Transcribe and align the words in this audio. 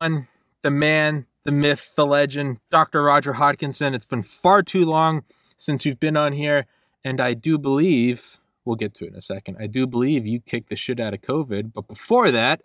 the 0.00 0.70
man, 0.70 1.26
the 1.44 1.52
myth, 1.52 1.94
the 1.96 2.06
legend, 2.06 2.58
Dr. 2.70 3.02
Roger 3.02 3.34
Hodkinson. 3.34 3.94
It's 3.94 4.06
been 4.06 4.22
far 4.22 4.62
too 4.62 4.84
long 4.84 5.24
since 5.56 5.84
you've 5.84 6.00
been 6.00 6.16
on 6.16 6.32
here, 6.32 6.66
and 7.04 7.20
I 7.20 7.34
do 7.34 7.58
believe 7.58 8.38
we'll 8.64 8.76
get 8.76 8.94
to 8.94 9.06
it 9.06 9.12
in 9.12 9.18
a 9.18 9.22
second. 9.22 9.56
I 9.58 9.66
do 9.66 9.86
believe 9.86 10.26
you 10.26 10.40
kicked 10.40 10.68
the 10.68 10.76
shit 10.76 11.00
out 11.00 11.14
of 11.14 11.20
COVID, 11.20 11.72
but 11.72 11.88
before 11.88 12.30
that, 12.30 12.60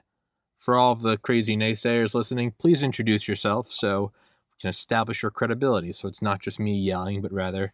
for 0.57 0.77
all 0.77 0.91
of 0.91 1.01
the 1.01 1.17
crazy 1.17 1.57
naysayers 1.57 2.13
listening, 2.13 2.53
please 2.57 2.83
introduce 2.83 3.27
yourself 3.27 3.69
so 3.71 4.11
we 4.51 4.61
can 4.61 4.69
establish 4.69 5.21
your 5.21 5.31
credibility. 5.31 5.91
So 5.91 6.07
it's 6.07 6.21
not 6.21 6.41
just 6.41 6.59
me 6.59 6.77
yelling, 6.77 7.21
but 7.21 7.33
rather 7.33 7.73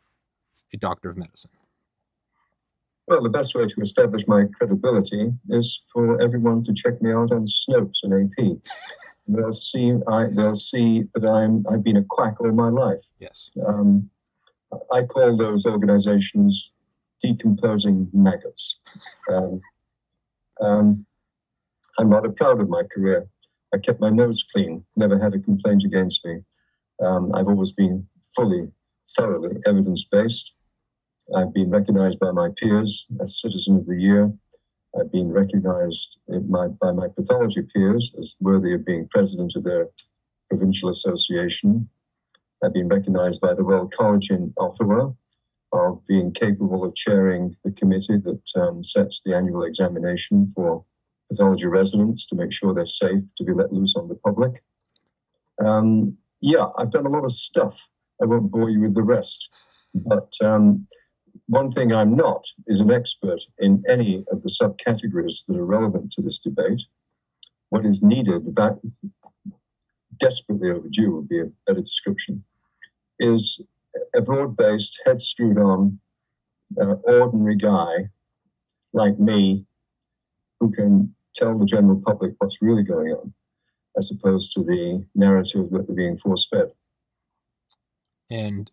a 0.73 0.77
doctor 0.77 1.09
of 1.09 1.17
medicine. 1.17 1.51
Well, 3.07 3.23
the 3.23 3.29
best 3.29 3.55
way 3.55 3.65
to 3.67 3.81
establish 3.81 4.27
my 4.27 4.45
credibility 4.57 5.31
is 5.49 5.81
for 5.91 6.21
everyone 6.21 6.63
to 6.65 6.73
check 6.73 7.01
me 7.01 7.11
out 7.11 7.31
on 7.31 7.45
Snopes 7.45 8.03
and 8.03 8.31
AP. 8.39 8.57
they'll 9.29 9.51
see 9.51 9.93
I, 10.07 10.27
they'll 10.31 10.53
see 10.53 11.03
that 11.13 11.27
I'm 11.27 11.65
I've 11.71 11.83
been 11.83 11.97
a 11.97 12.05
quack 12.07 12.41
all 12.41 12.51
my 12.51 12.69
life. 12.69 13.05
Yes. 13.19 13.51
Um, 13.67 14.09
I 14.91 15.03
call 15.03 15.35
those 15.35 15.65
organizations 15.65 16.71
decomposing 17.23 18.09
maggots. 18.13 18.79
Um, 19.31 19.61
um, 20.61 21.05
I'm 21.97 22.09
rather 22.09 22.29
proud 22.29 22.61
of 22.61 22.69
my 22.69 22.83
career. 22.83 23.27
I 23.73 23.77
kept 23.77 23.99
my 23.99 24.09
nose 24.09 24.43
clean, 24.43 24.85
never 24.95 25.19
had 25.19 25.33
a 25.33 25.39
complaint 25.39 25.83
against 25.83 26.25
me. 26.25 26.39
Um, 27.03 27.31
I've 27.33 27.47
always 27.47 27.71
been 27.71 28.07
fully, 28.35 28.69
thoroughly 29.15 29.57
evidence 29.65 30.05
based. 30.09 30.53
I've 31.35 31.53
been 31.53 31.69
recognized 31.69 32.19
by 32.19 32.31
my 32.31 32.49
peers 32.57 33.05
as 33.21 33.39
Citizen 33.39 33.77
of 33.77 33.85
the 33.85 33.95
Year. 33.95 34.31
I've 34.97 35.11
been 35.11 35.31
recognized 35.31 36.17
my, 36.27 36.67
by 36.67 36.91
my 36.91 37.07
pathology 37.07 37.61
peers 37.61 38.13
as 38.19 38.35
worthy 38.39 38.73
of 38.73 38.85
being 38.85 39.07
president 39.09 39.55
of 39.55 39.63
their 39.63 39.87
provincial 40.49 40.89
association. 40.89 41.89
I've 42.63 42.73
been 42.73 42.87
recognized 42.87 43.39
by 43.39 43.53
the 43.53 43.63
Royal 43.63 43.87
College 43.87 44.29
in 44.31 44.53
Ottawa 44.57 45.11
of 45.71 46.05
being 46.07 46.31
capable 46.31 46.83
of 46.83 46.95
chairing 46.95 47.55
the 47.63 47.71
committee 47.71 48.17
that 48.17 48.51
um, 48.55 48.83
sets 48.83 49.21
the 49.21 49.35
annual 49.35 49.63
examination 49.63 50.51
for 50.55 50.83
pathology 51.29 51.67
residents 51.67 52.25
to 52.25 52.35
make 52.35 52.51
sure 52.51 52.73
they're 52.73 52.85
safe 52.85 53.23
to 53.37 53.43
be 53.43 53.53
let 53.53 53.71
loose 53.71 53.95
on 53.95 54.07
the 54.07 54.15
public. 54.15 54.63
Um, 55.63 56.17
yeah, 56.41 56.67
I've 56.77 56.91
done 56.91 57.05
a 57.05 57.09
lot 57.09 57.23
of 57.23 57.31
stuff. 57.31 57.87
I 58.21 58.25
won't 58.25 58.51
bore 58.51 58.69
you 58.69 58.81
with 58.81 58.95
the 58.95 59.03
rest. 59.03 59.49
But 59.93 60.33
um, 60.41 60.87
one 61.49 61.71
thing 61.71 61.91
I'm 61.91 62.15
not 62.15 62.45
is 62.67 62.79
an 62.79 62.91
expert 62.91 63.41
in 63.57 63.83
any 63.89 64.23
of 64.31 64.43
the 64.43 64.49
subcategories 64.49 65.47
that 65.47 65.57
are 65.57 65.65
relevant 65.65 66.11
to 66.11 66.21
this 66.21 66.37
debate. 66.37 66.83
What 67.69 67.87
is 67.87 68.03
needed, 68.03 68.55
that 68.55 68.79
desperately 70.15 70.69
overdue 70.69 71.15
would 71.15 71.27
be 71.27 71.39
a 71.39 71.51
better 71.65 71.81
description, 71.81 72.43
is 73.17 73.61
a 74.15 74.21
broad 74.21 74.55
based, 74.55 75.01
head 75.05 75.23
screwed 75.23 75.57
on, 75.57 75.99
uh, 76.79 76.95
ordinary 77.03 77.55
guy 77.55 78.09
like 78.93 79.19
me 79.19 79.65
who 80.59 80.71
can 80.71 81.15
tell 81.33 81.57
the 81.57 81.65
general 81.65 81.99
public 82.05 82.33
what's 82.37 82.61
really 82.61 82.83
going 82.83 83.11
on, 83.11 83.33
as 83.97 84.11
opposed 84.11 84.51
to 84.53 84.63
the 84.63 85.03
narrative 85.15 85.71
that 85.71 85.87
they're 85.87 85.95
being 85.95 86.17
force 86.17 86.47
fed. 86.47 86.73
And 88.29 88.69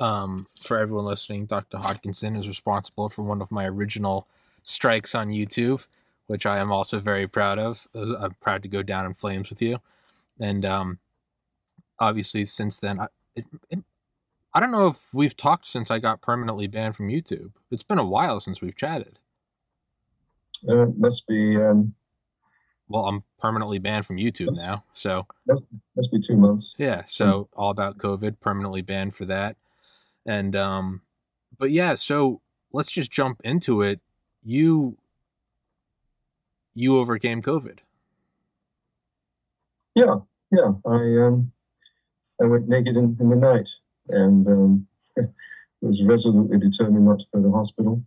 um, 0.00 0.46
for 0.62 0.78
everyone 0.78 1.04
listening, 1.04 1.46
Dr. 1.46 1.78
Hodkinson 1.78 2.36
is 2.36 2.48
responsible 2.48 3.08
for 3.08 3.22
one 3.22 3.42
of 3.42 3.50
my 3.50 3.66
original 3.66 4.26
strikes 4.62 5.14
on 5.14 5.28
YouTube, 5.28 5.86
which 6.26 6.46
I 6.46 6.58
am 6.58 6.72
also 6.72 6.98
very 6.98 7.28
proud 7.28 7.58
of. 7.58 7.86
Uh, 7.94 8.16
I'm 8.16 8.34
proud 8.40 8.62
to 8.62 8.68
go 8.68 8.82
down 8.82 9.06
in 9.06 9.14
flames 9.14 9.50
with 9.50 9.60
you. 9.60 9.80
And 10.38 10.64
um, 10.64 10.98
obviously, 11.98 12.44
since 12.46 12.78
then, 12.78 13.00
I, 13.00 13.08
it, 13.36 13.44
it, 13.68 13.78
I 14.54 14.60
don't 14.60 14.72
know 14.72 14.88
if 14.88 15.12
we've 15.12 15.36
talked 15.36 15.66
since 15.68 15.90
I 15.90 15.98
got 15.98 16.22
permanently 16.22 16.66
banned 16.66 16.96
from 16.96 17.08
YouTube. 17.08 17.52
It's 17.70 17.82
been 17.82 17.98
a 17.98 18.04
while 18.04 18.40
since 18.40 18.60
we've 18.60 18.76
chatted. 18.76 19.18
Uh, 20.68 20.86
must 20.96 21.26
be 21.26 21.56
um, 21.56 21.94
well, 22.88 23.06
I'm 23.06 23.22
permanently 23.38 23.78
banned 23.78 24.04
from 24.04 24.16
YouTube 24.16 24.54
now. 24.54 24.84
So 24.92 25.26
must, 25.46 25.62
must 25.96 26.10
be 26.10 26.20
two 26.20 26.36
months. 26.36 26.74
Yeah. 26.76 27.04
So 27.06 27.48
all 27.54 27.70
about 27.70 27.98
COVID, 27.98 28.40
permanently 28.40 28.82
banned 28.82 29.14
for 29.14 29.24
that. 29.26 29.56
And 30.26 30.54
um, 30.54 31.02
but 31.58 31.70
yeah, 31.70 31.94
so 31.94 32.40
let's 32.72 32.90
just 32.90 33.10
jump 33.10 33.40
into 33.44 33.82
it. 33.82 34.00
You 34.42 34.96
you 36.74 36.98
overcame 36.98 37.42
COVID. 37.42 37.78
Yeah, 39.94 40.16
yeah. 40.50 40.72
I 40.86 41.26
um 41.26 41.52
I 42.40 42.46
went 42.46 42.68
naked 42.68 42.96
in, 42.96 43.16
in 43.20 43.28
the 43.28 43.36
night 43.36 43.68
and 44.08 44.46
um, 44.46 44.86
was 45.80 46.02
resolutely 46.02 46.58
determined 46.58 47.06
not 47.06 47.20
to 47.20 47.26
go 47.34 47.42
to 47.42 47.52
hospital. 47.52 48.02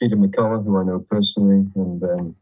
Peter 0.00 0.16
McCullough, 0.16 0.64
who 0.64 0.78
I 0.78 0.84
know 0.84 1.00
personally, 1.10 1.66
and 1.74 2.02
um, 2.02 2.36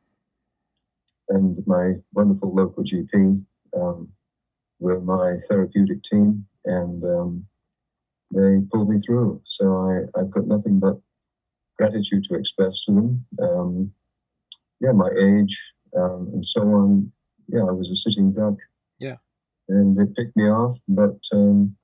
and 1.28 1.66
my 1.66 1.94
wonderful 2.12 2.54
local 2.54 2.84
GP 2.84 3.42
um, 3.76 4.08
were 4.78 5.00
my 5.00 5.38
therapeutic 5.48 6.02
team, 6.02 6.46
and 6.64 7.02
um, 7.04 7.46
they 8.30 8.58
pulled 8.70 8.90
me 8.90 8.98
through. 9.00 9.40
So 9.44 9.64
I, 9.88 10.20
I've 10.20 10.30
got 10.30 10.46
nothing 10.46 10.78
but 10.78 10.98
gratitude 11.76 12.24
to 12.24 12.34
express 12.34 12.84
to 12.84 12.92
them. 12.92 13.26
Um, 13.40 13.92
yeah, 14.80 14.92
my 14.92 15.10
age 15.10 15.58
um, 15.96 16.30
and 16.32 16.44
so 16.44 16.62
on. 16.62 17.12
Yeah, 17.48 17.62
I 17.62 17.72
was 17.72 17.90
a 17.90 17.96
sitting 17.96 18.32
duck. 18.32 18.54
Yeah. 18.98 19.16
And 19.68 19.96
they 19.96 20.04
picked 20.16 20.36
me 20.36 20.44
off, 20.44 20.78
but 20.88 21.18
um, 21.32 21.76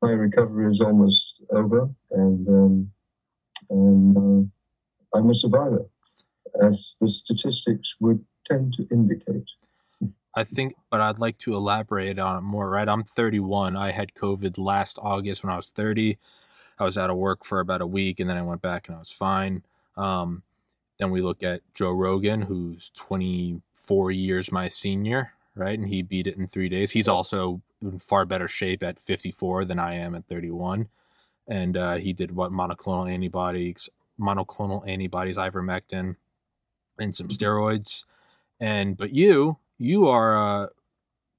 my 0.00 0.10
recovery 0.10 0.70
is 0.70 0.80
almost 0.80 1.42
over, 1.50 1.88
and 2.10 2.48
um, 2.48 2.92
uh, 3.70 5.16
I'm 5.16 5.30
a 5.30 5.34
survivor, 5.34 5.86
as 6.62 6.96
the 7.00 7.08
statistics 7.08 7.96
would 8.00 8.24
tend 8.44 8.74
to 8.74 8.86
indicate. 8.90 9.44
I 10.34 10.44
think, 10.44 10.74
but 10.90 11.00
I'd 11.00 11.18
like 11.18 11.38
to 11.38 11.54
elaborate 11.54 12.18
on 12.18 12.38
it 12.38 12.40
more, 12.42 12.70
right? 12.70 12.88
I'm 12.88 13.04
31. 13.04 13.76
I 13.76 13.90
had 13.90 14.14
COVID 14.14 14.56
last 14.56 14.98
August 15.00 15.44
when 15.44 15.52
I 15.52 15.56
was 15.56 15.70
30. 15.70 16.18
I 16.78 16.84
was 16.84 16.96
out 16.96 17.10
of 17.10 17.16
work 17.16 17.44
for 17.44 17.60
about 17.60 17.82
a 17.82 17.86
week 17.86 18.18
and 18.18 18.28
then 18.28 18.36
I 18.36 18.42
went 18.42 18.62
back 18.62 18.88
and 18.88 18.96
I 18.96 18.98
was 18.98 19.10
fine. 19.10 19.62
Um, 19.96 20.42
then 20.98 21.10
we 21.10 21.20
look 21.20 21.42
at 21.42 21.60
Joe 21.74 21.90
Rogan, 21.90 22.42
who's 22.42 22.90
24 22.90 24.10
years 24.10 24.50
my 24.50 24.68
senior, 24.68 25.32
right? 25.54 25.78
And 25.78 25.88
he 25.88 26.02
beat 26.02 26.26
it 26.26 26.36
in 26.36 26.46
three 26.46 26.68
days. 26.68 26.92
He's 26.92 27.08
also 27.08 27.60
in 27.82 27.98
far 27.98 28.24
better 28.24 28.48
shape 28.48 28.82
at 28.82 29.00
54 29.00 29.64
than 29.66 29.78
I 29.78 29.94
am 29.94 30.14
at 30.14 30.28
31. 30.28 30.88
And 31.46 31.76
uh, 31.76 31.96
he 31.96 32.12
did 32.12 32.34
what 32.34 32.52
monoclonal 32.52 33.12
antibodies, 33.12 33.88
monoclonal 34.18 34.88
antibodies, 34.88 35.36
ivermectin, 35.36 36.16
and 36.98 37.14
some 37.14 37.28
mm-hmm. 37.28 37.44
steroids. 37.44 38.04
And 38.60 38.96
but 38.96 39.12
you, 39.12 39.58
you 39.82 40.08
are 40.08 40.36
uh, 40.36 40.66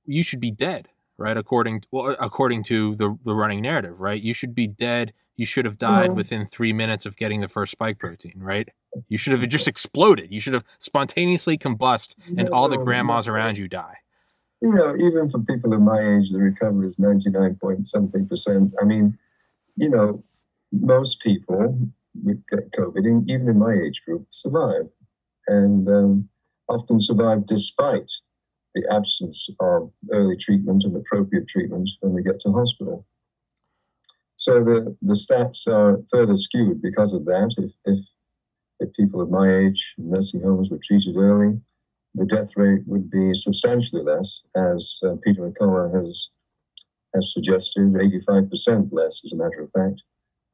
you 0.05 0.23
should 0.23 0.39
be 0.39 0.51
dead, 0.51 0.89
right? 1.17 1.37
According 1.37 1.81
to, 1.81 1.87
well, 1.91 2.15
according 2.19 2.63
to 2.65 2.95
the 2.95 3.17
the 3.23 3.33
running 3.33 3.61
narrative, 3.61 3.99
right? 3.99 4.21
You 4.21 4.33
should 4.33 4.53
be 4.53 4.67
dead. 4.67 5.13
You 5.35 5.45
should 5.45 5.65
have 5.65 5.79
died 5.79 6.09
mm-hmm. 6.09 6.17
within 6.17 6.45
three 6.45 6.73
minutes 6.73 7.07
of 7.07 7.15
getting 7.15 7.41
the 7.41 7.47
first 7.47 7.71
spike 7.71 7.97
protein, 7.97 8.35
right? 8.35 8.69
You 9.07 9.17
should 9.17 9.33
have 9.33 9.47
just 9.49 9.67
exploded. 9.67 10.31
You 10.31 10.39
should 10.39 10.53
have 10.53 10.65
spontaneously 10.77 11.57
combust, 11.57 12.15
and 12.37 12.49
all 12.49 12.69
the 12.69 12.77
grandmas 12.77 13.27
around 13.27 13.57
you 13.57 13.67
die. 13.67 13.97
You 14.61 14.71
know, 14.71 14.95
even 14.95 15.29
for 15.29 15.39
people 15.39 15.73
of 15.73 15.81
my 15.81 15.99
age, 15.99 16.31
the 16.31 16.37
recovery 16.37 16.87
is 16.87 16.99
ninety 16.99 17.29
nine 17.29 17.55
point 17.55 17.87
something 17.87 18.27
percent. 18.27 18.73
I 18.81 18.85
mean, 18.85 19.17
you 19.75 19.89
know, 19.89 20.23
most 20.71 21.21
people 21.21 21.79
with 22.23 22.43
COVID, 22.51 23.05
even 23.27 23.49
in 23.49 23.57
my 23.57 23.73
age 23.73 24.03
group, 24.05 24.27
survive, 24.29 24.87
and 25.47 25.87
um, 25.89 26.29
often 26.69 26.99
survive 26.99 27.45
despite 27.45 28.11
the 28.75 28.85
absence 28.91 29.49
of 29.59 29.91
early 30.11 30.37
treatment 30.37 30.83
and 30.83 30.95
appropriate 30.95 31.47
treatment 31.47 31.89
when 32.01 32.15
they 32.15 32.23
get 32.23 32.39
to 32.41 32.51
hospital. 32.51 33.05
So 34.35 34.63
the, 34.63 34.95
the 35.01 35.13
stats 35.13 35.67
are 35.67 36.01
further 36.11 36.35
skewed 36.35 36.81
because 36.81 37.13
of 37.13 37.25
that. 37.25 37.55
If, 37.57 37.71
if, 37.85 38.05
if 38.79 38.93
people 38.93 39.21
of 39.21 39.29
my 39.29 39.53
age 39.53 39.93
in 39.97 40.09
nursing 40.09 40.41
homes 40.41 40.69
were 40.69 40.79
treated 40.83 41.15
early, 41.15 41.61
the 42.15 42.25
death 42.25 42.49
rate 42.55 42.81
would 42.85 43.09
be 43.09 43.33
substantially 43.33 44.03
less, 44.03 44.41
as 44.55 44.99
uh, 45.03 45.15
Peter 45.23 45.49
McCullough 45.49 45.95
has, 45.95 46.29
has 47.15 47.33
suggested, 47.33 47.93
85% 47.93 48.89
less, 48.91 49.21
as 49.23 49.31
a 49.31 49.35
matter 49.35 49.61
of 49.61 49.71
fact. 49.71 50.01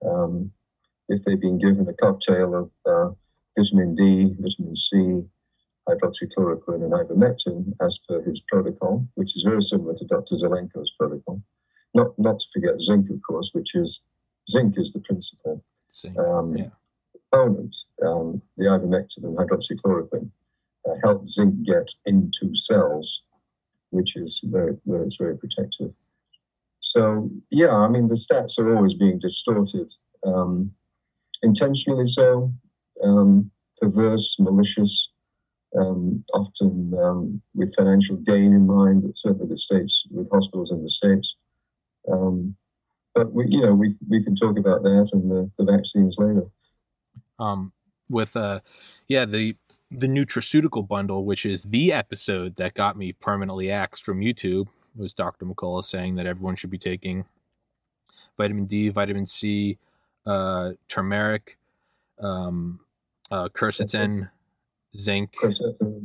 Um, 0.05 0.51
if 1.09 1.23
they've 1.23 1.39
been 1.39 1.57
given 1.57 1.87
a 1.89 1.93
cocktail 1.93 2.55
of 2.55 2.71
uh, 2.85 3.13
vitamin 3.57 3.95
D, 3.95 4.35
vitamin 4.39 4.75
C, 4.75 5.23
hydroxychloroquine 5.89 6.83
and 6.83 6.93
ivermectin 6.93 7.73
as 7.81 7.99
per 8.07 8.21
his 8.21 8.41
protocol, 8.47 9.07
which 9.15 9.35
is 9.35 9.43
very 9.43 9.61
similar 9.61 9.95
to 9.95 10.05
Dr. 10.05 10.35
Zelenko's 10.35 10.93
protocol. 10.97 11.41
Not, 11.93 12.17
not 12.19 12.39
to 12.39 12.45
forget 12.53 12.79
zinc, 12.79 13.09
of 13.09 13.19
course, 13.27 13.49
which 13.53 13.73
is 13.73 14.01
zinc 14.49 14.77
is 14.77 14.93
the 14.93 14.99
principal 14.99 15.63
um, 16.19 16.55
yeah. 16.55 16.69
component. 17.31 17.75
Um, 18.05 18.41
the 18.57 18.65
ivermectin 18.65 19.23
and 19.23 19.37
hydroxychloroquine 19.37 20.29
uh, 20.87 20.93
help 21.03 21.27
zinc 21.27 21.65
get 21.65 21.91
into 22.05 22.55
cells 22.55 23.23
which 23.91 24.15
is 24.15 24.41
very, 24.43 24.77
where 24.83 25.03
it's 25.03 25.15
very 25.15 25.37
protective. 25.37 25.91
So 26.79 27.29
yeah, 27.49 27.75
I 27.75 27.87
mean 27.89 28.07
the 28.07 28.15
stats 28.15 28.57
are 28.57 28.75
always 28.75 28.93
being 28.93 29.19
distorted, 29.19 29.91
um, 30.25 30.71
intentionally 31.43 32.05
so, 32.05 32.53
um, 33.03 33.51
perverse, 33.81 34.37
malicious, 34.39 35.09
um, 35.77 36.23
often 36.33 36.93
um, 37.01 37.41
with 37.53 37.75
financial 37.75 38.17
gain 38.17 38.53
in 38.53 38.65
mind. 38.65 39.03
Certainly 39.15 39.47
the 39.47 39.57
states 39.57 40.05
with 40.11 40.29
hospitals 40.31 40.71
in 40.71 40.83
the 40.83 40.89
states. 40.89 41.35
Um, 42.11 42.55
but 43.13 43.33
we, 43.33 43.47
you 43.49 43.61
know, 43.61 43.73
we 43.73 43.95
we 44.07 44.23
can 44.23 44.35
talk 44.35 44.57
about 44.57 44.83
that 44.83 45.09
and 45.13 45.29
the, 45.29 45.51
the 45.57 45.65
vaccines 45.65 46.17
later. 46.17 46.47
Um, 47.39 47.73
with 48.09 48.35
uh, 48.35 48.61
yeah, 49.07 49.25
the 49.25 49.55
the 49.91 50.07
nutraceutical 50.07 50.87
bundle, 50.87 51.25
which 51.25 51.45
is 51.45 51.63
the 51.63 51.91
episode 51.91 52.55
that 52.57 52.75
got 52.75 52.97
me 52.97 53.11
permanently 53.13 53.71
axed 53.71 54.03
from 54.03 54.21
YouTube, 54.21 54.67
was 54.95 55.13
Dr. 55.13 55.45
McCullough 55.45 55.83
saying 55.83 56.15
that 56.15 56.25
everyone 56.25 56.55
should 56.55 56.69
be 56.69 56.77
taking 56.77 57.25
vitamin 58.37 58.65
D, 58.65 58.89
vitamin 58.89 59.25
C, 59.25 59.77
uh, 60.25 60.71
turmeric, 60.87 61.57
um, 62.19 62.79
uh, 63.31 63.49
quercetin, 63.49 64.29
zinc, 64.97 65.31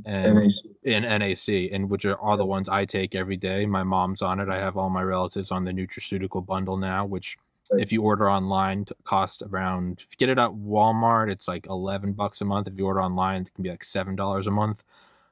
and 0.07 0.35
NAC. 0.35 0.53
and 0.85 1.05
NAC, 1.05 1.71
and 1.73 1.91
which 1.91 2.05
are 2.05 2.17
all 2.17 2.37
the 2.37 2.47
ones 2.47 2.69
I 2.69 2.85
take 2.85 3.15
every 3.15 3.37
day. 3.37 3.67
My 3.67 3.83
mom's 3.83 4.23
on 4.23 4.41
it. 4.41 4.49
I 4.49 4.59
have 4.59 4.77
all 4.77 4.91
my 4.91 5.03
relatives 5.03 5.51
on 5.51 5.65
the 5.65 5.73
nutraceutical 5.73 6.45
bundle 6.45 6.77
now, 6.77 7.05
which 7.05 7.37
if 7.73 7.93
you 7.93 8.03
order 8.03 8.31
online 8.31 8.87
cost 9.05 9.43
around 9.43 10.05
if 10.07 10.13
you 10.13 10.17
get 10.17 10.29
it 10.29 10.39
at 10.39 10.51
walmart 10.51 11.31
it's 11.31 11.49
like 11.49 11.67
11 11.67 12.13
bucks 12.13 12.41
a 12.41 12.45
month 12.45 12.69
if 12.69 12.75
you 12.77 12.85
order 12.85 13.03
online 13.03 13.43
it 13.43 13.55
can 13.55 13.63
be 13.63 13.71
like 13.71 13.85
seven 13.85 14.15
dollars 14.15 14.47
a 14.47 14.51
month 14.51 14.85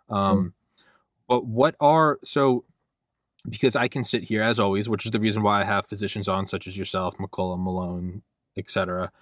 um, 0.09 0.39
mm. 0.39 0.85
but 1.29 1.45
what 1.45 1.75
are 1.81 2.19
so 2.25 2.65
because 3.49 3.77
i 3.77 3.87
can 3.87 4.03
sit 4.03 4.25
here 4.25 4.43
as 4.43 4.59
always 4.59 4.89
which 4.89 5.05
is 5.05 5.13
the 5.13 5.21
reason 5.21 5.43
why 5.43 5.61
i 5.61 5.65
have 5.65 5.87
physicians 5.87 6.29
on 6.29 6.47
such 6.47 6.67
as 6.67 6.79
yourself 6.79 7.17
mccullough 7.19 7.63
malone 7.63 8.23
etc 8.57 9.13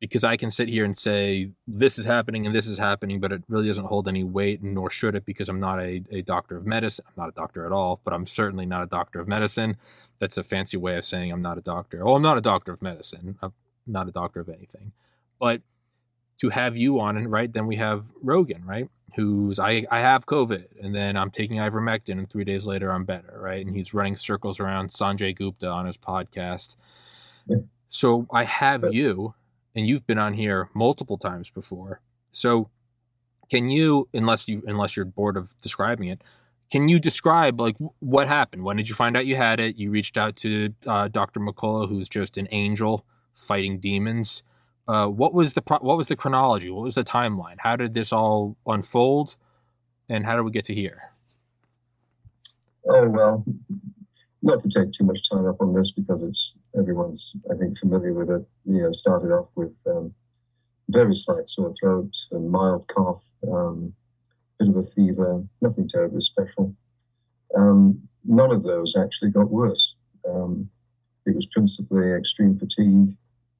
because 0.00 0.24
i 0.24 0.36
can 0.36 0.50
sit 0.50 0.68
here 0.68 0.84
and 0.84 0.98
say 0.98 1.50
this 1.66 1.98
is 1.98 2.06
happening 2.06 2.46
and 2.46 2.54
this 2.54 2.66
is 2.66 2.78
happening 2.78 3.20
but 3.20 3.32
it 3.32 3.42
really 3.48 3.68
doesn't 3.68 3.86
hold 3.86 4.08
any 4.08 4.24
weight 4.24 4.62
nor 4.62 4.90
should 4.90 5.14
it 5.14 5.24
because 5.24 5.48
i'm 5.48 5.60
not 5.60 5.78
a, 5.78 6.02
a 6.10 6.22
doctor 6.22 6.56
of 6.56 6.66
medicine 6.66 7.04
i'm 7.08 7.14
not 7.16 7.28
a 7.28 7.32
doctor 7.32 7.66
at 7.66 7.72
all 7.72 8.00
but 8.04 8.12
i'm 8.12 8.26
certainly 8.26 8.66
not 8.66 8.82
a 8.82 8.86
doctor 8.86 9.20
of 9.20 9.28
medicine 9.28 9.76
that's 10.20 10.36
a 10.36 10.44
fancy 10.44 10.76
way 10.76 10.96
of 10.96 11.04
saying 11.04 11.32
I'm 11.32 11.42
not 11.42 11.58
a 11.58 11.62
doctor. 11.62 12.06
Oh, 12.06 12.14
I'm 12.14 12.22
not 12.22 12.38
a 12.38 12.42
doctor 12.42 12.72
of 12.72 12.80
medicine. 12.80 13.36
I'm 13.42 13.54
not 13.86 14.06
a 14.06 14.12
doctor 14.12 14.38
of 14.38 14.48
anything. 14.48 14.92
But 15.40 15.62
to 16.38 16.50
have 16.50 16.76
you 16.76 17.00
on, 17.00 17.16
and 17.16 17.32
right 17.32 17.52
then 17.52 17.66
we 17.66 17.76
have 17.76 18.04
Rogan, 18.22 18.64
right? 18.64 18.88
Who's 19.16 19.58
I 19.58 19.84
I 19.90 20.00
have 20.00 20.26
COVID, 20.26 20.66
and 20.80 20.94
then 20.94 21.16
I'm 21.16 21.30
taking 21.30 21.56
ivermectin, 21.56 22.18
and 22.18 22.30
three 22.30 22.44
days 22.44 22.66
later 22.66 22.92
I'm 22.92 23.04
better, 23.04 23.38
right? 23.40 23.64
And 23.66 23.74
he's 23.74 23.92
running 23.92 24.14
circles 24.14 24.60
around 24.60 24.90
Sanjay 24.90 25.34
Gupta 25.34 25.68
on 25.68 25.86
his 25.86 25.96
podcast. 25.96 26.76
Yeah. 27.46 27.56
So 27.88 28.28
I 28.32 28.44
have 28.44 28.94
you, 28.94 29.34
and 29.74 29.86
you've 29.86 30.06
been 30.06 30.18
on 30.18 30.34
here 30.34 30.68
multiple 30.74 31.18
times 31.18 31.50
before. 31.50 32.00
So 32.32 32.70
can 33.50 33.70
you, 33.70 34.08
unless 34.14 34.48
you 34.48 34.62
unless 34.66 34.96
you're 34.96 35.04
bored 35.04 35.36
of 35.36 35.54
describing 35.60 36.08
it, 36.08 36.22
can 36.70 36.88
you 36.88 37.00
describe 37.00 37.60
like 37.60 37.76
what 37.98 38.28
happened? 38.28 38.62
When 38.62 38.76
did 38.76 38.88
you 38.88 38.94
find 38.94 39.16
out 39.16 39.26
you 39.26 39.36
had 39.36 39.58
it? 39.60 39.76
You 39.76 39.90
reached 39.90 40.16
out 40.16 40.36
to 40.36 40.74
uh, 40.86 41.08
Dr. 41.08 41.40
McCullough, 41.40 41.88
who's 41.88 42.08
just 42.08 42.38
an 42.38 42.46
angel 42.52 43.04
fighting 43.34 43.80
demons. 43.80 44.42
Uh, 44.86 45.06
what 45.08 45.34
was 45.34 45.54
the 45.54 45.62
pro- 45.62 45.78
what 45.78 45.96
was 45.96 46.08
the 46.08 46.16
chronology? 46.16 46.70
What 46.70 46.84
was 46.84 46.94
the 46.94 47.04
timeline? 47.04 47.56
How 47.58 47.76
did 47.76 47.94
this 47.94 48.12
all 48.12 48.56
unfold, 48.66 49.36
and 50.08 50.26
how 50.26 50.36
did 50.36 50.42
we 50.42 50.50
get 50.50 50.64
to 50.66 50.74
here? 50.74 51.12
Oh 52.88 53.08
well, 53.08 53.44
not 54.42 54.60
to 54.60 54.68
take 54.68 54.92
too 54.92 55.04
much 55.04 55.28
time 55.28 55.46
up 55.46 55.60
on 55.60 55.74
this 55.74 55.90
because 55.90 56.22
it's 56.22 56.56
everyone's 56.78 57.34
I 57.50 57.56
think 57.56 57.78
familiar 57.78 58.12
with 58.12 58.30
it. 58.30 58.46
You 58.64 58.82
know, 58.82 58.90
started 58.90 59.32
off 59.32 59.48
with 59.54 59.72
um, 59.86 60.14
very 60.88 61.14
slight 61.14 61.48
sore 61.48 61.74
throat 61.78 62.16
and 62.32 62.50
mild 62.50 62.88
cough. 62.88 63.22
Um, 63.46 63.94
bit 64.58 64.68
of 64.68 64.76
a 64.76 64.82
fever, 64.82 65.42
nothing 65.60 65.88
terribly 65.88 66.20
special. 66.20 66.74
Um, 67.56 68.02
none 68.24 68.50
of 68.50 68.62
those 68.62 68.96
actually 68.96 69.30
got 69.30 69.50
worse. 69.50 69.96
Um, 70.28 70.70
it 71.26 71.34
was 71.34 71.46
principally 71.46 72.12
extreme 72.12 72.58
fatigue 72.58 73.16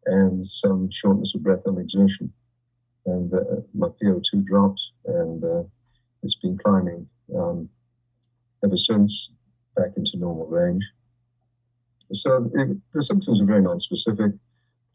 and 0.07 0.45
some 0.45 0.91
shortness 0.91 1.35
of 1.35 1.43
breath 1.43 1.67
on 1.67 1.79
exertion. 1.79 2.33
And 3.07 3.33
uh, 3.33 3.63
my 3.75 3.89
PO2 3.89 4.45
dropped, 4.45 4.83
and 5.07 5.43
uh, 5.43 5.63
it's 6.23 6.35
been 6.35 6.59
climbing 6.59 7.09
um, 7.35 7.69
ever 8.63 8.77
since 8.77 9.31
back 9.81 9.97
into 9.97 10.19
normal 10.19 10.47
range. 10.47 10.85
So 12.13 12.51
it, 12.55 12.77
the 12.93 13.03
symptoms 13.03 13.41
are 13.41 13.47
very 13.47 13.63
non-specific, 13.63 14.33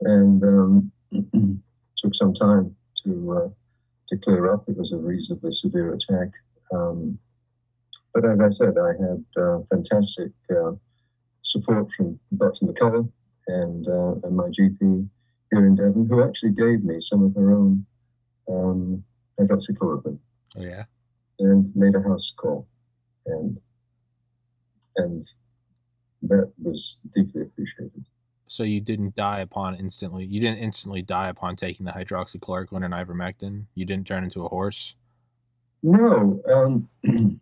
and 0.02 0.44
um, 0.44 0.92
took 1.98 2.14
some 2.14 2.34
time 2.34 2.76
to 3.04 3.12
uh, 3.38 3.50
to 4.10 4.18
clear 4.18 4.54
up. 4.54 4.68
It 4.68 4.78
was 4.78 4.92
a 4.92 4.98
reasonably 4.98 5.52
severe 5.52 5.94
attack. 5.94 6.30
Um, 6.74 7.20
but 8.14 8.26
as 8.26 8.40
I 8.42 8.50
said, 8.50 8.76
I 8.78 8.92
had 9.02 9.26
uh, 9.38 9.60
fantastic 9.70 10.32
uh, 10.50 10.72
support 11.42 11.92
from 11.92 12.20
Dr. 12.38 12.66
McCullough 12.66 13.12
and, 13.48 13.88
uh, 13.88 14.16
and 14.24 14.36
my 14.36 14.48
GP 14.50 15.10
here 15.52 15.66
in 15.66 15.76
Devon, 15.76 16.08
who 16.10 16.24
actually 16.24 16.52
gave 16.52 16.84
me 16.84 17.00
some 17.00 17.24
of 17.24 17.36
her 17.36 17.52
own 17.52 17.86
um, 18.50 19.04
hydroxychloroquine. 19.40 20.20
Oh, 20.58 20.62
yeah. 20.62 20.84
And 21.40 21.76
made 21.76 21.96
a 21.96 22.02
house 22.02 22.34
call. 22.36 22.68
And, 23.26 23.60
and 24.98 25.24
that 26.22 26.52
was 26.62 26.98
deeply 27.14 27.44
appreciated 27.44 28.06
so 28.48 28.64
you 28.64 28.80
didn't 28.80 29.16
die 29.16 29.40
upon 29.40 29.76
instantly. 29.76 30.26
You 30.26 30.40
didn't 30.40 30.60
instantly 30.60 31.02
die 31.02 31.28
upon 31.28 31.56
taking 31.56 31.86
the 31.86 31.92
hydroxychloroquine 31.92 32.86
and 32.86 32.94
ivermectin. 32.94 33.66
You 33.74 33.86
didn't 33.86 34.08
turn 34.08 34.24
into 34.24 34.46
a 34.46 34.50
horse. 34.50 34.96
No, 35.82 36.42
um, 36.52 36.90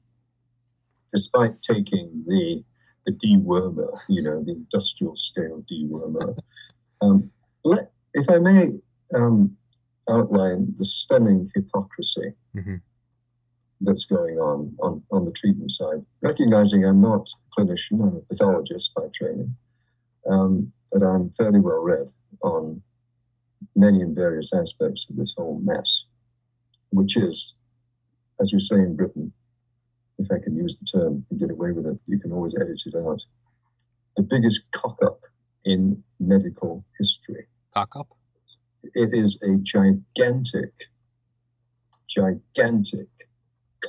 despite 1.13 1.61
taking 1.61 2.23
the 2.27 2.63
the 3.05 3.11
dewormer, 3.11 3.99
you 4.07 4.21
know, 4.21 4.41
the 4.43 4.51
industrial 4.51 5.15
scale 5.15 5.63
dewormer. 5.71 6.37
Um, 7.01 7.31
let, 7.65 7.91
if 8.13 8.29
I 8.29 8.37
may 8.37 8.69
um, 9.13 9.57
outline 10.09 10.73
the 10.77 10.85
stunning 10.85 11.51
hypocrisy 11.53 12.31
mm-hmm. 12.55 12.75
That's 13.83 14.05
going 14.05 14.37
on, 14.37 14.75
on 14.81 15.03
on 15.11 15.25
the 15.25 15.31
treatment 15.31 15.71
side, 15.71 16.05
recognizing 16.21 16.85
I'm 16.85 17.01
not 17.01 17.29
a 17.29 17.61
clinician, 17.61 18.01
I'm 18.01 18.17
a 18.17 18.21
pathologist 18.21 18.91
by 18.95 19.03
training. 19.13 19.55
Um, 20.29 20.71
but 20.91 21.03
I'm 21.03 21.31
fairly 21.31 21.59
well 21.59 21.81
read 21.81 22.11
on 22.41 22.81
many 23.75 24.01
and 24.01 24.15
various 24.15 24.51
aspects 24.53 25.07
of 25.09 25.15
this 25.17 25.33
whole 25.37 25.59
mess, 25.63 26.05
which 26.91 27.17
is, 27.17 27.55
as 28.39 28.51
we 28.53 28.59
say 28.59 28.75
in 28.75 28.95
Britain, 28.95 29.33
if 30.19 30.27
I 30.31 30.41
can 30.41 30.55
use 30.55 30.77
the 30.77 30.85
term 30.85 31.25
and 31.29 31.39
get 31.39 31.49
away 31.49 31.71
with 31.71 31.87
it, 31.87 31.99
you 32.05 32.19
can 32.19 32.31
always 32.31 32.55
edit 32.55 32.81
it 32.85 32.95
out. 32.95 33.21
The 34.15 34.23
biggest 34.23 34.71
cock 34.71 34.99
up 35.03 35.21
in 35.65 36.03
medical 36.19 36.85
history. 36.99 37.47
Cock 37.73 37.95
up? 37.95 38.09
It 38.83 39.09
is 39.13 39.39
a 39.41 39.57
gigantic, 39.57 40.73
gigantic 42.07 43.07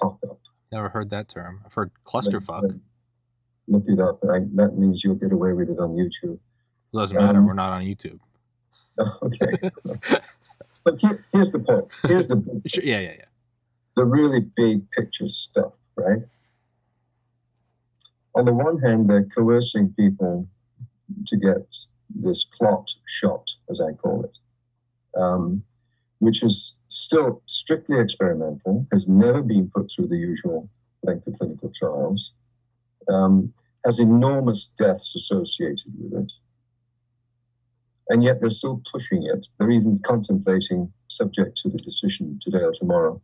cock 0.00 0.18
up. 0.28 0.38
Never 0.72 0.88
heard 0.88 1.10
that 1.10 1.28
term. 1.28 1.60
I've 1.64 1.74
heard 1.74 1.90
clusterfuck. 2.04 2.80
Look 3.68 3.84
it 3.86 4.00
up. 4.00 4.20
I, 4.24 4.40
that 4.54 4.76
means 4.76 5.02
you'll 5.04 5.14
get 5.14 5.32
away 5.32 5.52
with 5.52 5.70
it 5.70 5.78
on 5.78 5.90
YouTube. 5.90 6.34
It 6.34 6.96
doesn't 6.96 7.16
matter. 7.16 7.38
Um, 7.38 7.46
We're 7.46 7.54
not 7.54 7.72
on 7.72 7.82
YouTube. 7.82 8.20
Okay. 9.22 9.70
but 10.84 11.00
here, 11.00 11.24
here's 11.32 11.50
the 11.50 11.58
point. 11.58 11.86
Here's 12.06 12.28
the 12.28 12.62
sure, 12.66 12.84
yeah, 12.84 13.00
yeah, 13.00 13.14
yeah. 13.18 13.24
The 13.96 14.04
really 14.04 14.38
big 14.38 14.88
picture 14.92 15.26
stuff, 15.26 15.72
right? 15.96 16.22
On 18.36 18.44
the 18.44 18.52
one 18.52 18.78
hand, 18.78 19.10
they're 19.10 19.24
coercing 19.24 19.94
people 19.94 20.46
to 21.26 21.36
get 21.36 21.76
this 22.14 22.44
clot 22.44 22.94
shot, 23.06 23.56
as 23.68 23.80
I 23.80 23.92
call 23.92 24.24
it, 24.24 24.38
um, 25.20 25.64
which 26.18 26.42
is 26.42 26.74
still 26.94 27.42
strictly 27.46 27.98
experimental, 27.98 28.86
has 28.92 29.08
never 29.08 29.42
been 29.42 29.70
put 29.74 29.90
through 29.90 30.08
the 30.08 30.16
usual 30.16 30.68
length 31.02 31.26
of 31.26 31.38
clinical 31.38 31.72
trials, 31.74 32.32
um, 33.08 33.52
has 33.84 33.98
enormous 33.98 34.68
deaths 34.78 35.14
associated 35.14 35.92
with 35.98 36.24
it 36.24 36.32
and 38.08 38.22
yet 38.22 38.40
they're 38.40 38.50
still 38.50 38.82
pushing 38.90 39.24
it. 39.24 39.46
They're 39.58 39.70
even 39.70 40.00
contemplating, 40.04 40.92
subject 41.08 41.58
to 41.58 41.68
the 41.68 41.78
decision 41.78 42.38
today 42.40 42.62
or 42.62 42.72
tomorrow, 42.72 43.20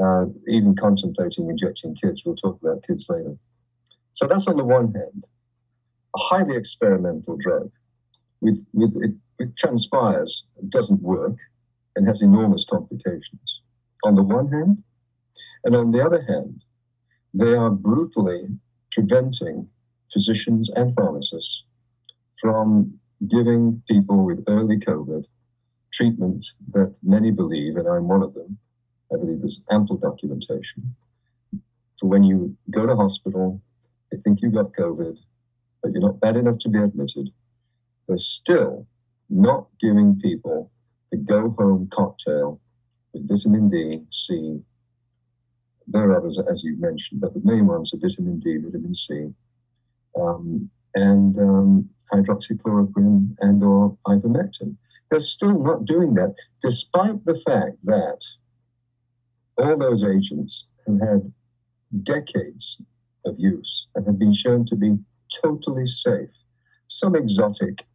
uh, 0.00 0.26
even 0.46 0.76
contemplating 0.76 1.48
injecting 1.48 1.94
kids. 1.94 2.24
We'll 2.24 2.36
talk 2.36 2.60
about 2.62 2.84
kids 2.86 3.06
later. 3.08 3.36
So 4.12 4.26
that's 4.26 4.46
on 4.46 4.56
the 4.56 4.64
one 4.64 4.92
hand, 4.92 5.26
a 6.14 6.18
highly 6.18 6.56
experimental 6.56 7.36
drug. 7.36 7.70
With, 8.40 8.64
with 8.72 8.94
it, 9.02 9.14
it 9.38 9.56
transpires, 9.56 10.44
it 10.56 10.70
doesn't 10.70 11.02
work, 11.02 11.36
and 11.96 12.06
has 12.06 12.20
enormous 12.20 12.64
complications. 12.64 13.60
On 14.04 14.14
the 14.14 14.22
one 14.22 14.48
hand, 14.48 14.82
and 15.64 15.74
on 15.74 15.92
the 15.92 16.04
other 16.04 16.22
hand, 16.22 16.64
they 17.32 17.54
are 17.54 17.70
brutally 17.70 18.48
preventing 18.92 19.68
physicians 20.12 20.70
and 20.70 20.94
pharmacists 20.94 21.64
from 22.40 22.98
giving 23.28 23.82
people 23.88 24.24
with 24.24 24.44
early 24.46 24.78
COVID 24.78 25.26
treatment 25.92 26.44
that 26.72 26.94
many 27.02 27.30
believe, 27.30 27.76
and 27.76 27.88
I'm 27.88 28.08
one 28.08 28.22
of 28.22 28.34
them, 28.34 28.58
I 29.12 29.16
believe 29.16 29.40
there's 29.40 29.62
ample 29.70 29.96
documentation 29.96 30.94
for 31.98 32.08
when 32.08 32.24
you 32.24 32.56
go 32.70 32.86
to 32.86 32.96
hospital, 32.96 33.60
they 34.10 34.18
think 34.18 34.42
you 34.42 34.50
got 34.50 34.72
COVID, 34.72 35.16
but 35.82 35.92
you're 35.92 36.02
not 36.02 36.20
bad 36.20 36.36
enough 36.36 36.58
to 36.58 36.68
be 36.68 36.78
admitted. 36.78 37.30
They're 38.06 38.18
still 38.18 38.86
not 39.30 39.68
giving 39.80 40.18
people 40.20 40.70
the 41.10 41.18
go 41.18 41.54
home 41.58 41.88
cocktail 41.92 42.60
with 43.12 43.28
vitamin 43.28 43.68
D, 43.68 44.02
C. 44.10 44.60
There 45.86 46.10
are 46.10 46.16
others, 46.16 46.38
as 46.38 46.64
you 46.64 46.76
mentioned, 46.78 47.20
but 47.20 47.34
the 47.34 47.40
main 47.44 47.66
ones 47.66 47.92
are 47.92 47.98
vitamin 47.98 48.38
D, 48.38 48.56
vitamin 48.56 48.94
C, 48.94 49.28
um, 50.20 50.70
and 50.94 51.38
um, 51.38 51.90
hydroxychloroquine 52.12 53.36
and 53.40 53.62
or 53.62 53.96
ivermectin. 54.06 54.76
They're 55.10 55.20
still 55.20 55.58
not 55.58 55.84
doing 55.84 56.14
that, 56.14 56.34
despite 56.62 57.24
the 57.24 57.36
fact 57.36 57.76
that 57.84 58.20
all 59.58 59.76
those 59.76 60.02
agents 60.02 60.66
have 60.86 61.00
had 61.00 61.32
decades 62.02 62.80
of 63.24 63.38
use 63.38 63.86
and 63.94 64.06
have 64.06 64.18
been 64.18 64.32
shown 64.32 64.64
to 64.66 64.76
be 64.76 64.98
totally 65.42 65.86
safe. 65.86 66.30
Some 66.86 67.14
exotic, 67.14 67.86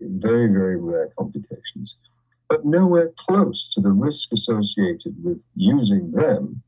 very, 0.00 0.48
very 0.48 0.76
rare 0.76 1.10
complications, 1.18 1.96
but 2.48 2.64
nowhere 2.64 3.12
close 3.16 3.68
to 3.72 3.80
the 3.80 3.92
risk 3.92 4.32
associated 4.32 5.22
with 5.22 5.42
using 5.54 6.12
them 6.12 6.62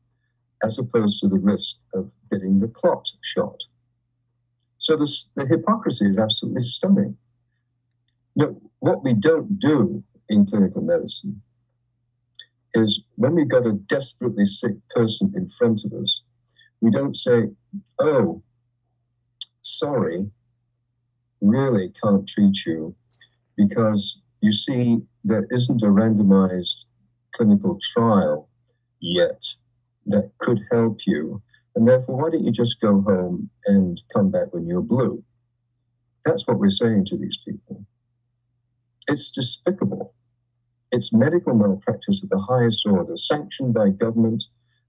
as 0.63 0.77
opposed 0.77 1.19
to 1.19 1.27
the 1.27 1.39
risk 1.39 1.75
of 1.93 2.11
getting 2.31 2.59
the 2.59 2.67
clot 2.67 3.07
shot. 3.21 3.63
So 4.77 4.95
this, 4.95 5.29
the 5.35 5.45
hypocrisy 5.45 6.05
is 6.07 6.17
absolutely 6.17 6.63
stunning. 6.63 7.17
Know, 8.35 8.61
what 8.79 9.03
we 9.03 9.13
don't 9.13 9.59
do 9.59 10.03
in 10.29 10.45
clinical 10.45 10.81
medicine 10.81 11.41
is 12.73 13.03
when 13.15 13.35
we've 13.35 13.47
got 13.47 13.65
a 13.65 13.73
desperately 13.73 14.45
sick 14.45 14.75
person 14.89 15.33
in 15.35 15.49
front 15.49 15.83
of 15.83 15.93
us, 15.93 16.23
we 16.81 16.91
don't 16.91 17.15
say, 17.15 17.49
oh, 17.99 18.43
sorry, 19.61 20.29
really 21.41 21.91
can't 22.01 22.27
treat 22.27 22.65
you 22.65 22.95
because 23.55 24.21
you 24.41 24.53
see, 24.53 24.99
there 25.23 25.47
isn't 25.49 25.81
a 25.81 25.87
randomized 25.87 26.85
clinical 27.33 27.79
trial 27.93 28.49
yet 28.99 29.43
that 30.05 30.31
could 30.39 30.61
help 30.71 30.99
you. 31.05 31.41
And 31.75 31.87
therefore, 31.87 32.17
why 32.17 32.29
don't 32.31 32.45
you 32.45 32.51
just 32.51 32.81
go 32.81 33.01
home 33.01 33.49
and 33.65 34.01
come 34.13 34.31
back 34.31 34.47
when 34.51 34.65
you're 34.67 34.81
blue? 34.81 35.23
That's 36.25 36.47
what 36.47 36.59
we're 36.59 36.69
saying 36.69 37.05
to 37.05 37.17
these 37.17 37.37
people. 37.45 37.85
It's 39.07 39.31
despicable. 39.31 40.13
It's 40.91 41.13
medical 41.13 41.53
malpractice 41.53 42.23
of 42.23 42.29
the 42.29 42.39
highest 42.39 42.85
order, 42.85 43.15
sanctioned 43.15 43.73
by 43.73 43.89
government 43.89 44.45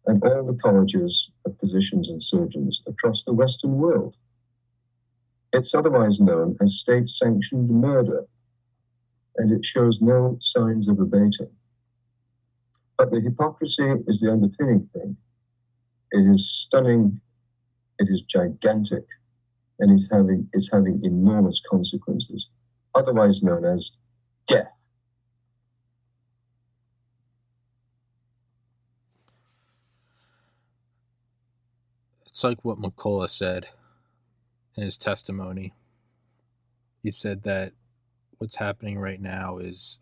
and 0.07 0.23
all 0.23 0.45
the 0.45 0.59
colleges 0.59 1.31
of 1.45 1.59
physicians 1.61 2.09
and 2.09 2.23
surgeons 2.23 2.83
across 2.87 3.25
the 3.25 3.35
Western 3.35 3.75
world. 3.75 4.17
It's 5.53 5.75
otherwise 5.75 6.21
known 6.21 6.57
as 6.61 6.79
state 6.79 7.11
sanctioned 7.11 7.69
murder, 7.69 8.27
and 9.39 9.53
it 9.53 9.65
shows 9.65 10.03
no 10.03 10.37
signs 10.41 10.89
of 10.89 10.99
abating. 10.99 11.51
But 12.99 13.13
the 13.13 13.21
hypocrisy 13.21 13.95
is 14.07 14.21
the 14.21 14.33
underpinning 14.33 14.89
thing. 14.93 15.17
It 16.11 16.29
is 16.29 16.51
stunning, 16.51 17.21
it 17.99 18.09
is 18.11 18.23
gigantic, 18.23 19.05
and 19.79 19.97
it's 19.97 20.09
having, 20.11 20.49
it's 20.53 20.71
having 20.73 21.01
enormous 21.05 21.63
consequences, 21.71 22.49
otherwise 22.95 23.43
known 23.43 23.65
as 23.65 23.93
death. 24.49 24.73
It's 32.27 32.43
like 32.43 32.65
what 32.65 32.79
McCullough 32.79 33.31
said 33.31 33.67
in 34.77 34.85
his 34.85 34.97
testimony. 34.97 35.75
He 37.03 37.11
said 37.11 37.43
that 37.45 37.73
what's 38.39 38.57
happening 38.57 38.99
right 38.99 39.21
now 39.21 39.59
is 39.59 39.99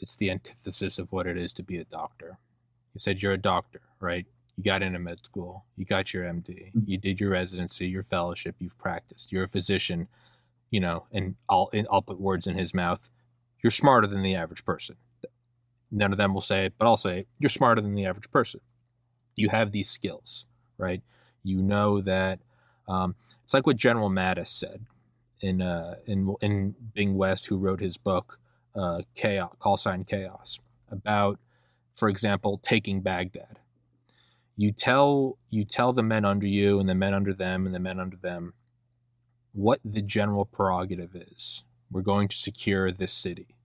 it's 0.00 0.16
the 0.16 0.30
antithesis 0.30 0.98
of 0.98 1.10
what 1.12 1.26
it 1.26 1.36
is 1.36 1.52
to 1.54 1.62
be 1.62 1.78
a 1.78 1.84
doctor. 1.84 2.38
He 2.92 2.98
said 2.98 3.22
you're 3.22 3.32
a 3.32 3.38
doctor, 3.38 3.80
right? 4.00 4.26
You 4.56 4.64
got 4.64 4.82
into 4.82 4.98
med 4.98 5.24
school, 5.24 5.64
you 5.76 5.84
got 5.84 6.14
your 6.14 6.24
MD, 6.24 6.68
mm-hmm. 6.68 6.80
you 6.84 6.98
did 6.98 7.20
your 7.20 7.30
residency, 7.30 7.88
your 7.88 8.02
fellowship, 8.02 8.56
you've 8.58 8.78
practiced. 8.78 9.30
You're 9.32 9.44
a 9.44 9.48
physician, 9.48 10.08
you 10.70 10.80
know, 10.80 11.06
and 11.12 11.36
I'll 11.48 11.70
I'll 11.90 12.02
put 12.02 12.20
words 12.20 12.46
in 12.46 12.56
his 12.56 12.72
mouth. 12.72 13.10
You're 13.62 13.70
smarter 13.70 14.06
than 14.06 14.22
the 14.22 14.34
average 14.34 14.64
person. 14.64 14.96
None 15.90 16.12
of 16.12 16.18
them 16.18 16.34
will 16.34 16.40
say 16.40 16.66
it, 16.66 16.74
but 16.78 16.86
I'll 16.86 16.96
say 16.96 17.20
it. 17.20 17.28
You're 17.38 17.48
smarter 17.48 17.80
than 17.80 17.94
the 17.94 18.06
average 18.06 18.30
person. 18.30 18.60
You 19.34 19.50
have 19.50 19.72
these 19.72 19.88
skills, 19.88 20.44
right? 20.78 21.02
you 21.46 21.62
know 21.62 22.00
that 22.00 22.40
um, 22.88 23.14
it's 23.44 23.54
like 23.54 23.66
what 23.66 23.76
General 23.76 24.10
Mattis 24.10 24.48
said 24.48 24.84
in 25.40 25.62
uh, 25.62 25.96
in 26.06 26.34
in 26.40 26.74
Bing 26.94 27.16
West, 27.16 27.46
who 27.46 27.58
wrote 27.58 27.80
his 27.80 27.96
book 27.96 28.38
uh, 28.74 29.02
"Chaos," 29.14 29.52
call 29.58 29.76
sign 29.76 30.04
Chaos, 30.04 30.60
about, 30.90 31.38
for 31.94 32.08
example, 32.08 32.60
taking 32.62 33.00
Baghdad. 33.02 33.60
You 34.56 34.72
tell 34.72 35.38
you 35.50 35.64
tell 35.64 35.92
the 35.92 36.02
men 36.02 36.24
under 36.24 36.46
you 36.46 36.80
and 36.80 36.88
the 36.88 36.94
men 36.94 37.14
under 37.14 37.34
them 37.34 37.66
and 37.66 37.74
the 37.74 37.80
men 37.80 38.00
under 38.00 38.16
them 38.16 38.54
what 39.52 39.80
the 39.84 40.02
general 40.02 40.44
prerogative 40.44 41.14
is. 41.16 41.64
We're 41.90 42.02
going 42.02 42.28
to 42.28 42.36
secure 42.36 42.92
this 42.92 43.12
city. 43.12 43.56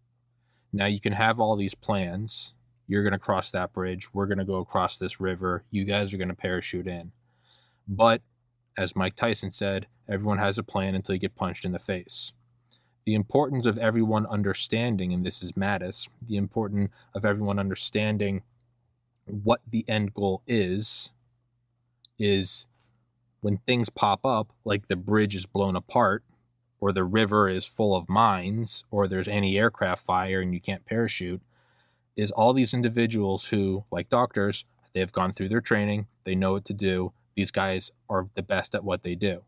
Now 0.73 0.85
you 0.87 0.99
can 0.99 1.13
have 1.13 1.39
all 1.39 1.55
these 1.55 1.75
plans. 1.75 2.53
You're 2.87 3.03
going 3.03 3.13
to 3.13 3.19
cross 3.19 3.51
that 3.51 3.73
bridge. 3.73 4.13
We're 4.13 4.27
going 4.27 4.37
to 4.39 4.45
go 4.45 4.57
across 4.57 4.97
this 4.97 5.19
river. 5.19 5.63
You 5.71 5.85
guys 5.85 6.13
are 6.13 6.17
going 6.17 6.29
to 6.29 6.35
parachute 6.35 6.87
in 6.87 7.13
but 7.87 8.21
as 8.77 8.95
Mike 8.95 9.15
Tyson 9.15 9.51
said, 9.51 9.87
everyone 10.11 10.39
has 10.39 10.57
a 10.57 10.63
plan 10.63 10.93
until 10.93 11.15
you 11.15 11.19
get 11.19 11.35
punched 11.35 11.65
in 11.65 11.71
the 11.71 11.79
face. 11.79 12.33
The 13.05 13.15
importance 13.15 13.65
of 13.65 13.77
everyone 13.77 14.27
understanding, 14.27 15.13
and 15.13 15.25
this 15.25 15.41
is 15.41 15.53
Mattis, 15.53 16.07
the 16.21 16.37
importance 16.37 16.91
of 17.15 17.25
everyone 17.25 17.57
understanding 17.57 18.43
what 19.25 19.61
the 19.67 19.85
end 19.87 20.13
goal 20.13 20.41
is, 20.45 21.11
is 22.19 22.67
when 23.39 23.57
things 23.65 23.89
pop 23.89 24.25
up, 24.25 24.53
like 24.65 24.87
the 24.87 24.95
bridge 24.95 25.33
is 25.33 25.45
blown 25.45 25.75
apart, 25.75 26.23
or 26.79 26.91
the 26.91 27.03
river 27.03 27.47
is 27.47 27.65
full 27.65 27.95
of 27.95 28.09
mines, 28.09 28.83
or 28.91 29.07
there's 29.07 29.27
any 29.27 29.57
aircraft 29.57 30.03
fire 30.03 30.41
and 30.41 30.53
you 30.53 30.59
can't 30.59 30.85
parachute, 30.85 31.41
is 32.15 32.31
all 32.31 32.53
these 32.53 32.73
individuals 32.73 33.47
who, 33.47 33.85
like 33.91 34.09
doctors, 34.09 34.65
they 34.93 34.99
have 34.99 35.11
gone 35.11 35.31
through 35.31 35.49
their 35.49 35.61
training, 35.61 36.07
they 36.23 36.35
know 36.35 36.53
what 36.53 36.65
to 36.65 36.73
do, 36.73 37.13
these 37.35 37.51
guys 37.51 37.91
are 38.09 38.27
the 38.35 38.43
best 38.43 38.75
at 38.75 38.83
what 38.83 39.03
they 39.03 39.15
do. 39.15 39.43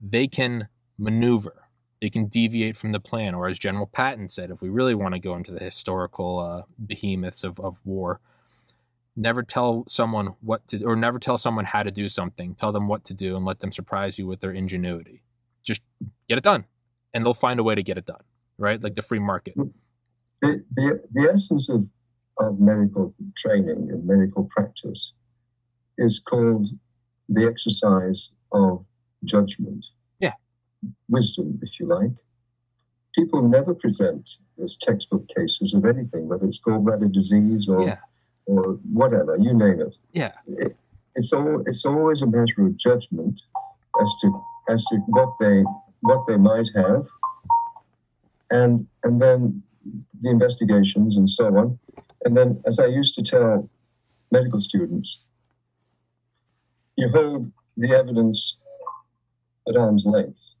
They 0.00 0.28
can 0.28 0.68
maneuver, 0.98 1.68
they 2.00 2.10
can 2.10 2.26
deviate 2.26 2.76
from 2.76 2.92
the 2.92 3.00
plan, 3.00 3.34
or 3.34 3.48
as 3.48 3.58
General 3.58 3.86
Patton 3.86 4.28
said, 4.28 4.50
if 4.50 4.60
we 4.60 4.68
really 4.68 4.94
want 4.94 5.14
to 5.14 5.20
go 5.20 5.34
into 5.34 5.52
the 5.52 5.64
historical 5.64 6.38
uh, 6.38 6.62
behemoths 6.84 7.44
of, 7.44 7.58
of 7.60 7.80
war, 7.84 8.20
never 9.14 9.42
tell 9.42 9.84
someone 9.88 10.34
what 10.40 10.68
to 10.68 10.84
or 10.84 10.94
never 10.94 11.18
tell 11.18 11.38
someone 11.38 11.64
how 11.64 11.82
to 11.82 11.90
do 11.90 12.08
something. 12.08 12.54
Tell 12.54 12.72
them 12.72 12.86
what 12.86 13.04
to 13.06 13.14
do 13.14 13.36
and 13.36 13.44
let 13.44 13.60
them 13.60 13.72
surprise 13.72 14.18
you 14.18 14.26
with 14.26 14.40
their 14.40 14.52
ingenuity. 14.52 15.22
Just 15.62 15.82
get 16.28 16.38
it 16.38 16.44
done 16.44 16.66
and 17.14 17.24
they'll 17.24 17.34
find 17.34 17.58
a 17.58 17.62
way 17.62 17.74
to 17.74 17.82
get 17.82 17.96
it 17.96 18.04
done 18.04 18.22
right? 18.58 18.82
Like 18.82 18.96
the 18.96 19.02
free 19.02 19.18
market. 19.18 19.54
The, 20.42 20.64
the, 20.74 21.02
the 21.12 21.30
essence 21.32 21.68
of, 21.68 21.86
of 22.38 22.60
medical 22.60 23.14
training 23.36 23.88
and 23.90 24.06
medical 24.06 24.44
practice 24.44 25.12
is 25.98 26.18
called 26.18 26.70
the 27.28 27.46
exercise 27.46 28.30
of 28.52 28.84
judgment. 29.24 29.86
Yeah. 30.18 30.34
Wisdom, 31.08 31.58
if 31.62 31.78
you 31.80 31.86
like. 31.86 32.22
People 33.14 33.48
never 33.48 33.74
present 33.74 34.36
as 34.62 34.76
textbook 34.76 35.26
cases 35.34 35.74
of 35.74 35.84
anything, 35.84 36.28
whether 36.28 36.46
it's 36.46 36.60
gallbladder 36.60 37.10
disease 37.12 37.68
or 37.68 37.82
yeah. 37.82 37.98
or 38.44 38.78
whatever, 38.92 39.36
you 39.38 39.54
name 39.54 39.80
it. 39.80 39.96
Yeah. 40.12 40.32
It, 40.46 40.76
it's 41.14 41.32
all 41.32 41.62
it's 41.66 41.84
always 41.84 42.20
a 42.20 42.26
matter 42.26 42.66
of 42.66 42.76
judgment 42.76 43.40
as 44.00 44.14
to 44.20 44.42
as 44.68 44.84
to 44.86 44.96
what 45.06 45.34
they 45.40 45.64
what 46.00 46.26
they 46.26 46.36
might 46.36 46.68
have 46.74 47.06
and 48.50 48.86
and 49.02 49.20
then 49.20 49.62
the 50.20 50.30
investigations 50.30 51.16
and 51.16 51.28
so 51.28 51.46
on. 51.56 51.78
And 52.24 52.36
then 52.36 52.62
as 52.66 52.78
I 52.78 52.86
used 52.86 53.14
to 53.16 53.22
tell 53.22 53.68
medical 54.30 54.60
students, 54.60 55.20
you 56.96 57.08
hold 57.10 57.52
the 57.76 57.94
evidence 57.94 58.56
at 59.68 59.76
arm's 59.76 60.06
length. 60.06 60.54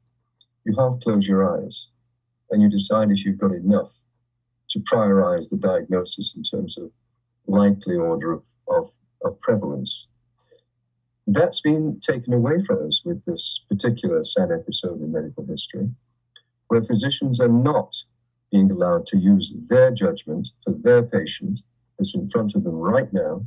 You 0.64 0.74
half 0.76 1.00
close 1.00 1.26
your 1.26 1.44
eyes 1.48 1.88
and 2.50 2.62
you 2.62 2.68
decide 2.68 3.10
if 3.10 3.24
you've 3.24 3.38
got 3.38 3.52
enough 3.52 3.92
to 4.70 4.80
priorize 4.80 5.50
the 5.50 5.56
diagnosis 5.56 6.34
in 6.36 6.42
terms 6.42 6.76
of 6.76 6.90
likely 7.46 7.96
order 7.96 8.32
of, 8.32 8.42
of, 8.68 8.90
of 9.24 9.40
prevalence. 9.40 10.06
That's 11.26 11.60
been 11.60 12.00
taken 12.00 12.32
away 12.32 12.64
from 12.64 12.86
us 12.86 13.02
with 13.04 13.24
this 13.24 13.60
particular 13.68 14.22
sad 14.22 14.50
episode 14.52 15.00
in 15.00 15.12
medical 15.12 15.44
history, 15.46 15.90
where 16.68 16.82
physicians 16.82 17.40
are 17.40 17.48
not 17.48 17.96
being 18.52 18.70
allowed 18.70 19.06
to 19.06 19.18
use 19.18 19.52
their 19.68 19.90
judgment 19.90 20.48
for 20.62 20.72
their 20.72 21.02
patient 21.02 21.60
that's 21.98 22.14
in 22.14 22.30
front 22.30 22.54
of 22.54 22.64
them 22.64 22.74
right 22.76 23.12
now, 23.12 23.46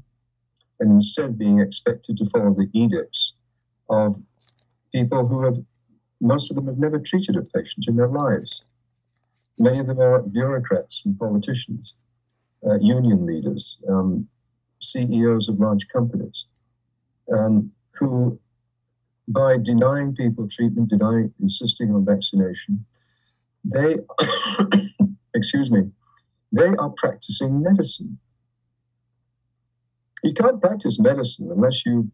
and 0.79 0.91
instead 0.91 1.37
being 1.37 1.59
expected 1.59 2.17
to 2.17 2.25
follow 2.25 2.53
the 2.53 2.69
edicts 2.73 3.33
of 3.89 4.21
people 4.93 5.27
who 5.27 5.43
have, 5.43 5.57
most 6.21 6.49
of 6.49 6.55
them 6.55 6.67
have 6.67 6.77
never 6.77 6.99
treated 6.99 7.35
a 7.35 7.41
patient 7.41 7.85
in 7.87 7.95
their 7.95 8.07
lives. 8.07 8.63
Many 9.57 9.79
of 9.79 9.87
them 9.87 9.99
are 9.99 10.21
bureaucrats 10.21 11.03
and 11.05 11.17
politicians, 11.17 11.93
uh, 12.65 12.79
union 12.79 13.25
leaders, 13.25 13.77
um, 13.89 14.27
CEOs 14.81 15.49
of 15.49 15.59
large 15.59 15.87
companies, 15.89 16.45
um, 17.33 17.71
who, 17.91 18.39
by 19.27 19.57
denying 19.57 20.15
people 20.15 20.47
treatment, 20.47 20.89
denying, 20.89 21.33
insisting 21.39 21.91
on 21.93 22.05
vaccination, 22.05 22.85
they, 23.63 23.97
excuse 25.35 25.69
me, 25.69 25.91
they 26.51 26.67
are 26.79 26.89
practicing 26.89 27.61
medicine. 27.61 28.19
You 30.23 30.33
can't 30.33 30.59
practice 30.59 30.99
medicine 30.99 31.49
unless 31.51 31.85
you've 31.85 32.07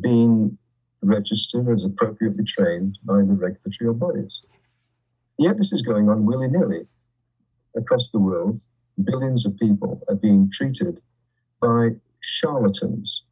been 0.00 0.58
registered 1.02 1.68
as 1.68 1.84
appropriately 1.84 2.44
trained 2.44 2.98
by 3.04 3.18
the 3.18 3.34
regulatory 3.34 3.94
bodies. 3.94 4.42
Yet 5.38 5.56
this 5.56 5.72
is 5.72 5.82
going 5.82 6.08
on 6.08 6.24
willy 6.26 6.48
nilly 6.48 6.86
across 7.76 8.10
the 8.10 8.18
world. 8.18 8.62
Billions 9.02 9.46
of 9.46 9.56
people 9.56 10.02
are 10.08 10.16
being 10.16 10.50
treated 10.52 11.00
by 11.60 11.90
charlatans 12.20 13.22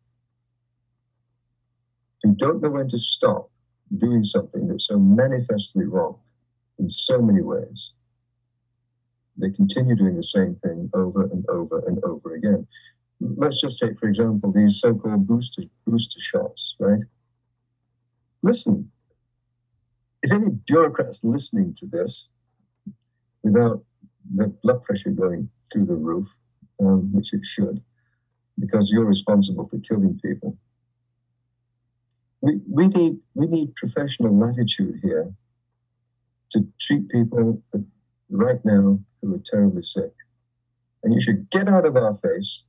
who 2.23 2.35
don't 2.35 2.63
know 2.63 2.71
when 2.71 2.89
to 2.89 2.99
stop 2.99 3.51
doing 3.97 4.25
something 4.25 4.69
that's 4.69 4.87
so 4.87 4.99
manifestly 4.99 5.85
wrong 5.85 6.19
in 6.79 6.89
so 6.89 7.21
many 7.21 7.43
ways. 7.43 7.93
They 9.37 9.51
continue 9.51 9.97
doing 9.97 10.17
the 10.17 10.23
same 10.23 10.57
thing 10.57 10.91
over 10.95 11.25
and 11.25 11.45
over 11.49 11.83
and 11.87 12.03
over 12.05 12.35
again. 12.35 12.67
Let's 13.21 13.61
just 13.61 13.79
take, 13.79 13.99
for 13.99 14.09
example, 14.09 14.53
these 14.53 14.81
so 14.81 14.95
called 14.95 15.27
booster, 15.27 15.65
booster 15.87 16.21
shots, 16.21 16.75
right? 16.79 17.03
Listen, 18.47 18.93
if 20.23 20.31
any 20.31 20.51
bureaucrats 20.51 21.25
listening 21.25 21.75
to 21.79 21.85
this 21.85 22.29
without 23.43 23.83
the 24.33 24.47
blood 24.63 24.85
pressure 24.85 25.11
going 25.11 25.51
through 25.73 25.87
the 25.87 25.97
roof, 25.97 26.29
um, 26.81 27.13
which 27.13 27.33
it 27.35 27.45
should, 27.45 27.83
because 28.57 28.89
you're 28.89 29.05
responsible 29.05 29.67
for 29.67 29.81
killing 29.81 30.21
people. 30.25 30.57
We, 32.41 32.61
we, 32.71 32.87
need, 32.87 33.17
we 33.35 33.49
need 33.49 33.75
professional 33.75 34.39
latitude 34.39 35.01
here 35.03 35.33
to 36.51 36.69
treat 36.81 37.09
people 37.09 37.65
right 38.31 38.65
now 38.65 39.01
who 39.21 39.35
are 39.35 39.43
terribly 39.45 39.83
sick. 39.83 40.13
And 41.03 41.13
you 41.13 41.21
should 41.21 41.51
get 41.51 41.67
out 41.67 41.85
of 41.85 41.97
our 41.97 42.17
face, 42.17 42.63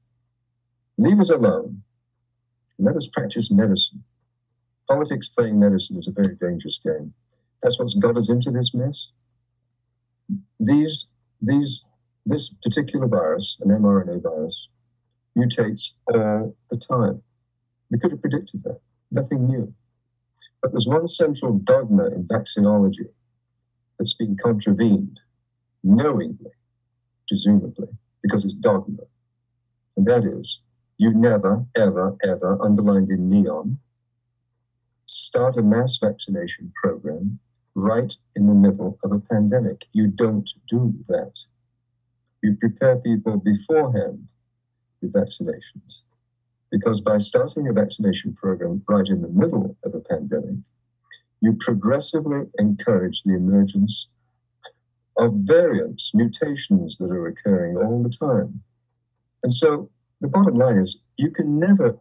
leave 0.98 1.20
us 1.20 1.30
alone, 1.30 1.84
let 2.80 2.96
us 2.96 3.06
practice 3.06 3.52
medicine. 3.52 4.04
Politics 4.89 5.27
playing 5.29 5.60
medicine 5.60 5.98
is 5.98 6.08
a 6.08 6.12
very 6.12 6.36
dangerous 6.36 6.79
game. 6.84 7.13
That's 7.62 7.79
what's 7.79 7.96
got 7.96 8.17
us 8.17 8.29
into 8.29 8.51
this 8.51 8.74
mess. 8.74 9.10
These, 10.60 11.08
these, 11.41 11.86
this 12.25 12.50
particular 12.63 13.08
virus, 13.08 13.58
an 13.62 13.70
mRNA 13.70 14.24
virus, 14.24 14.70
mutates 15.38 15.91
all 16.13 16.56
the 16.70 16.77
time. 16.77 17.22
We 17.91 18.00
could 18.00 18.12
have 18.12 18.22
predicted 18.22 18.63
that. 18.63 18.79
Nothing 19.12 19.48
new. 19.48 19.74
But 20.62 20.72
there's 20.72 20.88
one 20.88 21.08
central 21.08 21.60
dogma 21.60 22.08
in 22.08 22.27
vaccinology 22.27 23.10
that's 23.98 24.13
been 24.13 24.36
contravened 24.41 25.20
knowingly, 25.84 26.52
presumably, 27.28 27.89
because 28.21 28.43
it's 28.43 28.54
dogma. 28.54 29.04
And 29.95 30.06
that 30.08 30.26
is, 30.26 30.62
you 30.97 31.13
never, 31.13 31.65
ever, 31.76 32.15
ever, 32.23 32.62
underlined 32.62 33.10
in 33.10 33.30
neon, 33.30 33.80
start 35.28 35.58
a 35.58 35.62
mass 35.62 35.98
vaccination 35.98 36.72
program 36.82 37.38
right 37.76 38.16
in 38.38 38.48
the 38.48 38.54
middle 38.54 38.98
of 39.04 39.12
a 39.12 39.20
pandemic. 39.20 39.86
You 39.92 40.08
don't 40.08 40.50
do 40.70 40.94
that. 41.10 41.34
You 42.42 42.56
prepare 42.56 42.96
people 42.96 43.36
beforehand 43.36 44.30
with 45.02 45.12
vaccinations. 45.12 46.00
Because 46.72 47.02
by 47.02 47.18
starting 47.18 47.68
a 47.68 47.74
vaccination 47.74 48.36
program 48.36 48.84
right 48.88 49.08
in 49.08 49.22
the 49.22 49.28
middle 49.28 49.76
of 49.84 49.94
a 49.94 50.00
pandemic, 50.00 50.60
you 51.42 51.58
progressively 51.60 52.44
encourage 52.58 53.24
the 53.24 53.36
emergence 53.36 54.08
of 55.18 55.34
variants, 55.58 56.12
mutations 56.13 56.98
that 57.00 57.12
are 57.12 57.28
occurring 57.28 57.76
all 57.76 58.02
the 58.02 58.16
time. 58.28 58.62
And 59.44 59.54
so 59.54 59.90
the 60.22 60.30
bottom 60.30 60.56
line 60.56 60.78
is 60.78 61.02
you 61.18 61.32
can 61.32 61.60
never 61.60 61.98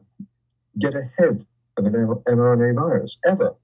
get 0.78 0.94
ahead 0.94 1.44
of 1.76 1.86
an 1.86 1.92
mRNA 1.92 2.74
virus, 2.74 3.18
ever. 3.24 3.54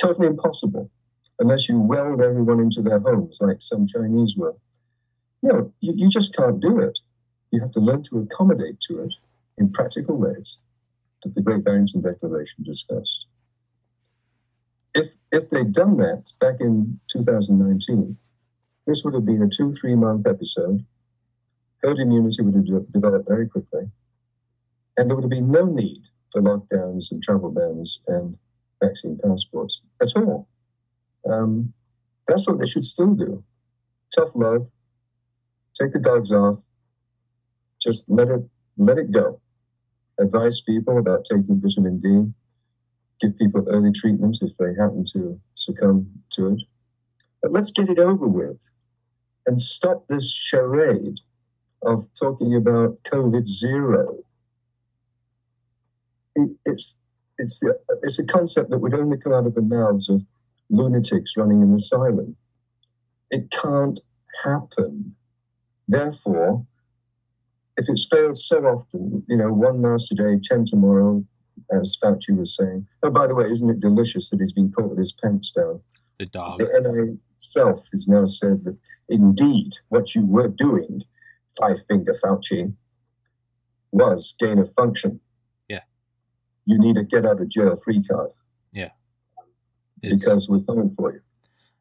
Totally 0.00 0.26
impossible, 0.26 0.90
unless 1.38 1.68
you 1.68 1.78
weld 1.78 2.20
everyone 2.20 2.60
into 2.60 2.82
their 2.82 3.00
homes 3.00 3.38
like 3.40 3.58
some 3.60 3.86
Chinese 3.86 4.34
will. 4.36 4.60
No, 5.42 5.72
you, 5.80 5.92
you 5.96 6.08
just 6.08 6.34
can't 6.34 6.60
do 6.60 6.78
it. 6.78 6.98
You 7.50 7.60
have 7.60 7.72
to 7.72 7.80
learn 7.80 8.02
to 8.04 8.18
accommodate 8.18 8.80
to 8.88 9.00
it 9.02 9.14
in 9.58 9.72
practical 9.72 10.16
ways 10.16 10.58
that 11.22 11.34
the 11.34 11.42
Great 11.42 11.64
Barrington 11.64 12.00
Declaration 12.00 12.64
discussed. 12.64 13.26
If, 14.94 15.14
if 15.30 15.48
they'd 15.48 15.72
done 15.72 15.96
that 15.98 16.32
back 16.40 16.56
in 16.60 17.00
2019, 17.10 18.16
this 18.86 19.02
would 19.04 19.14
have 19.14 19.24
been 19.24 19.42
a 19.42 19.48
two, 19.48 19.72
three 19.74 19.94
month 19.94 20.26
episode. 20.26 20.84
Herd 21.82 21.98
immunity 21.98 22.42
would 22.42 22.54
have 22.54 22.66
de- 22.66 22.92
developed 22.92 23.28
very 23.28 23.48
quickly. 23.48 23.90
And 24.96 25.08
there 25.08 25.16
would 25.16 25.24
have 25.24 25.30
been 25.30 25.50
no 25.50 25.64
need 25.64 26.02
for 26.32 26.40
lockdowns 26.40 27.10
and 27.10 27.22
travel 27.22 27.50
bans 27.50 28.00
and 28.08 28.36
vaccine 28.82 29.18
passports 29.22 29.80
at 30.00 30.16
all. 30.16 30.48
Um, 31.28 31.72
that's 32.26 32.46
what 32.46 32.58
they 32.58 32.66
should 32.66 32.84
still 32.84 33.14
do. 33.14 33.44
Tough 34.14 34.30
love, 34.34 34.68
take 35.78 35.92
the 35.92 35.98
dogs 35.98 36.32
off, 36.32 36.58
just 37.80 38.08
let 38.08 38.28
it 38.28 38.42
let 38.76 38.98
it 38.98 39.12
go. 39.12 39.40
Advise 40.18 40.60
people 40.60 40.98
about 40.98 41.24
taking 41.24 41.60
vitamin 41.60 42.00
D. 42.00 42.32
Give 43.20 43.36
people 43.38 43.64
early 43.68 43.92
treatment 43.92 44.38
if 44.40 44.56
they 44.56 44.74
happen 44.78 45.04
to 45.12 45.40
succumb 45.54 46.22
to 46.30 46.48
it. 46.48 46.62
But 47.40 47.52
let's 47.52 47.70
get 47.70 47.88
it 47.88 47.98
over 47.98 48.26
with 48.26 48.70
and 49.46 49.60
stop 49.60 50.06
this 50.08 50.32
charade 50.32 51.20
of 51.82 52.06
talking 52.18 52.54
about 52.54 53.02
COVID 53.04 53.46
zero. 53.46 54.18
It, 56.34 56.50
it's 56.64 56.96
it's 57.38 57.58
the 57.60 57.78
it's 58.02 58.18
a 58.18 58.24
concept 58.24 58.70
that 58.70 58.78
would 58.78 58.94
only 58.94 59.18
come 59.18 59.32
out 59.32 59.46
of 59.46 59.54
the 59.54 59.62
mouths 59.62 60.08
of 60.08 60.22
lunatics 60.70 61.36
running 61.36 61.62
an 61.62 61.72
asylum. 61.72 62.36
It 63.30 63.50
can't 63.50 64.00
happen. 64.42 65.14
Therefore, 65.88 66.66
if 67.76 67.88
it's 67.88 68.06
failed 68.10 68.36
so 68.36 68.58
often, 68.64 69.24
you 69.28 69.36
know, 69.36 69.52
one 69.52 69.80
mask 69.80 70.08
today, 70.08 70.38
10 70.42 70.66
tomorrow, 70.66 71.24
as 71.70 71.96
Fauci 72.02 72.36
was 72.36 72.56
saying. 72.56 72.86
Oh, 73.02 73.10
by 73.10 73.26
the 73.26 73.34
way, 73.34 73.44
isn't 73.44 73.68
it 73.68 73.80
delicious 73.80 74.30
that 74.30 74.40
he's 74.40 74.52
been 74.52 74.72
caught 74.72 74.90
with 74.90 74.98
his 74.98 75.12
pants 75.12 75.50
down? 75.50 75.80
The 76.18 76.26
dog. 76.26 76.58
The 76.58 76.66
NIH 76.66 77.18
itself 77.36 77.88
has 77.92 78.06
now 78.06 78.26
said 78.26 78.64
that 78.64 78.76
indeed 79.08 79.72
what 79.88 80.14
you 80.14 80.24
were 80.24 80.48
doing, 80.48 81.02
five 81.58 81.82
finger 81.88 82.14
Fauci, 82.22 82.74
was 83.90 84.34
gain 84.38 84.58
of 84.58 84.72
function. 84.74 85.20
You 86.64 86.78
need 86.78 86.96
a 86.96 87.04
get 87.04 87.26
out 87.26 87.40
of 87.40 87.48
jail 87.48 87.76
free 87.76 88.02
card. 88.02 88.30
Yeah. 88.72 88.90
It's 90.02 90.24
because 90.24 90.48
we're 90.48 90.60
coming 90.60 90.94
for 90.96 91.12
you. 91.12 91.20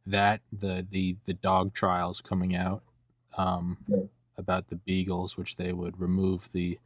That 0.05 0.41
the 0.51 0.85
the 0.89 1.17
the 1.25 1.33
dog 1.33 1.73
trials 1.73 2.21
coming 2.21 2.55
out. 2.55 2.83
Um 3.37 3.77
yeah 3.87 3.99
about 4.41 4.67
the 4.67 4.75
beagles, 4.75 5.37
which 5.37 5.55
they 5.55 5.71
would 5.71 5.99
remove 5.99 6.51
the 6.51 6.79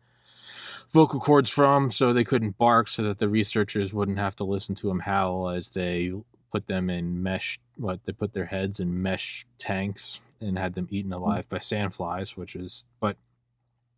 vocal 0.91 1.19
cords 1.19 1.49
from 1.49 1.91
so 1.91 2.13
they 2.13 2.23
couldn't 2.23 2.57
bark 2.57 2.87
so 2.87 3.01
that 3.01 3.17
the 3.17 3.27
researchers 3.27 3.93
wouldn't 3.93 4.19
have 4.19 4.35
to 4.35 4.43
listen 4.43 4.75
to 4.75 4.87
them 4.87 4.99
howl 4.99 5.49
as 5.49 5.71
they 5.71 6.13
put 6.51 6.67
them 6.67 6.89
in 6.89 7.21
mesh 7.23 7.59
what 7.77 7.99
they 8.05 8.13
put 8.13 8.33
their 8.33 8.45
heads 8.45 8.79
in 8.79 9.01
mesh 9.01 9.45
tanks 9.57 10.21
and 10.39 10.59
had 10.59 10.75
them 10.75 10.87
eaten 10.91 11.11
alive 11.11 11.49
by 11.49 11.57
sandflies 11.57 12.37
which 12.37 12.55
is 12.55 12.85
but 12.99 13.17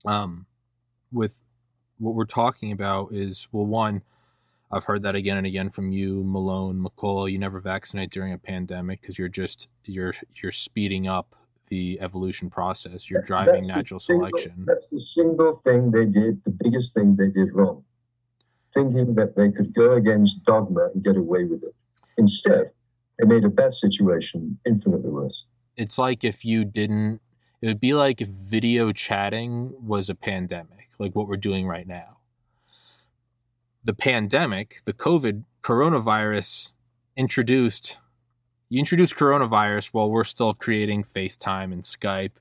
um 0.05 0.45
with 1.11 1.43
what 1.99 2.15
we're 2.15 2.25
talking 2.25 2.71
about 2.71 3.13
is 3.13 3.47
well 3.51 3.65
one 3.65 4.03
I've 4.69 4.83
heard 4.83 5.03
that 5.03 5.15
again 5.15 5.37
and 5.37 5.47
again 5.47 5.69
from 5.69 5.91
you, 5.93 6.23
Malone, 6.25 6.83
McCullough. 6.83 7.31
You 7.31 7.39
never 7.39 7.61
vaccinate 7.61 8.11
during 8.11 8.33
a 8.33 8.37
pandemic 8.37 8.99
because 9.01 9.17
you're 9.17 9.29
just 9.29 9.69
you're 9.85 10.13
you're 10.43 10.51
speeding 10.51 11.07
up 11.07 11.35
the 11.67 11.99
evolution 12.01 12.49
process. 12.49 13.09
You're 13.09 13.21
driving 13.21 13.55
that's 13.55 13.67
natural 13.69 13.99
single, 13.99 14.27
selection. 14.27 14.65
That's 14.65 14.89
the 14.89 14.99
single 14.99 15.61
thing 15.63 15.91
they 15.91 16.05
did, 16.05 16.43
the 16.43 16.51
biggest 16.51 16.93
thing 16.93 17.15
they 17.15 17.27
did 17.27 17.53
wrong. 17.53 17.83
thinking 18.73 19.15
that 19.15 19.35
they 19.35 19.51
could 19.51 19.73
go 19.73 19.93
against 19.93 20.43
dogma 20.43 20.89
and 20.93 21.03
get 21.03 21.17
away 21.17 21.45
with 21.45 21.63
it. 21.63 21.73
Instead, 22.17 22.71
they 23.17 23.25
made 23.25 23.43
a 23.43 23.49
bad 23.49 23.73
situation 23.73 24.59
infinitely 24.65 25.09
worse. 25.09 25.45
It's 25.75 25.97
like 25.97 26.23
if 26.23 26.43
you 26.43 26.65
didn't, 26.65 27.21
it 27.61 27.67
would 27.67 27.79
be 27.79 27.93
like 27.93 28.21
if 28.21 28.27
video 28.27 28.91
chatting 28.91 29.73
was 29.79 30.09
a 30.09 30.15
pandemic, 30.15 30.89
like 30.99 31.15
what 31.15 31.27
we're 31.27 31.37
doing 31.37 31.67
right 31.67 31.87
now. 31.87 32.17
The 33.83 33.93
pandemic, 33.93 34.81
the 34.85 34.93
COVID 34.93 35.43
coronavirus 35.63 36.73
introduced, 37.15 37.97
you 38.69 38.79
introduced 38.79 39.15
coronavirus 39.15 39.89
while 39.89 40.09
we're 40.09 40.23
still 40.23 40.53
creating 40.53 41.03
FaceTime 41.03 41.71
and 41.71 41.83
Skype. 41.83 42.33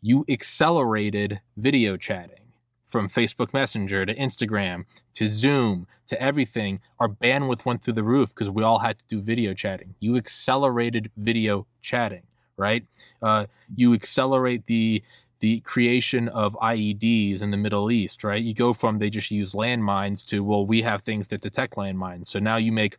You 0.00 0.24
accelerated 0.28 1.40
video 1.56 1.96
chatting 1.96 2.52
from 2.84 3.08
Facebook 3.08 3.52
Messenger 3.52 4.06
to 4.06 4.14
Instagram 4.14 4.84
to 5.14 5.28
Zoom 5.28 5.88
to 6.06 6.20
everything, 6.22 6.80
our 7.00 7.08
bandwidth 7.08 7.64
went 7.64 7.82
through 7.82 7.94
the 7.94 8.04
roof 8.04 8.34
because 8.34 8.50
we 8.50 8.62
all 8.62 8.78
had 8.78 8.98
to 9.00 9.04
do 9.08 9.20
video 9.20 9.52
chatting. 9.54 9.96
You 9.98 10.16
accelerated 10.16 11.10
video 11.16 11.66
chatting, 11.82 12.22
right? 12.56 12.84
Uh, 13.22 13.46
you 13.74 13.94
accelerate 13.94 14.66
the 14.66 15.02
the 15.40 15.60
creation 15.60 16.28
of 16.28 16.54
IEDs 16.62 17.42
in 17.42 17.50
the 17.50 17.58
Middle 17.58 17.90
East, 17.90 18.24
right? 18.24 18.42
You 18.42 18.54
go 18.54 18.72
from 18.72 18.98
they 18.98 19.10
just 19.10 19.30
use 19.30 19.52
landmines 19.52 20.24
to 20.26 20.42
well, 20.42 20.64
we 20.66 20.82
have 20.82 21.02
things 21.02 21.28
that 21.28 21.42
detect 21.42 21.76
landmines. 21.76 22.28
So 22.28 22.38
now 22.38 22.56
you 22.56 22.72
make 22.72 22.96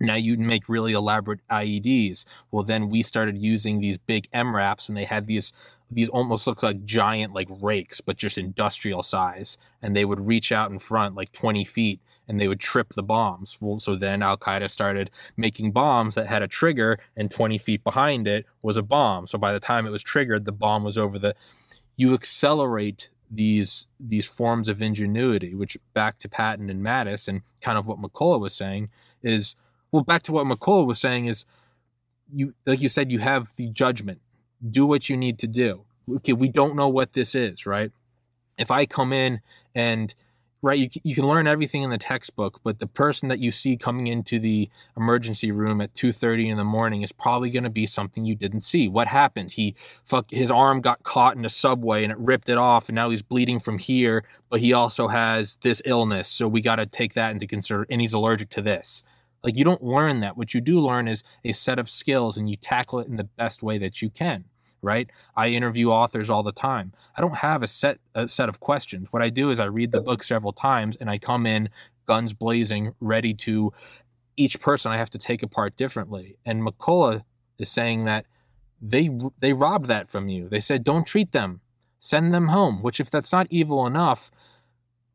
now 0.00 0.14
you 0.14 0.36
make 0.36 0.68
really 0.68 0.92
elaborate 0.92 1.40
IEDs. 1.50 2.24
Well, 2.50 2.62
then 2.62 2.88
we 2.88 3.02
started 3.02 3.36
using 3.36 3.80
these 3.80 3.98
big 3.98 4.28
MRAPs, 4.32 4.88
and 4.88 4.96
they 4.96 5.04
had 5.04 5.26
these 5.26 5.52
these 5.90 6.08
almost 6.10 6.46
look 6.46 6.62
like 6.62 6.84
giant 6.84 7.32
like 7.34 7.48
rakes, 7.50 8.00
but 8.00 8.16
just 8.16 8.38
industrial 8.38 9.02
size. 9.02 9.58
And 9.82 9.96
they 9.96 10.04
would 10.04 10.20
reach 10.20 10.52
out 10.52 10.70
in 10.70 10.78
front 10.78 11.14
like 11.14 11.32
20 11.32 11.64
feet 11.64 12.00
and 12.28 12.40
they 12.40 12.46
would 12.46 12.60
trip 12.60 12.94
the 12.94 13.02
bombs. 13.02 13.58
Well, 13.60 13.80
so 13.80 13.96
then 13.96 14.22
Al 14.22 14.36
Qaeda 14.36 14.70
started 14.70 15.10
making 15.36 15.72
bombs 15.72 16.14
that 16.14 16.26
had 16.26 16.42
a 16.42 16.48
trigger 16.48 16.98
and 17.16 17.30
20 17.30 17.58
feet 17.58 17.82
behind 17.82 18.28
it 18.28 18.46
was 18.62 18.76
a 18.76 18.82
bomb. 18.82 19.26
So 19.26 19.38
by 19.38 19.52
the 19.52 19.60
time 19.60 19.86
it 19.86 19.90
was 19.90 20.02
triggered, 20.02 20.44
the 20.44 20.52
bomb 20.52 20.84
was 20.84 20.98
over 20.98 21.18
the. 21.18 21.34
You 21.96 22.14
accelerate 22.14 23.10
these 23.30 23.86
these 23.98 24.26
forms 24.26 24.68
of 24.68 24.80
ingenuity, 24.80 25.54
which 25.54 25.76
back 25.94 26.18
to 26.20 26.28
Patton 26.28 26.70
and 26.70 26.84
Mattis 26.84 27.28
and 27.28 27.42
kind 27.60 27.78
of 27.78 27.86
what 27.86 28.00
McCullough 28.00 28.40
was 28.40 28.54
saying 28.54 28.90
is 29.22 29.56
well, 29.90 30.04
back 30.04 30.22
to 30.24 30.32
what 30.32 30.46
McCullough 30.46 30.86
was 30.86 31.00
saying 31.00 31.26
is 31.26 31.44
you 32.32 32.54
like 32.66 32.80
you 32.80 32.88
said, 32.88 33.10
you 33.10 33.18
have 33.18 33.54
the 33.56 33.68
judgment 33.68 34.20
do 34.70 34.86
what 34.86 35.08
you 35.08 35.16
need 35.16 35.38
to 35.40 35.46
do. 35.46 35.84
Okay, 36.16 36.32
we 36.32 36.48
don't 36.48 36.76
know 36.76 36.88
what 36.88 37.12
this 37.12 37.34
is, 37.34 37.66
right? 37.66 37.92
If 38.56 38.70
I 38.70 38.86
come 38.86 39.12
in 39.12 39.40
and 39.74 40.14
right 40.62 40.78
you, 40.78 40.88
you 41.04 41.14
can 41.14 41.26
learn 41.26 41.46
everything 41.46 41.82
in 41.82 41.90
the 41.90 41.98
textbook 41.98 42.60
but 42.62 42.78
the 42.78 42.86
person 42.86 43.28
that 43.28 43.38
you 43.38 43.50
see 43.50 43.76
coming 43.76 44.06
into 44.06 44.38
the 44.38 44.68
emergency 44.96 45.50
room 45.50 45.80
at 45.80 45.94
2.30 45.94 46.48
in 46.50 46.56
the 46.56 46.64
morning 46.64 47.02
is 47.02 47.12
probably 47.12 47.50
going 47.50 47.64
to 47.64 47.70
be 47.70 47.86
something 47.86 48.24
you 48.24 48.34
didn't 48.34 48.62
see 48.62 48.88
what 48.88 49.08
happened 49.08 49.52
he 49.52 49.74
fuck 50.04 50.30
his 50.30 50.50
arm 50.50 50.80
got 50.80 51.02
caught 51.02 51.36
in 51.36 51.44
a 51.44 51.50
subway 51.50 52.02
and 52.02 52.12
it 52.12 52.18
ripped 52.18 52.48
it 52.48 52.58
off 52.58 52.88
and 52.88 52.96
now 52.96 53.10
he's 53.10 53.22
bleeding 53.22 53.60
from 53.60 53.78
here 53.78 54.24
but 54.48 54.60
he 54.60 54.72
also 54.72 55.08
has 55.08 55.56
this 55.62 55.80
illness 55.84 56.28
so 56.28 56.48
we 56.48 56.60
got 56.60 56.76
to 56.76 56.86
take 56.86 57.14
that 57.14 57.30
into 57.30 57.46
consideration 57.46 57.92
and 57.92 58.00
he's 58.00 58.12
allergic 58.12 58.50
to 58.50 58.60
this 58.60 59.04
like 59.42 59.56
you 59.56 59.64
don't 59.64 59.82
learn 59.82 60.20
that. 60.20 60.36
What 60.36 60.54
you 60.54 60.60
do 60.60 60.80
learn 60.80 61.08
is 61.08 61.22
a 61.44 61.52
set 61.52 61.78
of 61.78 61.88
skills 61.88 62.36
and 62.36 62.50
you 62.50 62.56
tackle 62.56 63.00
it 63.00 63.08
in 63.08 63.16
the 63.16 63.24
best 63.24 63.62
way 63.62 63.78
that 63.78 64.02
you 64.02 64.10
can. 64.10 64.44
Right? 64.80 65.10
I 65.36 65.48
interview 65.48 65.90
authors 65.90 66.30
all 66.30 66.42
the 66.42 66.52
time. 66.52 66.92
I 67.16 67.20
don't 67.20 67.38
have 67.38 67.62
a 67.62 67.66
set 67.66 67.98
a 68.14 68.28
set 68.28 68.48
of 68.48 68.60
questions. 68.60 69.08
What 69.10 69.22
I 69.22 69.30
do 69.30 69.50
is 69.50 69.58
I 69.58 69.64
read 69.64 69.92
the 69.92 70.00
book 70.00 70.22
several 70.22 70.52
times 70.52 70.96
and 70.96 71.10
I 71.10 71.18
come 71.18 71.46
in 71.46 71.68
guns 72.06 72.32
blazing, 72.32 72.94
ready 73.00 73.34
to 73.34 73.72
each 74.36 74.60
person 74.60 74.92
I 74.92 74.96
have 74.96 75.10
to 75.10 75.18
take 75.18 75.42
apart 75.42 75.76
differently. 75.76 76.36
And 76.46 76.62
McCullough 76.62 77.22
is 77.58 77.68
saying 77.68 78.04
that 78.04 78.26
they 78.80 79.10
they 79.40 79.52
robbed 79.52 79.86
that 79.86 80.08
from 80.08 80.28
you. 80.28 80.48
They 80.48 80.60
said 80.60 80.84
don't 80.84 81.06
treat 81.06 81.32
them. 81.32 81.60
Send 81.98 82.32
them 82.32 82.48
home, 82.48 82.80
which 82.80 83.00
if 83.00 83.10
that's 83.10 83.32
not 83.32 83.48
evil 83.50 83.84
enough, 83.84 84.30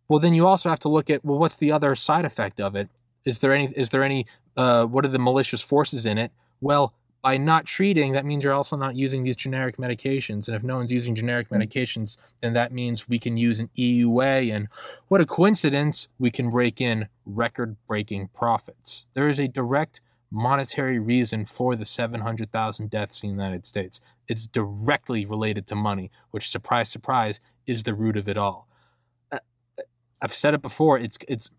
well 0.10 0.20
then 0.20 0.34
you 0.34 0.46
also 0.46 0.70
have 0.70 0.80
to 0.80 0.90
look 0.90 1.10
at 1.10 1.24
well 1.24 1.40
what's 1.40 1.56
the 1.56 1.72
other 1.72 1.96
side 1.96 2.26
effect 2.26 2.60
of 2.60 2.76
it? 2.76 2.90
Is 3.26 3.40
there 3.40 3.54
any? 3.54 3.68
Is 3.76 3.90
there 3.90 4.04
any? 4.04 4.26
Uh, 4.56 4.86
what 4.86 5.06
are 5.06 5.10
the 5.10 5.20
malicious 5.20 5.62
forces 5.62 6.06
in 6.06 6.18
it? 6.18 6.32
Well, 6.62 6.94
by 7.24 7.38
not 7.38 7.66
treating, 7.66 8.12
that 8.12 8.26
means 8.26 8.44
you're 8.44 8.54
also 8.54 8.76
not 8.76 8.96
using 8.96 9.24
these 9.24 9.38
generic 9.38 9.78
medications. 9.78 10.48
And 10.48 10.58
if 10.58 10.62
no 10.62 10.76
one's 10.76 10.92
using 10.92 11.16
generic 11.16 11.48
hmm. 11.48 11.56
medications, 11.56 12.18
then 12.42 12.54
that 12.54 12.74
means 12.74 13.08
we 13.08 13.18
can 13.18 13.38
use 13.38 13.60
an 13.60 13.70
EUA. 13.78 14.54
And 14.54 14.68
what 15.08 15.22
a 15.22 15.26
coincidence, 15.26 16.10
we 16.20 16.30
can 16.30 16.52
break 16.52 16.82
in 16.82 17.08
record 17.26 17.78
breaking 17.88 18.28
profits. 18.36 19.06
There 19.14 19.30
is 19.30 19.40
a 19.40 19.48
direct 19.48 20.02
monetary 20.30 21.00
reason 21.00 21.46
for 21.46 21.76
the 21.76 21.86
700,000 21.86 22.90
deaths 22.90 23.24
in 23.24 23.30
the 23.30 23.44
United 23.44 23.66
States. 23.66 24.02
It's 24.28 24.46
directly 24.46 25.26
related 25.26 25.66
to 25.68 25.76
money, 25.76 26.12
which, 26.32 26.50
surprise, 26.50 26.90
surprise, 26.90 27.40
is 27.66 27.84
the 27.84 27.94
root 27.94 28.18
of 28.18 28.28
it 28.28 28.38
all. 28.38 28.68
Uh, 29.32 29.40
I've 30.22 30.34
said 30.34 30.54
it 30.54 30.62
before. 30.62 31.00
It's 31.00 31.18
it's 31.28 31.50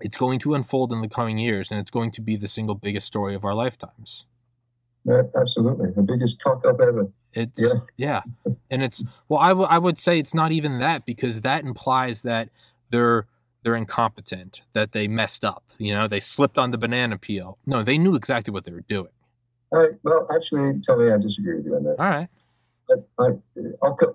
it's 0.00 0.16
going 0.16 0.38
to 0.40 0.54
unfold 0.54 0.92
in 0.92 1.00
the 1.00 1.08
coming 1.08 1.38
years, 1.38 1.70
and 1.70 1.80
it's 1.80 1.90
going 1.90 2.12
to 2.12 2.20
be 2.20 2.36
the 2.36 2.48
single 2.48 2.74
biggest 2.74 3.06
story 3.06 3.34
of 3.34 3.44
our 3.44 3.54
lifetimes. 3.54 4.26
Yeah, 5.06 5.22
absolutely, 5.40 5.90
the 5.92 6.02
biggest 6.02 6.42
cock 6.42 6.66
up 6.66 6.80
ever. 6.80 7.08
It's 7.32 7.60
yeah, 7.60 7.72
yeah, 7.96 8.22
and 8.70 8.82
it's 8.82 9.04
well, 9.28 9.40
I, 9.40 9.50
w- 9.50 9.68
I 9.68 9.78
would 9.78 9.98
say 9.98 10.18
it's 10.18 10.34
not 10.34 10.52
even 10.52 10.80
that 10.80 11.06
because 11.06 11.42
that 11.42 11.64
implies 11.64 12.22
that 12.22 12.48
they're 12.90 13.26
they're 13.62 13.76
incompetent, 13.76 14.62
that 14.72 14.92
they 14.92 15.08
messed 15.08 15.44
up. 15.44 15.64
You 15.78 15.92
know, 15.92 16.06
they 16.08 16.20
slipped 16.20 16.56
on 16.58 16.70
the 16.70 16.78
banana 16.78 17.18
peel. 17.18 17.58
No, 17.66 17.82
they 17.82 17.98
knew 17.98 18.14
exactly 18.14 18.52
what 18.52 18.64
they 18.64 18.72
were 18.72 18.84
doing. 18.86 19.10
All 19.72 19.80
right. 19.80 19.92
Well, 20.02 20.26
actually, 20.32 20.80
tell 20.80 20.96
me 20.96 21.10
I 21.10 21.18
disagree 21.18 21.56
with 21.56 21.66
you 21.66 21.74
on 21.74 21.82
that. 21.84 21.96
All 21.98 22.08
right. 22.08 22.28
I, 23.18 23.30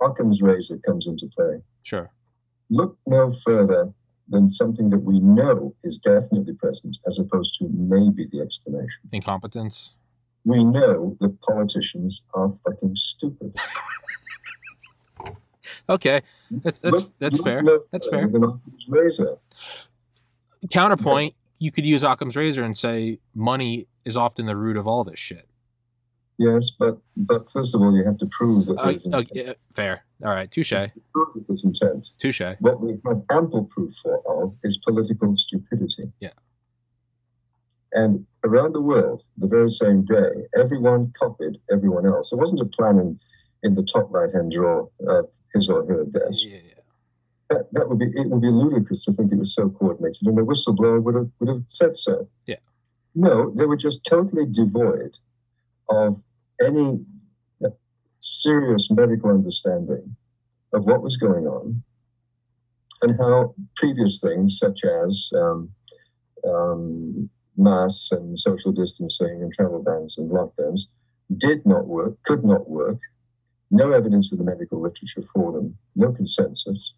Occam's 0.02 0.42
razor 0.42 0.78
comes 0.86 1.06
into 1.06 1.28
play. 1.36 1.62
Sure. 1.84 2.12
Look 2.70 2.98
no 3.06 3.34
further 3.34 3.92
than 4.30 4.50
something 4.50 4.90
that 4.92 5.00
we 5.00 5.20
know 5.20 5.76
is 5.84 5.98
definitely 5.98 6.54
present 6.54 6.98
as 7.06 7.20
opposed 7.20 7.60
to 7.60 7.70
maybe 7.74 8.28
the 8.32 8.40
explanation. 8.40 9.02
Incompetence? 9.12 9.96
We 10.44 10.64
know 10.64 11.18
that 11.20 11.40
politicians 11.42 12.24
are 12.34 12.52
fucking 12.66 12.96
stupid. 12.96 13.56
okay. 15.90 16.22
That's 16.50 16.80
that's 16.80 17.06
that's 17.20 17.40
fair. 17.40 17.64
That's 17.92 18.08
fair. 18.08 18.30
Razor. 18.88 19.38
Counterpoint, 20.70 21.36
you 21.60 21.72
could 21.72 21.86
use 21.86 22.04
Occam's 22.04 22.36
razor 22.36 22.64
and 22.64 22.78
say 22.78 23.20
money 23.34 23.88
is 24.06 24.18
often 24.18 24.46
the 24.46 24.56
root 24.56 24.78
of 24.78 24.88
all 24.88 25.04
this 25.04 25.20
shit. 25.20 25.48
Yes, 26.38 26.72
but 26.72 26.98
but 27.16 27.52
first 27.52 27.76
of 27.76 27.82
all, 27.82 27.96
you 27.96 28.04
have 28.04 28.18
to 28.18 28.26
prove 28.26 28.66
that 28.66 28.78
there's 28.84 29.06
uh, 29.06 29.22
yeah, 29.32 29.54
fair. 29.74 30.06
All 30.26 30.32
right, 30.32 30.50
touche. 30.50 30.72
Prove 30.72 31.34
that 31.36 31.46
there's 31.48 31.64
intent. 31.64 32.10
Touche. 32.18 32.42
What 32.60 32.82
we 32.82 32.98
have 33.06 33.22
ample 33.30 33.66
proof 33.66 33.94
for 33.96 34.22
of 34.28 34.56
is 34.64 34.78
political 34.78 35.36
stupidity. 35.36 36.12
Yeah. 36.20 36.32
And 37.94 38.26
around 38.44 38.74
the 38.74 38.82
world, 38.82 39.24
the 39.38 39.48
very 39.48 39.70
same 39.70 40.06
day, 40.06 40.48
everyone 40.58 41.14
copied 41.20 41.58
everyone 41.72 42.06
else. 42.06 42.30
There 42.30 42.40
wasn't 42.40 42.62
a 42.62 42.66
plan 42.66 42.98
in, 42.98 43.20
in 43.64 43.76
the 43.76 43.84
top 43.84 44.08
right 44.12 44.32
hand 44.34 44.54
drawer 44.54 44.90
of 45.08 45.28
his 45.54 45.68
or 45.68 45.86
her 45.86 46.06
desk. 46.06 46.44
Yeah, 46.46 46.58
yeah. 46.64 46.74
That, 47.50 47.68
that 47.74 47.90
would 47.90 48.00
be 48.00 48.06
it 48.16 48.30
would 48.30 48.42
be 48.42 48.50
ludicrous 48.50 49.04
to 49.06 49.12
think 49.12 49.34
it 49.34 49.38
was 49.38 49.54
so 49.54 49.70
coordinated, 49.70 50.26
and 50.26 50.38
the 50.38 50.42
whistleblower 50.42 51.04
would 51.04 51.16
have 51.16 51.30
would 51.40 51.50
have 51.50 51.64
said 51.68 51.98
so. 51.98 52.30
Yeah. 52.46 52.56
No, 53.14 53.52
they 53.54 53.66
were 53.66 53.76
just 53.76 54.06
totally 54.06 54.46
devoid 54.46 55.18
of 55.90 56.22
any 56.66 57.04
serious 58.22 58.90
medical 58.92 59.32
understanding 59.32 60.16
of 60.74 60.86
what 60.86 61.02
was 61.02 61.18
going 61.18 61.46
on 61.48 61.84
and 63.02 63.18
how 63.20 63.54
previous 63.76 64.22
things 64.22 64.58
such 64.58 64.84
as 64.84 65.30
um, 65.36 65.70
um, 66.48 67.30
masks 67.62 68.12
and 68.12 68.38
social 68.38 68.72
distancing 68.72 69.42
and 69.42 69.54
travel 69.54 69.82
bans 69.82 70.18
and 70.18 70.32
lockdowns 70.32 70.82
did 71.36 71.66
not 71.66 71.88
work, 71.88 72.22
could 72.24 72.44
not 72.44 72.70
work. 72.70 73.00
No 73.70 73.92
evidence 73.92 74.32
of 74.32 74.38
the 74.38 74.44
medical 74.44 74.82
literature 74.82 75.24
for 75.34 75.54
them, 75.54 75.78
no 75.96 76.12
consensus. 76.12 76.94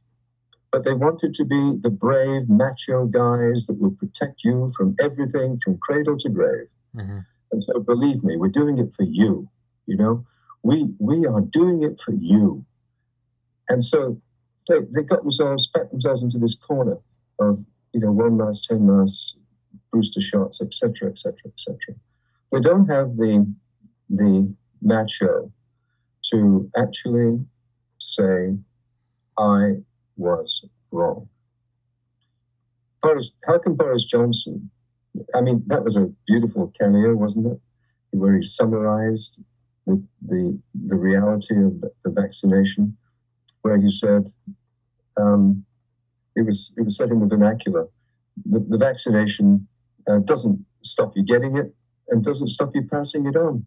But 0.71 0.84
they 0.84 0.93
wanted 0.93 1.36
to 1.36 1.45
be 1.45 1.78
the 1.80 1.91
brave, 1.91 2.49
macho 2.49 3.06
guys 3.06 3.67
that 3.67 3.80
will 3.80 3.91
protect 3.91 4.43
you 4.43 4.71
from 4.76 4.95
everything 4.99 5.60
from 5.63 5.78
cradle 5.78 6.17
to 6.17 6.30
grave. 6.30 6.67
Mm-hmm. 6.95 7.19
And 7.52 7.63
so, 7.63 7.80
believe 7.80 8.23
me, 8.23 8.38
we're 8.38 8.47
doing 8.47 8.80
it 8.80 8.91
for 8.91 9.04
you. 9.04 9.49
You 9.86 9.97
know, 9.97 10.26
we 10.63 10.95
we 10.97 11.28
are 11.28 11.41
doing 11.41 11.84
it 11.84 12.02
for 12.02 12.13
you. 12.13 12.65
And 13.69 13.84
so 13.84 14.19
they, 14.67 14.80
they 14.89 15.04
got 15.04 15.21
themselves 15.21 15.67
backed 15.67 15.91
themselves 15.91 16.23
into 16.23 16.39
this 16.39 16.56
corner 16.56 16.97
of 17.39 17.63
you 17.93 17.99
know 17.99 18.12
one 18.12 18.38
last 18.38 18.65
ten 18.65 18.88
last 18.88 19.38
booster 19.92 20.22
shots, 20.22 20.62
etc., 20.62 21.10
etc., 21.10 21.36
etc. 21.46 21.78
They 22.52 22.60
don't 22.60 22.88
have 22.88 23.18
the 23.18 23.54
the 24.10 24.54
macho 24.82 25.52
to 26.32 26.70
actually 26.76 27.46
say, 28.00 28.58
"I 29.38 29.84
was 30.18 30.66
wrong." 30.92 31.30
Boris, 33.02 33.32
how 33.46 33.58
can 33.60 33.76
Boris 33.76 34.06
Johnson? 34.06 34.72
I 35.36 35.42
mean, 35.42 35.64
that 35.68 35.84
was 35.84 35.96
a 35.96 36.12
beautiful 36.26 36.74
cameo, 36.80 37.14
wasn't 37.16 37.48
it? 37.48 37.60
Where 38.12 38.36
he 38.36 38.42
summarized 38.42 39.44
the 39.86 40.04
the, 40.22 40.60
the 40.88 40.96
reality 40.96 41.56
of 41.56 41.82
the 41.82 42.10
vaccination, 42.10 42.98
where 43.62 43.80
he 43.80 43.90
said, 43.90 44.30
um, 45.18 45.66
it 46.36 46.46
was 46.46 46.74
it 46.78 46.84
was 46.84 46.96
said 46.98 47.10
in 47.10 47.20
the 47.20 47.28
vernacular, 47.28 47.88
the, 48.46 48.65
the 48.67 48.78
vaccination 48.78 49.67
uh, 50.08 50.19
doesn't 50.19 50.65
stop 50.82 51.13
you 51.15 51.24
getting 51.24 51.58
it 51.58 51.74
and 52.10 52.24
doesn't 52.24 52.48
stop 52.48 52.72
you 52.76 52.84
passing 52.84 53.26
it 53.26 53.36
on. 53.36 53.65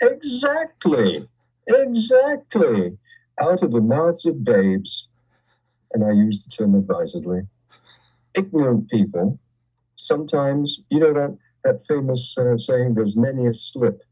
Exactly, 0.00 1.28
exactly. 1.66 2.98
Out 3.40 3.62
of 3.62 3.72
the 3.72 3.80
mouths 3.80 4.26
of 4.26 4.44
babes, 4.44 5.08
and 5.92 6.04
I 6.04 6.12
use 6.12 6.44
the 6.44 6.50
term 6.50 6.74
advisedly, 6.74 7.42
ignorant 8.34 8.88
people. 8.90 9.38
Sometimes, 9.94 10.80
you 10.90 11.00
know 11.00 11.12
that 11.12 11.38
that 11.64 11.82
famous 11.88 12.36
uh, 12.38 12.58
saying, 12.58 12.94
"There's 12.94 13.16
many 13.16 13.46
a 13.46 13.54
slip 13.54 14.02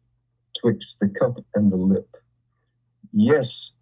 twixt 0.61 0.99
the 1.01 1.09
cup 1.09 1.39
and 1.55 1.71
the 1.71 1.77
lip." 1.77 2.09
Yes, 3.13 3.73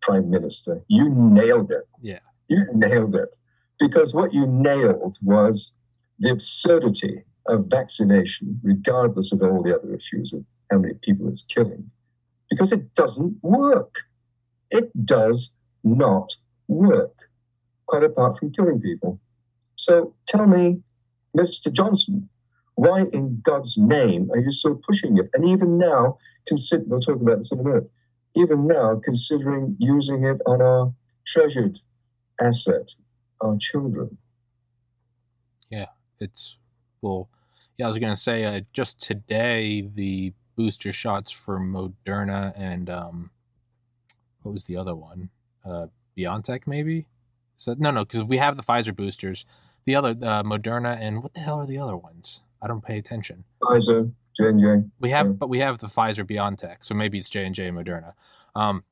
Prime 0.00 0.30
Minister, 0.30 0.82
you 0.88 1.10
nailed 1.10 1.70
it. 1.72 1.88
Yeah, 2.00 2.20
you 2.48 2.66
nailed 2.72 3.16
it 3.16 3.36
because 3.82 4.14
what 4.14 4.32
you 4.32 4.46
nailed 4.46 5.18
was 5.20 5.72
the 6.16 6.30
absurdity 6.30 7.24
of 7.48 7.66
vaccination, 7.66 8.60
regardless 8.62 9.32
of 9.32 9.42
all 9.42 9.60
the 9.60 9.74
other 9.74 9.92
issues 9.92 10.32
of 10.32 10.44
how 10.70 10.78
many 10.78 10.94
people 10.94 11.28
it's 11.28 11.42
killing, 11.42 11.90
because 12.48 12.70
it 12.70 12.94
doesn't 12.94 13.42
work. 13.42 14.02
It 14.70 15.04
does 15.04 15.52
not 15.82 16.36
work, 16.68 17.28
quite 17.86 18.04
apart 18.04 18.38
from 18.38 18.52
killing 18.52 18.80
people. 18.80 19.18
So 19.74 20.14
tell 20.28 20.46
me, 20.46 20.82
Mr. 21.36 21.72
Johnson, 21.72 22.28
why 22.76 23.06
in 23.12 23.40
God's 23.42 23.76
name 23.76 24.30
are 24.30 24.38
you 24.38 24.52
still 24.52 24.80
pushing 24.86 25.18
it? 25.18 25.28
And 25.34 25.44
even 25.44 25.76
now, 25.76 26.18
consider, 26.46 26.84
we'll 26.86 27.00
talk 27.00 27.20
about 27.20 27.38
this 27.38 27.50
in 27.50 27.58
a 27.58 27.64
minute, 27.64 27.90
even 28.36 28.68
now, 28.68 29.00
considering 29.02 29.74
using 29.80 30.24
it 30.24 30.40
on 30.46 30.62
our 30.62 30.92
treasured 31.26 31.80
asset, 32.40 32.94
our 33.42 33.56
children. 33.58 34.18
Yeah, 35.70 35.86
it's, 36.20 36.56
well, 37.00 37.28
yeah, 37.76 37.86
I 37.86 37.88
was 37.88 37.98
going 37.98 38.12
to 38.12 38.20
say 38.20 38.44
uh, 38.44 38.60
just 38.72 39.00
today, 39.00 39.80
the 39.80 40.32
booster 40.56 40.92
shots 40.92 41.30
for 41.30 41.58
Moderna 41.58 42.52
and 42.56 42.88
um, 42.90 43.30
what 44.42 44.52
was 44.52 44.64
the 44.64 44.76
other 44.76 44.94
one? 44.94 45.30
Uh, 45.64 45.86
BioNTech, 46.16 46.66
maybe? 46.66 47.06
So, 47.56 47.74
no, 47.78 47.90
no, 47.90 48.04
because 48.04 48.24
we 48.24 48.38
have 48.38 48.56
the 48.56 48.62
Pfizer 48.62 48.94
boosters. 48.94 49.44
The 49.84 49.94
other, 49.96 50.10
uh, 50.10 50.42
Moderna, 50.42 50.96
and 51.00 51.22
what 51.22 51.34
the 51.34 51.40
hell 51.40 51.60
are 51.60 51.66
the 51.66 51.78
other 51.78 51.96
ones? 51.96 52.42
I 52.60 52.68
don't 52.68 52.84
pay 52.84 52.98
attention. 52.98 53.44
Pfizer, 53.62 54.12
J 54.36 54.48
and 54.48 54.60
J. 54.60 54.88
We 55.00 55.10
have, 55.10 55.26
yeah. 55.26 55.32
but 55.32 55.48
we 55.48 55.58
have 55.58 55.78
the 55.78 55.88
Pfizer 55.88 56.24
BioNTech, 56.24 56.78
so 56.82 56.94
maybe 56.94 57.18
it's 57.18 57.28
J 57.28 57.44
and 57.46 57.54
J 57.54 57.70
Moderna. 57.70 58.12
Um, 58.54 58.84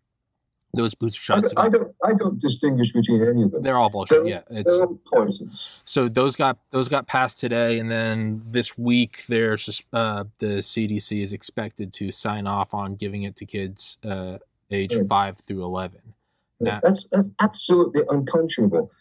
those 0.72 0.94
booster 0.94 1.20
shots. 1.20 1.52
I, 1.56 1.62
I, 1.62 1.68
don't. 1.68 1.94
I 2.04 2.12
don't 2.14 2.40
distinguish 2.40 2.92
between 2.92 3.22
any 3.26 3.42
of 3.42 3.50
them. 3.50 3.62
They're 3.62 3.78
all 3.78 3.90
bullshit. 3.90 4.22
They're, 4.22 4.30
yeah, 4.30 4.42
it's 4.50 4.76
they're 4.76 4.86
all 4.86 5.00
poisons. 5.12 5.80
So 5.84 6.08
those 6.08 6.36
got 6.36 6.58
those 6.70 6.88
got 6.88 7.06
passed 7.06 7.38
today, 7.38 7.78
and 7.78 7.90
then 7.90 8.42
this 8.44 8.78
week, 8.78 9.24
there's 9.28 9.82
uh, 9.92 10.24
the 10.38 10.58
CDC 10.58 11.22
is 11.22 11.32
expected 11.32 11.92
to 11.94 12.10
sign 12.10 12.46
off 12.46 12.72
on 12.72 12.94
giving 12.94 13.22
it 13.22 13.36
to 13.36 13.46
kids 13.46 13.98
uh, 14.04 14.38
age 14.70 14.94
yeah. 14.94 15.02
five 15.08 15.38
through 15.38 15.64
eleven. 15.64 16.14
Now, 16.60 16.78
that's, 16.82 17.08
that's 17.10 17.30
absolutely 17.40 18.02
unconscionable. 18.10 18.92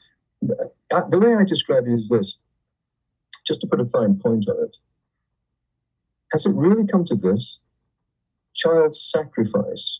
Uh, 0.49 1.03
the 1.09 1.19
way 1.19 1.35
I 1.35 1.43
describe 1.43 1.87
it 1.87 1.93
is 1.93 2.09
this: 2.09 2.39
just 3.45 3.61
to 3.61 3.67
put 3.67 3.79
a 3.79 3.85
fine 3.85 4.17
point 4.17 4.47
on 4.49 4.63
it, 4.63 4.77
has 6.31 6.45
it 6.45 6.53
really 6.55 6.87
come 6.87 7.03
to 7.05 7.15
this? 7.15 7.59
Child 8.55 8.95
sacrifice 8.95 9.99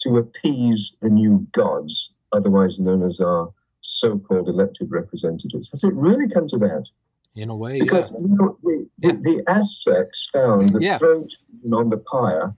to 0.00 0.16
appease 0.16 0.96
the 1.00 1.08
new 1.08 1.46
gods, 1.52 2.12
otherwise 2.32 2.78
known 2.78 3.02
as 3.02 3.20
our 3.20 3.52
so 3.80 4.18
called 4.18 4.48
elected 4.48 4.90
representatives. 4.90 5.70
Has 5.70 5.84
it 5.84 5.94
really 5.94 6.28
come 6.28 6.48
to 6.48 6.58
that? 6.58 6.88
In 7.34 7.50
a 7.50 7.56
way, 7.56 7.78
because 7.78 8.12
yeah. 8.12 8.18
you 8.20 8.28
know, 8.28 8.58
the, 8.62 8.88
the, 8.98 9.08
yeah. 9.08 9.12
the, 9.22 9.42
Aztecs 9.46 10.26
found 10.32 10.70
that 10.70 10.80
yeah. 10.80 10.96
throwing 10.96 11.28
children 11.28 11.74
on 11.74 11.90
the 11.90 11.98
pyre 11.98 12.56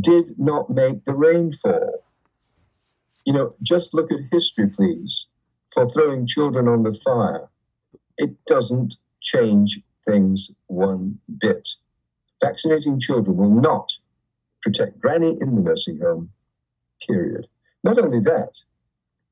did 0.00 0.36
not 0.36 0.68
make 0.68 1.04
the 1.04 1.14
rainfall. 1.14 2.04
You 3.24 3.32
know, 3.32 3.54
just 3.62 3.94
look 3.94 4.10
at 4.10 4.18
history, 4.32 4.66
please. 4.68 5.28
For 5.72 5.88
throwing 5.88 6.26
children 6.26 6.66
on 6.66 6.82
the 6.82 6.92
fire, 6.92 7.48
it 8.18 8.44
doesn't 8.46 8.96
change 9.20 9.80
things 10.04 10.50
one 10.66 11.18
bit. 11.40 11.68
Vaccinating 12.42 12.98
children 12.98 13.36
will 13.36 13.50
not 13.50 13.92
protect 14.60 14.98
granny 14.98 15.36
in 15.40 15.54
the 15.54 15.60
nursing 15.60 16.00
home 16.00 16.30
period. 17.06 17.46
Not 17.82 17.98
only 17.98 18.20
that, 18.20 18.60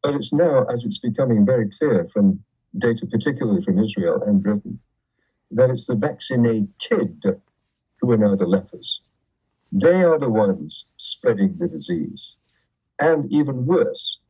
but 0.03 0.14
it's 0.14 0.33
now, 0.33 0.64
as 0.64 0.85
it's 0.85 0.98
becoming 0.98 1.46
very 1.46 1.68
clear 1.70 2.07
from 2.07 2.44
data, 2.77 3.07
particularly 3.07 3.62
from 3.62 3.79
Israel 3.79 4.22
and 4.22 4.42
Britain, 4.42 4.81
that 5.50 5.70
it's 5.70 5.87
the 5.87 5.94
vaccinated 5.94 7.40
who 8.00 8.11
are 8.11 8.16
now 8.16 8.35
the 8.35 8.46
lepers. 8.46 9.00
They 9.72 10.03
are 10.03 10.18
the 10.18 10.31
ones 10.31 10.87
spreading 10.96 11.57
the 11.59 11.68
disease. 11.68 12.37
And 13.00 13.31
even 13.33 13.66
worse, 13.66 14.20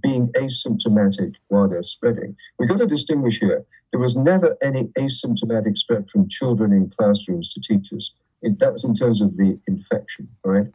being 0.00 0.28
asymptomatic 0.32 1.34
while 1.48 1.68
they're 1.68 1.82
spreading. 1.82 2.36
We've 2.58 2.68
got 2.68 2.78
to 2.78 2.86
distinguish 2.86 3.38
here. 3.40 3.64
There 3.90 4.00
was 4.00 4.16
never 4.16 4.56
any 4.62 4.84
asymptomatic 4.98 5.76
spread 5.76 6.08
from 6.08 6.28
children 6.28 6.72
in 6.72 6.90
classrooms 6.90 7.52
to 7.52 7.60
teachers. 7.60 8.14
It, 8.40 8.58
that 8.58 8.72
was 8.72 8.84
in 8.84 8.94
terms 8.94 9.20
of 9.20 9.36
the 9.36 9.60
infection, 9.68 10.28
right? 10.44 10.68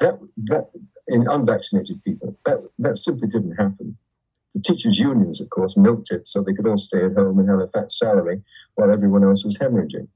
That, 0.00 0.18
that 0.44 0.70
in 1.08 1.26
unvaccinated 1.28 2.02
people. 2.04 2.36
That, 2.44 2.68
that 2.78 2.96
simply 2.96 3.28
didn't 3.28 3.56
happen. 3.56 3.96
The 4.54 4.60
teachers' 4.60 4.98
unions, 4.98 5.40
of 5.40 5.50
course, 5.50 5.76
milked 5.76 6.10
it 6.10 6.26
so 6.26 6.42
they 6.42 6.54
could 6.54 6.66
all 6.66 6.76
stay 6.76 7.04
at 7.04 7.14
home 7.14 7.38
and 7.38 7.48
have 7.48 7.60
a 7.60 7.68
fat 7.68 7.92
salary 7.92 8.42
while 8.74 8.90
everyone 8.90 9.24
else 9.24 9.44
was 9.44 9.58
hemorrhaging. 9.58 10.08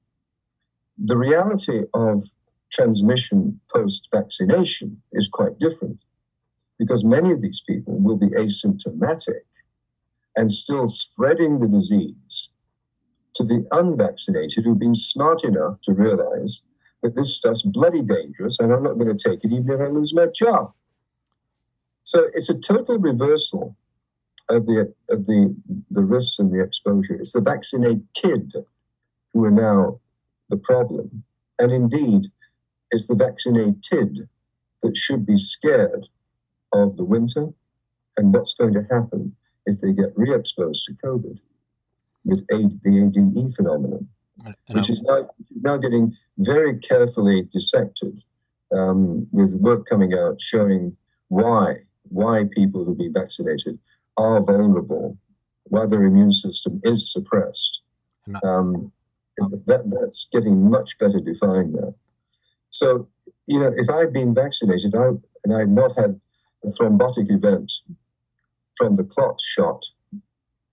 The 0.98 1.16
reality 1.16 1.82
of 1.94 2.24
transmission 2.70 3.60
post 3.74 4.08
vaccination 4.12 5.02
is 5.12 5.28
quite 5.28 5.58
different 5.58 5.98
because 6.78 7.04
many 7.04 7.32
of 7.32 7.42
these 7.42 7.62
people 7.66 7.98
will 7.98 8.16
be 8.16 8.28
asymptomatic 8.28 9.42
and 10.36 10.50
still 10.52 10.86
spreading 10.86 11.60
the 11.60 11.68
disease 11.68 12.48
to 13.34 13.44
the 13.44 13.66
unvaccinated 13.72 14.64
who've 14.64 14.78
been 14.78 14.94
smart 14.94 15.44
enough 15.44 15.80
to 15.82 15.92
realize 15.92 16.62
that 17.02 17.16
this 17.16 17.36
stuff's 17.36 17.62
bloody 17.62 18.02
dangerous 18.02 18.58
and 18.58 18.72
I'm 18.72 18.82
not 18.82 18.98
going 18.98 19.16
to 19.16 19.28
take 19.28 19.44
it 19.44 19.52
even 19.52 19.70
if 19.70 19.80
I 19.80 19.86
lose 19.86 20.14
my 20.14 20.26
job. 20.26 20.72
So 22.02 22.28
it's 22.34 22.50
a 22.50 22.58
total 22.58 22.98
reversal 22.98 23.76
of 24.48 24.66
the 24.66 24.92
of 25.08 25.26
the 25.26 25.54
the 25.90 26.02
risks 26.02 26.38
and 26.38 26.52
the 26.52 26.62
exposure. 26.62 27.14
It's 27.14 27.32
the 27.32 27.40
vaccinated 27.40 28.52
who 29.32 29.44
are 29.44 29.50
now 29.50 30.00
the 30.48 30.56
problem, 30.56 31.22
and 31.58 31.70
indeed, 31.70 32.32
it's 32.90 33.06
the 33.06 33.14
vaccinated 33.14 34.28
that 34.82 34.96
should 34.96 35.24
be 35.24 35.38
scared 35.38 36.08
of 36.72 36.96
the 36.96 37.04
winter 37.04 37.50
and 38.16 38.34
what's 38.34 38.54
going 38.54 38.74
to 38.74 38.86
happen 38.90 39.36
if 39.66 39.80
they 39.80 39.92
get 39.92 40.12
re-exposed 40.16 40.84
to 40.86 40.94
COVID 40.94 41.38
with 42.24 42.46
the 42.48 42.54
ADE 42.54 43.54
phenomenon, 43.54 44.08
which 44.68 44.90
is 44.90 45.02
now, 45.02 45.28
now 45.62 45.76
getting 45.76 46.16
very 46.38 46.78
carefully 46.78 47.42
dissected 47.52 48.22
um, 48.72 49.26
with 49.32 49.54
work 49.54 49.86
coming 49.88 50.14
out 50.14 50.40
showing 50.40 50.96
why 51.28 51.76
why 52.10 52.44
people 52.52 52.84
who've 52.84 52.98
been 52.98 53.12
vaccinated 53.12 53.78
are 54.16 54.42
vulnerable, 54.42 55.16
why 55.64 55.86
their 55.86 56.04
immune 56.04 56.32
system 56.32 56.80
is 56.82 57.10
suppressed. 57.12 57.80
Um, 58.44 58.92
that, 59.66 59.84
that's 59.86 60.28
getting 60.32 60.68
much 60.68 60.98
better 60.98 61.20
defined 61.20 61.72
now. 61.72 61.94
So, 62.70 63.08
you 63.46 63.58
know, 63.58 63.72
if 63.74 63.88
I'd 63.88 64.12
been 64.12 64.34
vaccinated 64.34 64.94
I, 64.94 65.10
and 65.44 65.54
I'd 65.54 65.68
not 65.68 65.96
had 65.96 66.20
a 66.64 66.68
thrombotic 66.68 67.30
event 67.30 67.72
from 68.76 68.96
the 68.96 69.04
clot 69.04 69.40
shot, 69.40 69.84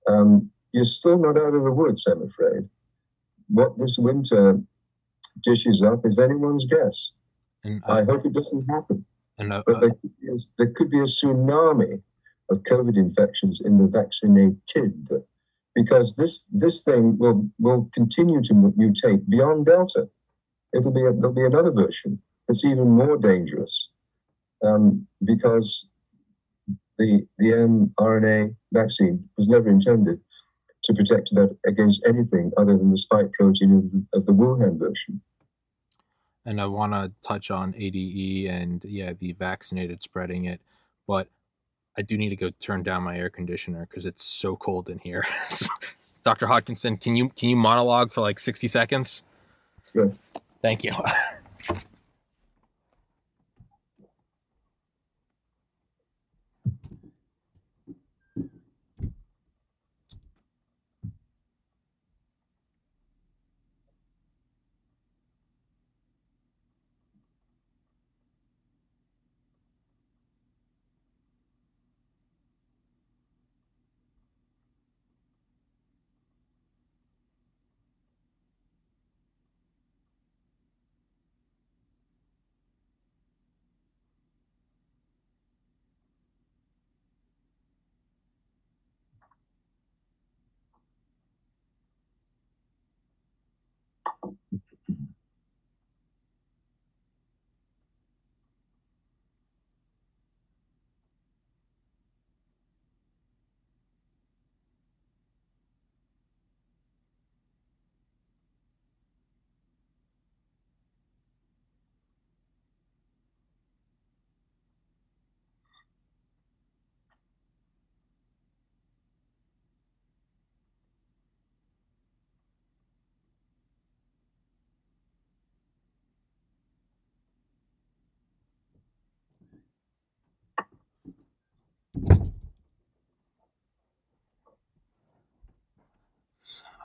um, 0.07 0.51
you're 0.73 0.85
still 0.85 1.17
not 1.17 1.37
out 1.37 1.53
of 1.53 1.63
the 1.63 1.71
woods, 1.71 2.05
I'm 2.07 2.23
afraid. 2.23 2.67
What 3.49 3.77
this 3.77 3.97
winter 3.97 4.59
dishes 5.43 5.81
up 5.83 6.05
is 6.05 6.19
anyone's 6.19 6.65
guess. 6.65 7.11
And 7.63 7.81
I, 7.87 7.99
I 7.99 8.03
hope 8.03 8.25
it 8.25 8.33
doesn't 8.33 8.69
happen. 8.69 9.05
And, 9.39 9.53
uh, 9.53 9.63
but 9.65 9.81
there 9.81 9.91
could, 9.91 10.11
a, 10.29 10.37
there 10.57 10.73
could, 10.75 10.89
be 10.89 10.99
a, 10.99 11.03
tsunami 11.03 12.01
of 12.49 12.63
COVID 12.63 12.97
infections 12.97 13.61
in 13.63 13.77
the 13.77 13.87
vaccinated 13.87 15.09
because 15.75 16.15
this 16.15 16.47
this 16.51 16.81
thing 16.81 17.17
will 17.19 17.47
will 17.59 17.89
continue 17.93 18.41
to 18.41 18.53
mutate 18.53 19.29
beyond 19.29 19.67
Delta. 19.67 20.09
It'll 20.73 20.91
be 20.91 21.05
a, 21.05 21.13
there'll 21.13 21.33
be 21.33 21.45
another 21.45 21.71
version 21.71 22.19
that's 22.47 22.65
even 22.65 22.89
more 22.89 23.17
dangerous 23.17 23.89
um, 24.63 25.05
because 25.23 25.87
the 26.97 27.27
the 27.37 27.49
mRNA 27.49 28.55
vaccine 28.73 29.29
was 29.37 29.47
never 29.47 29.69
intended 29.69 30.19
to 30.87 30.93
protect 30.93 31.29
that 31.35 31.55
against 31.65 32.05
anything 32.05 32.51
other 32.57 32.77
than 32.77 32.89
the 32.89 32.97
spike 32.97 33.31
protein 33.33 33.77
of 33.77 33.91
the, 33.91 34.17
of 34.17 34.25
the 34.25 34.31
Wuhan 34.31 34.79
version. 34.79 35.21
And 36.45 36.61
I 36.61 36.65
want 36.65 36.93
to 36.93 37.11
touch 37.27 37.51
on 37.51 37.75
ADE 37.77 38.49
and 38.49 38.83
yeah, 38.85 39.11
the 39.13 39.33
vaccinated 39.33 40.01
spreading 40.01 40.45
it, 40.45 40.61
but 41.05 41.27
I 41.97 42.03
do 42.03 42.17
need 42.17 42.29
to 42.29 42.35
go 42.35 42.51
turn 42.61 42.83
down 42.83 43.03
my 43.03 43.17
air 43.17 43.29
conditioner 43.29 43.85
because 43.89 44.05
it's 44.05 44.23
so 44.23 44.55
cold 44.55 44.89
in 44.89 44.99
here. 44.99 45.25
Dr. 46.23 46.47
Hodkinson, 46.47 46.99
can 47.01 47.15
you 47.15 47.29
can 47.29 47.49
you 47.49 47.55
monologue 47.55 48.11
for 48.11 48.21
like 48.21 48.39
sixty 48.39 48.67
seconds? 48.67 49.23
Sure. 49.93 50.13
Thank 50.61 50.83
you. 50.83 50.93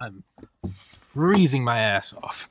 I'm 0.02 0.24
freezing 0.68 1.62
my 1.62 1.78
ass 1.78 2.12
off. 2.22 2.48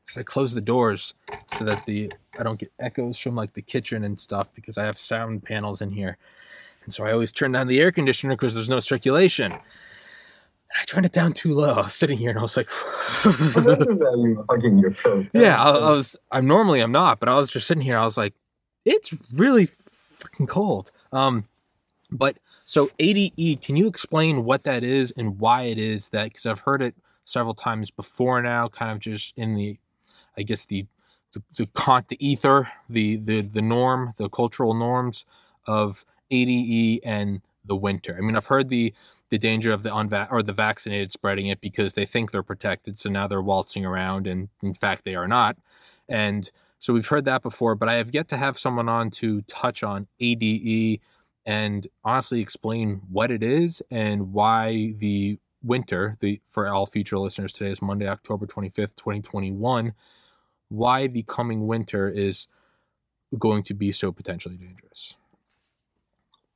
Because 0.00 0.16
I 0.18 0.22
close 0.22 0.54
the 0.54 0.62
doors 0.62 1.12
so 1.48 1.64
that 1.64 1.84
the 1.84 2.10
I 2.38 2.42
don't 2.42 2.58
get 2.58 2.72
echoes 2.78 3.18
from 3.18 3.34
like 3.34 3.52
the 3.52 3.60
kitchen 3.60 4.04
and 4.04 4.18
stuff 4.18 4.48
because 4.54 4.78
I 4.78 4.84
have 4.84 4.96
sound 4.96 5.42
panels 5.42 5.82
in 5.82 5.90
here. 5.90 6.16
And 6.84 6.94
so 6.94 7.04
I 7.04 7.12
always 7.12 7.30
turn 7.30 7.52
down 7.52 7.66
the 7.66 7.78
air 7.78 7.92
conditioner 7.92 8.34
because 8.34 8.54
there's 8.54 8.70
no 8.70 8.80
circulation. 8.80 9.52
And 9.52 9.60
I 10.80 10.84
turned 10.86 11.04
it 11.04 11.12
down 11.12 11.34
too 11.34 11.52
low. 11.52 11.74
I 11.74 11.82
was 11.82 11.94
sitting 11.94 12.16
here 12.16 12.30
and 12.30 12.38
I 12.38 12.42
was 12.42 12.56
like, 12.56 12.70
you 13.24 14.46
hugging 14.48 14.78
your 14.78 14.92
coat. 14.92 15.26
Yeah, 15.34 15.62
I, 15.62 15.70
I 15.70 15.92
was. 15.92 16.16
I'm 16.32 16.46
normally 16.46 16.80
I'm 16.80 16.92
not, 16.92 17.20
but 17.20 17.28
I 17.28 17.36
was 17.36 17.50
just 17.50 17.66
sitting 17.66 17.82
here. 17.82 17.98
I 17.98 18.04
was 18.04 18.16
like, 18.16 18.32
it's 18.86 19.14
really 19.34 19.66
fucking 19.66 20.46
cold. 20.46 20.90
Um, 21.12 21.48
but 22.10 22.38
so 22.68 22.90
ADE, 22.98 23.62
can 23.62 23.76
you 23.76 23.86
explain 23.86 24.44
what 24.44 24.64
that 24.64 24.84
is 24.84 25.10
and 25.12 25.40
why 25.40 25.62
it 25.62 25.78
is 25.78 26.10
that? 26.10 26.24
Because 26.24 26.44
I've 26.44 26.60
heard 26.60 26.82
it 26.82 26.94
several 27.24 27.54
times 27.54 27.90
before 27.90 28.42
now, 28.42 28.68
kind 28.68 28.92
of 28.92 28.98
just 28.98 29.32
in 29.38 29.54
the, 29.54 29.78
I 30.36 30.42
guess 30.42 30.66
the 30.66 30.84
the 31.32 31.42
the, 31.56 31.66
con- 31.68 32.04
the 32.08 32.18
ether, 32.20 32.68
the 32.86 33.16
the 33.16 33.40
the 33.40 33.62
norm, 33.62 34.12
the 34.18 34.28
cultural 34.28 34.74
norms 34.74 35.24
of 35.66 36.04
ADE 36.30 37.00
and 37.04 37.40
the 37.64 37.74
winter. 37.74 38.14
I 38.18 38.20
mean, 38.20 38.36
I've 38.36 38.48
heard 38.48 38.68
the 38.68 38.92
the 39.30 39.38
danger 39.38 39.72
of 39.72 39.82
the 39.82 39.88
unva- 39.88 40.30
or 40.30 40.42
the 40.42 40.52
vaccinated 40.52 41.10
spreading 41.10 41.46
it 41.46 41.62
because 41.62 41.94
they 41.94 42.04
think 42.04 42.32
they're 42.32 42.42
protected, 42.42 42.98
so 42.98 43.08
now 43.08 43.26
they're 43.26 43.40
waltzing 43.40 43.86
around, 43.86 44.26
and 44.26 44.50
in 44.62 44.74
fact 44.74 45.06
they 45.06 45.14
are 45.14 45.26
not. 45.26 45.56
And 46.06 46.50
so 46.78 46.92
we've 46.92 47.08
heard 47.08 47.24
that 47.24 47.42
before, 47.42 47.74
but 47.74 47.88
I 47.88 47.94
have 47.94 48.12
yet 48.12 48.28
to 48.28 48.36
have 48.36 48.58
someone 48.58 48.90
on 48.90 49.10
to 49.12 49.40
touch 49.42 49.82
on 49.82 50.06
ADE 50.20 51.00
and 51.48 51.86
honestly 52.04 52.42
explain 52.42 53.00
what 53.10 53.30
it 53.30 53.42
is 53.42 53.80
and 53.90 54.34
why 54.34 54.92
the 54.98 55.38
winter, 55.62 56.14
the 56.20 56.42
for 56.44 56.68
all 56.68 56.84
future 56.84 57.18
listeners, 57.18 57.54
today 57.54 57.70
is 57.70 57.80
Monday, 57.80 58.06
October 58.06 58.46
25th, 58.46 58.94
2021, 58.96 59.94
why 60.68 61.06
the 61.06 61.22
coming 61.22 61.66
winter 61.66 62.06
is 62.06 62.48
going 63.38 63.62
to 63.62 63.72
be 63.72 63.90
so 63.92 64.12
potentially 64.12 64.58
dangerous. 64.58 65.16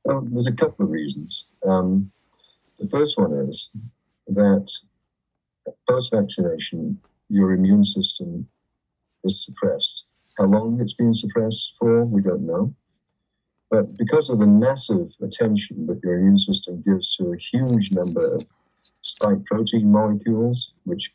Well, 0.03 0.21
there's 0.29 0.45
a 0.45 0.51
couple 0.51 0.85
of 0.85 0.91
reasons. 0.91 1.45
Um, 1.65 2.11
the 2.77 2.87
first 2.87 3.17
one 3.17 3.33
is 3.33 3.69
that 4.27 4.71
post 5.89 6.11
vaccination, 6.11 6.99
your 7.29 7.51
immune 7.53 7.83
system 7.83 8.47
is 9.23 9.43
suppressed. 9.43 10.03
How 10.37 10.43
long 10.43 10.79
it's 10.79 10.93
been 10.93 11.15
suppressed 11.15 11.73
for, 11.79 12.05
we 12.05 12.21
don't 12.21 12.45
know. 12.45 12.75
But 13.73 13.97
because 13.97 14.29
of 14.29 14.37
the 14.37 14.45
massive 14.45 15.09
attention 15.19 15.87
that 15.87 15.99
your 16.03 16.19
immune 16.19 16.37
system 16.37 16.83
gives 16.85 17.15
to 17.15 17.33
a 17.33 17.37
huge 17.37 17.91
number 17.91 18.35
of 18.35 18.45
spike 19.01 19.43
protein 19.45 19.91
molecules, 19.91 20.73
which 20.83 21.11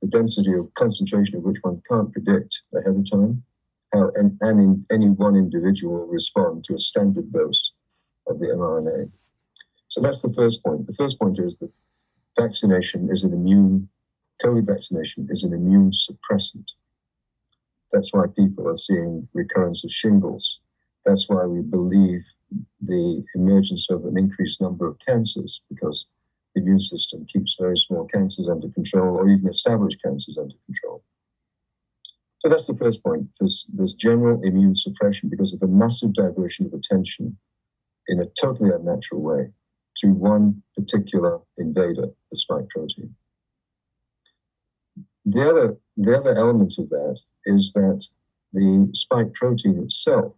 the 0.00 0.06
density 0.06 0.52
of 0.52 0.72
concentration 0.74 1.34
of 1.34 1.42
which 1.42 1.56
one 1.62 1.82
can't 1.90 2.12
predict 2.12 2.62
ahead 2.76 2.94
of 2.94 3.10
time, 3.10 3.42
how 3.92 4.12
and, 4.14 4.38
in, 4.40 4.86
any 4.88 5.08
one 5.08 5.34
individual 5.34 5.94
will 5.94 6.06
respond 6.06 6.62
to 6.62 6.74
a 6.74 6.78
standard 6.78 7.32
dose 7.32 7.72
of 8.28 8.38
the 8.38 8.46
mRNA. 8.46 9.10
So 9.88 10.00
that's 10.00 10.22
the 10.22 10.32
first 10.32 10.62
point. 10.62 10.86
The 10.86 10.94
first 10.94 11.18
point 11.18 11.40
is 11.40 11.56
that 11.56 11.72
vaccination 12.38 13.08
is 13.10 13.24
an 13.24 13.32
immune, 13.32 13.88
COVID 14.44 14.64
vaccination 14.64 15.26
is 15.28 15.42
an 15.42 15.52
immune 15.52 15.90
suppressant. 15.90 16.66
That's 17.90 18.12
why 18.12 18.26
people 18.28 18.68
are 18.68 18.76
seeing 18.76 19.26
recurrence 19.34 19.82
of 19.82 19.90
shingles 19.90 20.60
that's 21.06 21.28
why 21.28 21.44
we 21.44 21.62
believe 21.62 22.22
the 22.80 23.24
emergence 23.34 23.88
of 23.90 24.04
an 24.04 24.18
increased 24.18 24.60
number 24.60 24.86
of 24.86 24.98
cancers 25.06 25.62
because 25.68 26.06
the 26.54 26.60
immune 26.60 26.80
system 26.80 27.24
keeps 27.26 27.56
very 27.58 27.76
small 27.76 28.06
cancers 28.06 28.48
under 28.48 28.68
control 28.68 29.16
or 29.16 29.28
even 29.28 29.48
established 29.48 30.02
cancers 30.02 30.36
under 30.36 30.54
control. 30.66 31.02
So 32.38 32.48
that's 32.48 32.66
the 32.66 32.74
first 32.74 33.02
point. 33.02 33.28
There's 33.40 33.92
general 33.92 34.42
immune 34.42 34.74
suppression 34.74 35.28
because 35.28 35.54
of 35.54 35.60
the 35.60 35.66
massive 35.66 36.12
diversion 36.14 36.66
of 36.66 36.72
attention 36.72 37.36
in 38.08 38.20
a 38.20 38.26
totally 38.40 38.70
unnatural 38.70 39.22
way 39.22 39.50
to 39.98 40.12
one 40.12 40.62
particular 40.76 41.40
invader, 41.58 42.08
the 42.30 42.36
spike 42.36 42.68
protein. 42.68 43.14
The 45.24 45.48
other, 45.48 45.76
the 45.96 46.16
other 46.16 46.36
element 46.36 46.74
of 46.78 46.88
that 46.90 47.18
is 47.46 47.72
that 47.72 48.06
the 48.52 48.88
spike 48.92 49.32
protein 49.34 49.82
itself 49.82 50.34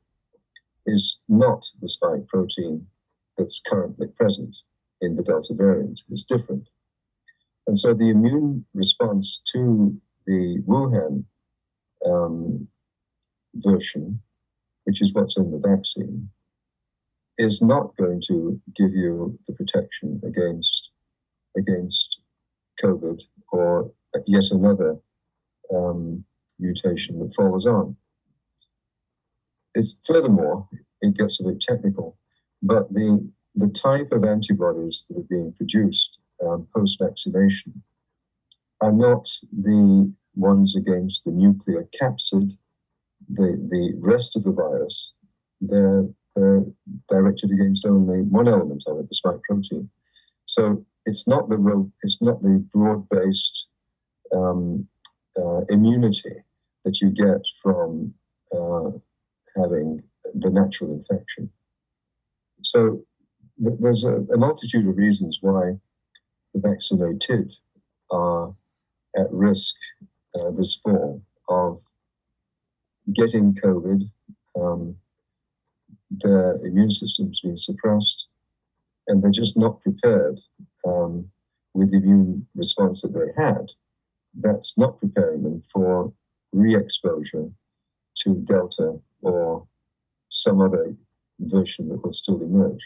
is 0.89 1.19
not 1.29 1.67
the 1.81 1.89
spike 1.89 2.27
protein 2.27 2.87
that's 3.37 3.61
currently 3.67 4.09
present 4.09 4.57
in 5.01 5.17
the 5.17 5.23
Delta 5.23 5.55
variant. 5.55 6.01
It's 6.11 6.25
different. 6.25 6.69
And 7.67 7.79
so 7.79 7.93
the 7.93 8.09
immune 8.09 8.65
response 8.75 9.41
to 9.53 10.01
the 10.27 10.63
Wuhan 10.67 11.25
um, 12.07 12.67
version, 13.55 14.21
which 14.85 15.03
is 15.03 15.13
what's 15.13 15.37
in 15.37 15.51
the 15.51 15.59
vaccine, 15.59 16.31
is 17.37 17.61
not 17.63 17.97
going 17.97 18.21
to 18.29 18.61
give 18.75 18.93
you 18.93 19.39
the 19.47 19.55
protection 19.55 20.21
against 20.25 20.91
against 21.57 22.21
COVID 22.83 23.21
or 23.53 23.93
yet 24.27 24.51
another 24.51 24.97
um, 25.75 26.25
mutation 26.59 27.19
that 27.19 27.35
follows 27.35 27.67
on. 27.67 27.97
It's, 29.75 29.97
furthermore, 30.07 30.69
it 31.01 31.17
gets 31.17 31.41
a 31.41 31.45
bit 31.45 31.61
technical, 31.61 32.17
but 32.63 32.93
the, 32.93 33.31
the 33.55 33.69
type 33.69 34.13
of 34.13 34.25
antibodies 34.25 35.07
that 35.09 35.19
are 35.19 35.27
being 35.29 35.53
produced 35.57 36.19
um, 36.45 36.67
post 36.75 36.99
vaccination 37.01 37.83
are 38.81 38.93
not 38.93 39.29
the 39.53 40.13
ones 40.35 40.77
against 40.77 41.25
the 41.25 41.31
nuclear 41.31 41.89
capsid, 42.01 42.57
the, 43.29 43.59
the 43.71 43.95
rest 43.99 44.37
of 44.37 44.45
the 44.45 44.53
virus. 44.53 45.13
They're 45.61 46.07
uh, 46.37 46.61
directed 47.09 47.51
against 47.51 47.85
only 47.85 48.23
one 48.23 48.49
element 48.49 48.85
of 48.87 48.99
it, 48.99 49.09
the 49.09 49.15
spike 49.15 49.43
protein. 49.43 49.91
So 50.45 50.85
it's 51.05 51.27
not 51.27 51.49
the 51.49 51.91
it's 52.03 52.23
not 52.23 52.43
the 52.43 52.65
broad-based 52.73 53.67
um, 54.35 54.87
uh, 55.37 55.63
immunity 55.69 56.37
that 56.85 57.01
you 57.01 57.11
get 57.11 57.43
from 57.63 58.15
uh, 58.53 58.91
having 59.59 60.03
the 60.35 60.51
natural 60.51 60.93
infection. 60.93 61.51
So 62.63 63.05
th- 63.63 63.79
there's 63.81 64.05
a, 64.05 64.23
a, 64.35 64.37
multitude 64.37 64.87
of 64.87 64.97
reasons 64.97 65.39
why 65.41 65.79
the 66.55 66.61
vaccinated 66.61 67.55
are 68.11 68.55
at 69.17 69.31
risk 69.31 69.75
uh, 70.35 70.51
this 70.51 70.79
fall 70.83 71.23
of 71.49 71.81
getting 73.13 73.55
COVID, 73.55 74.11
um, 74.61 74.97
their 76.11 76.57
immune 76.65 76.91
system's 76.91 77.41
being 77.41 77.57
suppressed, 77.57 78.27
and 79.07 79.23
they're 79.23 79.31
just 79.31 79.57
not 79.57 79.81
prepared 79.81 80.39
um, 80.87 81.31
with 81.75 81.91
the 81.91 81.99
immune 81.99 82.47
response 82.55 83.03
that 83.03 83.15
they 83.15 83.43
had. 83.43 83.73
That's 84.35 84.77
not 84.77 85.01
preparing 85.01 85.43
them 85.43 85.63
for 85.73 86.13
re 86.53 86.77
exposure 86.77 87.51
to 88.23 88.35
Delta 88.47 89.01
or 89.23 89.67
some 90.29 90.61
other 90.61 90.95
version 91.41 91.89
that 91.89 92.03
will 92.03 92.13
still 92.13 92.41
emerge. 92.43 92.83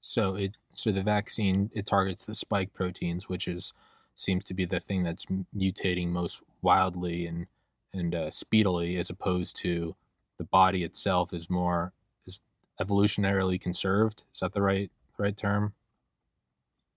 So 0.00 0.34
it 0.34 0.56
so 0.74 0.92
the 0.92 1.02
vaccine 1.02 1.70
it 1.74 1.86
targets 1.86 2.26
the 2.26 2.34
spike 2.34 2.72
proteins, 2.72 3.28
which 3.28 3.48
is 3.48 3.72
seems 4.14 4.44
to 4.46 4.54
be 4.54 4.64
the 4.64 4.80
thing 4.80 5.02
that's 5.02 5.26
mutating 5.56 6.08
most 6.08 6.42
wildly 6.62 7.26
and 7.26 7.46
and 7.92 8.14
uh, 8.14 8.30
speedily, 8.30 8.96
as 8.96 9.10
opposed 9.10 9.56
to 9.56 9.96
the 10.36 10.44
body 10.44 10.84
itself 10.84 11.32
is 11.32 11.48
more 11.48 11.92
is 12.26 12.40
evolutionarily 12.80 13.60
conserved. 13.60 14.24
Is 14.32 14.40
that 14.40 14.52
the 14.52 14.62
right 14.62 14.90
right 15.18 15.36
term? 15.36 15.72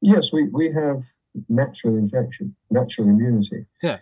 Yes, 0.02 0.32
we, 0.32 0.44
we 0.50 0.72
have 0.72 1.04
natural 1.50 1.98
infection, 1.98 2.56
natural 2.70 3.10
immunity. 3.10 3.66
Yeah. 3.82 4.00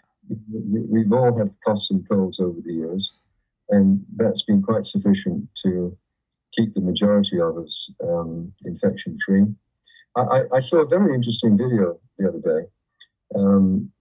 We, 0.51 1.03
have 1.03 1.13
all 1.13 1.37
had 1.37 1.53
coughs 1.65 1.89
and 1.89 2.07
colds 2.07 2.39
over 2.39 2.59
the 2.61 2.73
years, 2.73 3.13
and 3.69 4.03
that's 4.15 4.43
been 4.43 4.61
quite 4.61 4.85
sufficient 4.85 5.47
to 5.63 5.97
keep 6.53 6.73
the 6.73 6.81
majority 6.81 7.39
of 7.39 7.57
us 7.57 7.91
um, 8.03 8.53
infection 8.65 9.17
free. 9.25 9.45
I, 10.15 10.43
I, 10.51 10.59
saw 10.61 10.77
a 10.77 10.87
very 10.87 11.13
interesting 11.13 11.57
video 11.57 11.99
the 12.17 12.29
other 12.29 12.39
day 12.39 12.67
um, 13.35 13.91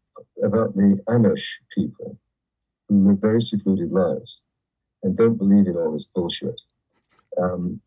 about 0.43 0.75
the 0.75 0.99
Amish 1.09 1.45
people 1.75 2.19
who 2.89 3.09
live 3.09 3.19
very 3.19 3.41
secluded 3.41 3.93
lives 3.93 4.41
and 5.03 5.15
don't 5.15 5.37
believe 5.37 5.67
in 5.67 5.77
all 5.77 5.93
this 5.93 6.05
bullshit. 6.05 6.59
Um, 7.41 7.81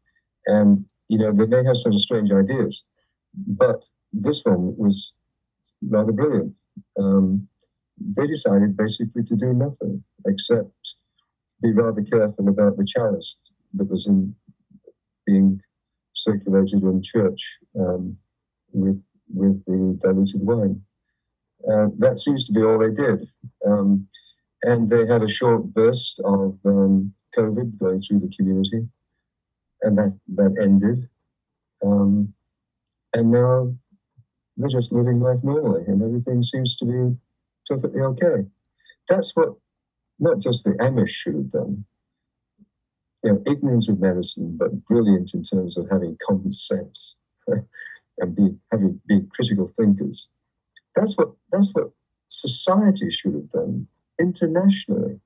and, 0.46 0.86
you 1.08 1.18
know, 1.18 1.32
they 1.34 1.48
may 1.48 1.64
have 1.64 1.78
some 1.78 1.98
strange 1.98 2.32
ideas, 2.32 2.84
but 3.34 3.84
this 4.14 4.42
one 4.44 4.76
was 4.78 5.14
rather 5.82 6.12
brilliant. 6.12 6.54
Um, 7.00 7.48
they 8.00 8.28
decided 8.28 8.78
basically 8.78 9.24
to 9.24 9.36
do 9.36 9.54
nothing 9.54 10.04
except 10.28 10.96
be 11.62 11.72
rather 11.72 12.02
careful 12.02 12.48
about 12.48 12.78
the 12.78 12.86
chalice 12.86 13.52
that 13.74 13.90
was 13.90 14.08
in 14.08 14.36
being 15.26 15.62
circulated 16.14 16.82
in 16.84 17.02
church 17.02 17.58
um, 17.80 18.18
with 18.72 19.02
with 19.34 19.64
the 19.66 19.98
diluted 20.02 20.42
wine. 20.42 20.82
Uh, 21.70 21.88
that 21.98 22.20
seems 22.20 22.48
to 22.48 22.54
be 22.54 22.64
all 22.64 22.80
they 22.80 22.90
did. 22.90 23.28
Um, 23.66 24.08
and 24.64 24.90
they 24.90 25.06
had 25.06 25.24
a 25.24 25.30
short 25.30 25.66
burst 25.74 26.20
of 26.26 26.58
um, 26.66 27.14
COVID 27.38 27.78
going 27.80 28.02
through 28.02 28.20
the 28.20 28.34
community, 28.36 28.88
and 29.82 29.98
that, 29.98 30.18
that 30.36 30.56
ended. 30.62 31.08
Um, 31.86 32.34
and 33.14 33.32
now 33.32 33.74
they're 34.58 34.70
just 34.70 34.92
living 34.92 35.20
life 35.20 35.40
normally, 35.44 35.84
and 35.88 36.02
everything 36.02 36.44
seems 36.44 36.76
to 36.78 36.86
be 36.86 37.18
perfectly 37.68 38.02
okay. 38.02 38.48
That's 39.08 39.36
what 39.36 39.56
not 40.20 40.40
just 40.40 40.64
the 40.64 40.72
Amish 40.72 41.10
should 41.10 41.36
have 41.36 41.52
done. 41.52 41.86
You 43.24 43.34
know, 43.34 43.44
ignorant 43.46 43.90
of 43.90 44.00
medicine, 44.00 44.56
but 44.58 44.86
brilliant 44.86 45.34
in 45.34 45.44
terms 45.44 45.78
of 45.78 45.90
having 45.90 46.18
common 46.26 46.52
sense 46.52 47.16
and 47.48 48.36
be, 48.36 48.56
having 48.72 49.02
being 49.08 49.30
critical 49.34 49.72
thinkers. 49.78 50.30
That's 50.96 51.18
what 51.18 51.34
that's 51.52 51.72
what 51.74 51.92
society 52.28 53.12
should 53.12 53.34
have 53.34 53.50
done 53.50 53.88
internationally. 54.20 55.20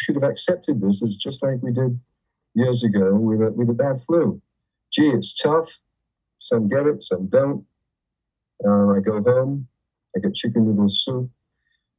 Should 0.00 0.16
have 0.16 0.30
accepted 0.30 0.80
this 0.80 1.02
as 1.02 1.16
just 1.16 1.42
like 1.42 1.62
we 1.62 1.72
did 1.72 2.00
years 2.54 2.82
ago 2.82 3.14
with 3.14 3.42
a, 3.42 3.50
with 3.50 3.68
a 3.68 3.74
bad 3.74 4.02
flu. 4.02 4.40
Gee, 4.90 5.10
it's 5.10 5.34
tough. 5.34 5.78
Some 6.38 6.68
get 6.68 6.86
it, 6.86 7.02
some 7.02 7.26
don't. 7.26 7.66
Uh, 8.66 8.92
I 8.96 9.00
go 9.00 9.22
home, 9.22 9.68
I 10.16 10.20
get 10.20 10.34
chicken 10.34 10.66
noodle 10.66 10.88
soup 10.88 11.30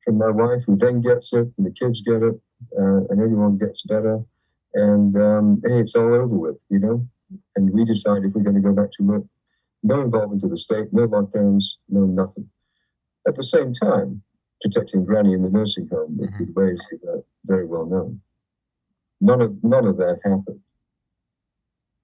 from 0.03 0.17
my 0.17 0.29
wife, 0.29 0.63
who 0.65 0.77
then 0.77 1.01
gets 1.01 1.33
it, 1.33 1.47
and 1.57 1.65
the 1.65 1.71
kids 1.71 2.01
get 2.01 2.21
it, 2.23 2.39
uh, 2.77 3.05
and 3.09 3.21
everyone 3.21 3.57
gets 3.57 3.81
better. 3.83 4.19
And 4.73 5.15
um, 5.17 5.61
hey, 5.65 5.81
it's 5.81 5.95
all 5.95 6.13
over 6.13 6.27
with, 6.27 6.57
you 6.69 6.79
know. 6.79 7.07
And 7.55 7.69
we 7.71 7.85
decide 7.85 8.23
if 8.23 8.33
we're 8.33 8.43
going 8.43 8.55
to 8.55 8.61
go 8.61 8.73
back 8.73 8.91
to 8.97 9.03
work, 9.03 9.23
no 9.83 10.01
involvement 10.01 10.43
of 10.43 10.49
the 10.49 10.57
state, 10.57 10.87
no 10.91 11.07
lockdowns, 11.07 11.63
no 11.89 12.01
nothing. 12.01 12.49
At 13.27 13.35
the 13.35 13.43
same 13.43 13.73
time, 13.73 14.23
protecting 14.61 15.05
Granny 15.05 15.33
in 15.33 15.43
the 15.43 15.49
nursing 15.49 15.87
home 15.91 16.19
mm-hmm. 16.21 16.39
with 16.39 16.55
ways 16.55 16.87
that 16.91 17.09
are 17.09 17.23
very 17.45 17.65
well 17.65 17.85
known. 17.85 18.21
None 19.19 19.41
of 19.41 19.63
none 19.63 19.85
of 19.85 19.97
that 19.97 20.19
happened. 20.23 20.61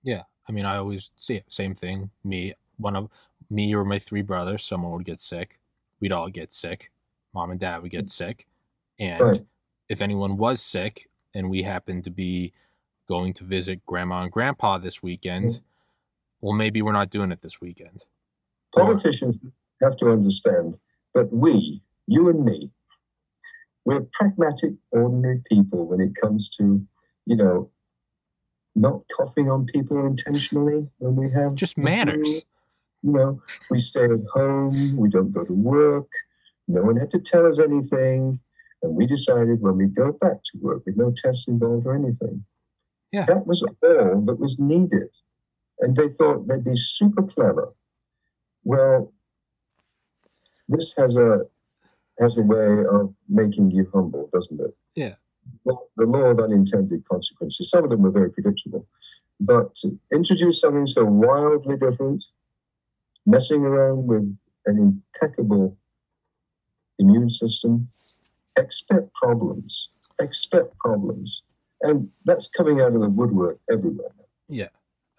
Yeah, 0.04 0.24
I 0.48 0.52
mean, 0.52 0.66
I 0.66 0.78
always 0.78 1.12
see 1.16 1.36
it. 1.36 1.46
Same 1.50 1.74
thing. 1.74 2.12
Me, 2.24 2.54
one 2.78 2.96
of 2.96 3.10
me 3.50 3.74
or 3.74 3.84
my 3.84 4.00
three 4.00 4.22
brothers, 4.22 4.64
someone 4.64 4.92
would 4.92 5.06
get 5.06 5.20
sick. 5.20 5.60
We'd 6.00 6.12
all 6.12 6.30
get 6.30 6.54
sick. 6.54 6.92
Mom 7.38 7.52
and 7.52 7.60
dad 7.60 7.84
would 7.84 7.92
get 7.92 8.10
sick, 8.10 8.48
and 8.98 9.22
right. 9.22 9.40
if 9.88 10.02
anyone 10.02 10.38
was 10.38 10.60
sick, 10.60 11.08
and 11.36 11.52
we 11.52 11.62
happened 11.62 12.04
to 12.06 12.10
be 12.10 12.52
going 13.08 13.32
to 13.32 13.44
visit 13.44 13.86
grandma 13.86 14.24
and 14.24 14.32
grandpa 14.32 14.80
this 14.80 15.04
weekend, 15.04 15.46
mm-hmm. 15.46 15.62
well, 16.42 16.56
maybe 16.56 16.82
we're 16.82 16.92
not 16.92 17.12
doing 17.12 17.32
it 17.32 17.44
this 17.44 17.62
weekend. 17.62 18.06
Politicians 18.76 19.38
or, 19.44 19.52
have 19.88 19.98
to 19.98 20.10
understand 20.10 20.80
that 21.14 21.32
we, 21.32 21.84
you 22.08 22.28
and 22.28 22.44
me, 22.44 22.72
we're 23.86 24.02
pragmatic, 24.14 24.72
ordinary 24.90 25.44
people 25.48 25.86
when 25.86 26.02
it 26.02 26.14
comes 26.20 26.50
to, 26.56 26.84
you 27.28 27.36
know, 27.36 27.70
not 28.76 29.02
coughing 29.16 29.48
on 29.52 29.68
people 29.68 30.04
intentionally 30.08 30.88
when 30.98 31.16
we 31.16 31.30
have 31.30 31.54
just 31.54 31.78
manners. 31.78 32.46
You 33.04 33.12
know, 33.12 33.42
we 33.70 33.80
stay 33.80 34.06
at 34.06 34.26
home, 34.34 34.98
we 34.98 35.08
don't 35.08 35.32
go 35.32 35.44
to 35.44 35.54
work, 35.54 36.10
no 36.68 36.82
one 36.84 36.98
had 36.98 37.10
to 37.12 37.20
tell 37.20 37.46
us 37.46 37.60
anything. 37.60 38.40
And 38.84 38.96
we 38.96 39.08
decided 39.08 39.62
when 39.62 39.78
we 39.78 39.88
go 39.88 40.12
back 40.12 40.44
to 40.44 40.58
work 40.60 40.84
with 40.86 40.98
no 40.98 41.12
tests 41.16 41.48
involved 41.48 41.88
or 41.88 41.96
anything. 41.96 42.46
Yeah. 43.12 43.26
That 43.26 43.48
was 43.48 43.64
all 43.64 44.22
that 44.26 44.40
was 44.40 44.60
needed. 44.60 45.10
And 45.80 45.96
they 45.96 46.10
thought 46.10 46.48
they'd 46.48 46.64
be 46.64 46.76
super 46.76 47.24
clever. 47.24 47.74
Well, 48.64 49.14
this 50.68 50.94
has 50.98 51.16
a 51.16 51.46
has 52.20 52.38
a 52.38 52.42
way 52.42 52.84
of 52.92 53.14
making 53.30 53.72
you 53.72 53.90
humble, 53.94 54.30
doesn't 54.34 54.60
it? 54.60 54.76
Yeah. 54.96 55.16
Well, 55.64 55.90
the 55.96 56.06
law 56.06 56.26
of 56.26 56.40
unintended 56.40 57.08
consequences. 57.08 57.70
Some 57.70 57.84
of 57.84 57.90
them 57.90 58.02
were 58.02 58.12
very 58.12 58.32
predictable, 58.32 58.86
but 59.40 59.76
to 59.76 59.98
introduce 60.12 60.60
something 60.60 60.88
so 60.88 61.06
wildly 61.06 61.78
different, 61.78 62.26
messing 63.26 63.64
around 63.64 64.08
with 64.08 64.36
an 64.66 64.78
impeccable 64.78 65.78
immune 67.00 67.30
system, 67.30 67.90
expect 68.58 69.14
problems. 69.14 69.90
Expect 70.20 70.78
problems, 70.80 71.44
and 71.82 72.10
that's 72.26 72.48
coming 72.48 72.82
out 72.82 72.94
of 72.96 73.02
the 73.02 73.10
woodwork 73.10 73.60
everywhere. 73.72 74.10
Yeah, 74.50 74.70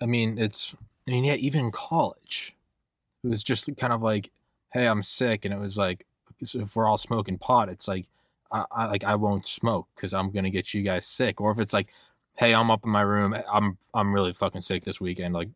I 0.01 0.07
mean 0.07 0.39
it's. 0.39 0.75
I 1.07 1.11
mean, 1.13 1.25
yeah, 1.25 1.35
even 1.35 1.61
in 1.61 1.71
college, 1.71 2.55
it 3.25 3.29
was 3.29 3.43
just 3.43 3.69
kind 3.77 3.93
of 3.93 4.03
like, 4.03 4.31
"Hey, 4.73 4.87
I'm 4.89 5.03
sick," 5.03 5.45
and 5.45 5.55
it 5.55 5.61
was 5.61 5.79
like, 5.79 6.05
if 6.41 6.77
we're 6.77 6.87
all 6.87 6.99
smoking 6.99 7.39
pot, 7.39 7.69
it's 7.69 7.89
like, 7.89 8.07
I, 8.51 8.65
I 8.71 8.87
like 8.87 9.05
I 9.05 9.15
won't 9.15 9.47
smoke 9.47 9.89
because 9.95 10.13
I'm 10.13 10.31
gonna 10.31 10.51
get 10.51 10.75
you 10.75 10.83
guys 10.83 11.07
sick. 11.07 11.41
Or 11.41 11.51
if 11.51 11.59
it's 11.59 11.73
like, 11.73 11.89
hey, 12.39 12.55
I'm 12.55 12.71
up 12.71 12.85
in 12.85 12.91
my 12.91 13.03
room, 13.03 13.37
I'm 13.53 13.79
I'm 13.95 14.13
really 14.13 14.33
fucking 14.33 14.63
sick 14.63 14.85
this 14.85 15.01
weekend. 15.01 15.35
Like, 15.35 15.51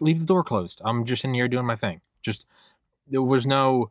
leave 0.00 0.20
the 0.20 0.26
door 0.26 0.44
closed. 0.44 0.80
I'm 0.84 1.04
just 1.04 1.24
in 1.24 1.34
here 1.34 1.48
doing 1.48 1.66
my 1.66 1.76
thing. 1.76 2.00
Just 2.22 2.46
there 3.08 3.22
was 3.22 3.46
no, 3.46 3.90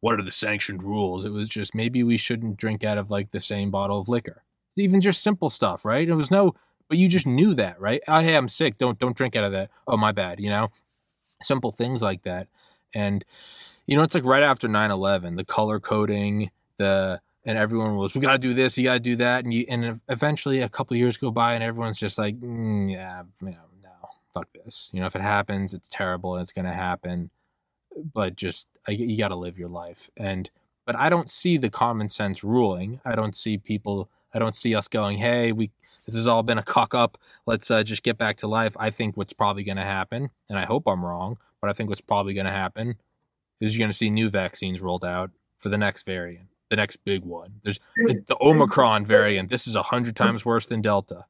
what 0.00 0.18
are 0.18 0.22
the 0.22 0.32
sanctioned 0.32 0.82
rules? 0.82 1.24
It 1.24 1.32
was 1.32 1.48
just 1.48 1.74
maybe 1.74 2.02
we 2.02 2.16
shouldn't 2.16 2.56
drink 2.56 2.84
out 2.84 2.98
of 2.98 3.10
like 3.10 3.30
the 3.30 3.40
same 3.40 3.70
bottle 3.70 3.98
of 3.98 4.08
liquor. 4.08 4.44
Even 4.76 5.00
just 5.00 5.22
simple 5.22 5.50
stuff, 5.50 5.84
right? 5.84 6.08
It 6.08 6.14
was 6.14 6.30
no, 6.30 6.54
but 6.88 6.98
you 6.98 7.08
just 7.08 7.26
knew 7.26 7.54
that, 7.54 7.80
right? 7.80 8.00
Oh, 8.08 8.20
hey, 8.20 8.36
I'm 8.36 8.48
sick. 8.48 8.78
Don't 8.78 8.98
don't 8.98 9.16
drink 9.16 9.36
out 9.36 9.44
of 9.44 9.52
that. 9.52 9.70
Oh, 9.86 9.96
my 9.96 10.12
bad. 10.12 10.40
You 10.40 10.50
know, 10.50 10.68
simple 11.42 11.72
things 11.72 12.02
like 12.02 12.22
that, 12.22 12.48
and 12.94 13.24
you 13.86 13.96
know, 13.96 14.02
it's 14.02 14.14
like 14.14 14.24
right 14.24 14.42
after 14.42 14.68
9-11, 14.68 15.36
the 15.36 15.44
color 15.44 15.80
coding, 15.80 16.50
the 16.76 17.20
and 17.44 17.58
everyone 17.58 17.96
was, 17.96 18.14
we 18.14 18.20
got 18.20 18.32
to 18.32 18.38
do 18.38 18.52
this, 18.52 18.76
you 18.76 18.84
got 18.84 18.94
to 18.94 19.00
do 19.00 19.16
that, 19.16 19.44
and 19.44 19.54
you, 19.54 19.64
and 19.68 20.00
eventually 20.08 20.60
a 20.60 20.68
couple 20.68 20.96
years 20.96 21.16
go 21.16 21.30
by, 21.30 21.54
and 21.54 21.64
everyone's 21.64 21.98
just 21.98 22.18
like, 22.18 22.38
mm, 22.38 22.92
yeah, 22.92 23.22
yeah, 23.42 23.54
fuck 24.34 24.48
this. 24.64 24.90
You 24.92 25.00
know, 25.00 25.06
if 25.06 25.16
it 25.16 25.22
happens, 25.22 25.74
it's 25.74 25.88
terrible 25.88 26.34
and 26.34 26.42
it's 26.42 26.52
to 26.52 26.62
happen. 26.72 27.30
But 27.96 28.36
just 28.36 28.66
I, 28.86 28.92
you 28.92 29.18
got 29.18 29.28
to 29.28 29.36
live 29.36 29.58
your 29.58 29.68
life. 29.68 30.10
And 30.16 30.50
but 30.86 30.96
I 30.96 31.08
don't 31.08 31.30
see 31.30 31.56
the 31.56 31.70
common 31.70 32.08
sense 32.08 32.42
ruling. 32.42 33.00
I 33.04 33.14
don't 33.14 33.36
see 33.36 33.58
people. 33.58 34.10
I 34.32 34.38
don't 34.38 34.56
see 34.56 34.74
us 34.74 34.88
going, 34.88 35.18
hey, 35.18 35.52
we 35.52 35.70
this 36.06 36.14
has 36.14 36.26
all 36.26 36.42
been 36.42 36.58
a 36.58 36.62
cock 36.62 36.94
up. 36.94 37.18
Let's 37.46 37.70
uh, 37.70 37.82
just 37.82 38.02
get 38.02 38.18
back 38.18 38.36
to 38.38 38.48
life. 38.48 38.76
I 38.78 38.90
think 38.90 39.16
what's 39.16 39.32
probably 39.32 39.62
going 39.62 39.76
to 39.76 39.84
happen, 39.84 40.30
and 40.48 40.58
I 40.58 40.64
hope 40.64 40.86
I'm 40.86 41.04
wrong, 41.04 41.38
but 41.60 41.70
I 41.70 41.72
think 41.72 41.88
what's 41.88 42.00
probably 42.00 42.34
going 42.34 42.46
to 42.46 42.52
happen 42.52 42.96
is 43.60 43.76
you're 43.76 43.84
going 43.84 43.92
to 43.92 43.96
see 43.96 44.10
new 44.10 44.30
vaccines 44.30 44.80
rolled 44.80 45.04
out 45.04 45.30
for 45.58 45.68
the 45.68 45.78
next 45.78 46.04
variant, 46.04 46.48
the 46.68 46.76
next 46.76 46.96
big 47.04 47.24
one. 47.24 47.60
There's 47.62 47.78
the, 47.96 48.24
the 48.26 48.36
Omicron 48.40 49.06
variant. 49.06 49.50
This 49.50 49.66
is 49.66 49.76
a 49.76 49.82
hundred 49.82 50.16
times 50.16 50.44
worse 50.44 50.66
than 50.66 50.82
Delta. 50.82 51.26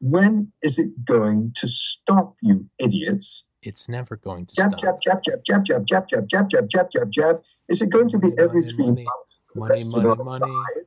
When 0.00 0.52
is 0.62 0.78
it 0.78 1.04
going 1.04 1.52
to 1.56 1.68
stop, 1.68 2.36
you 2.40 2.68
idiots? 2.78 3.44
It's 3.62 3.88
never 3.88 4.16
going 4.16 4.46
to 4.46 4.54
jab, 4.54 4.70
stop. 4.78 4.80
Jab, 5.02 5.22
jab, 5.22 5.44
jab, 5.44 5.64
jab, 5.64 5.64
jab, 5.64 5.86
jab, 5.86 6.08
jab, 6.08 6.28
jab, 6.28 6.48
jab, 6.48 6.68
jab, 6.70 6.90
jab. 6.90 7.10
jab. 7.10 7.42
Is 7.68 7.82
it 7.82 7.90
going 7.90 8.08
to 8.08 8.18
be 8.18 8.28
every 8.38 8.62
Money, 8.62 8.72
three 8.72 8.86
money, 8.86 9.04
months? 9.04 9.40
Money, 9.54 9.84
money, 9.84 10.22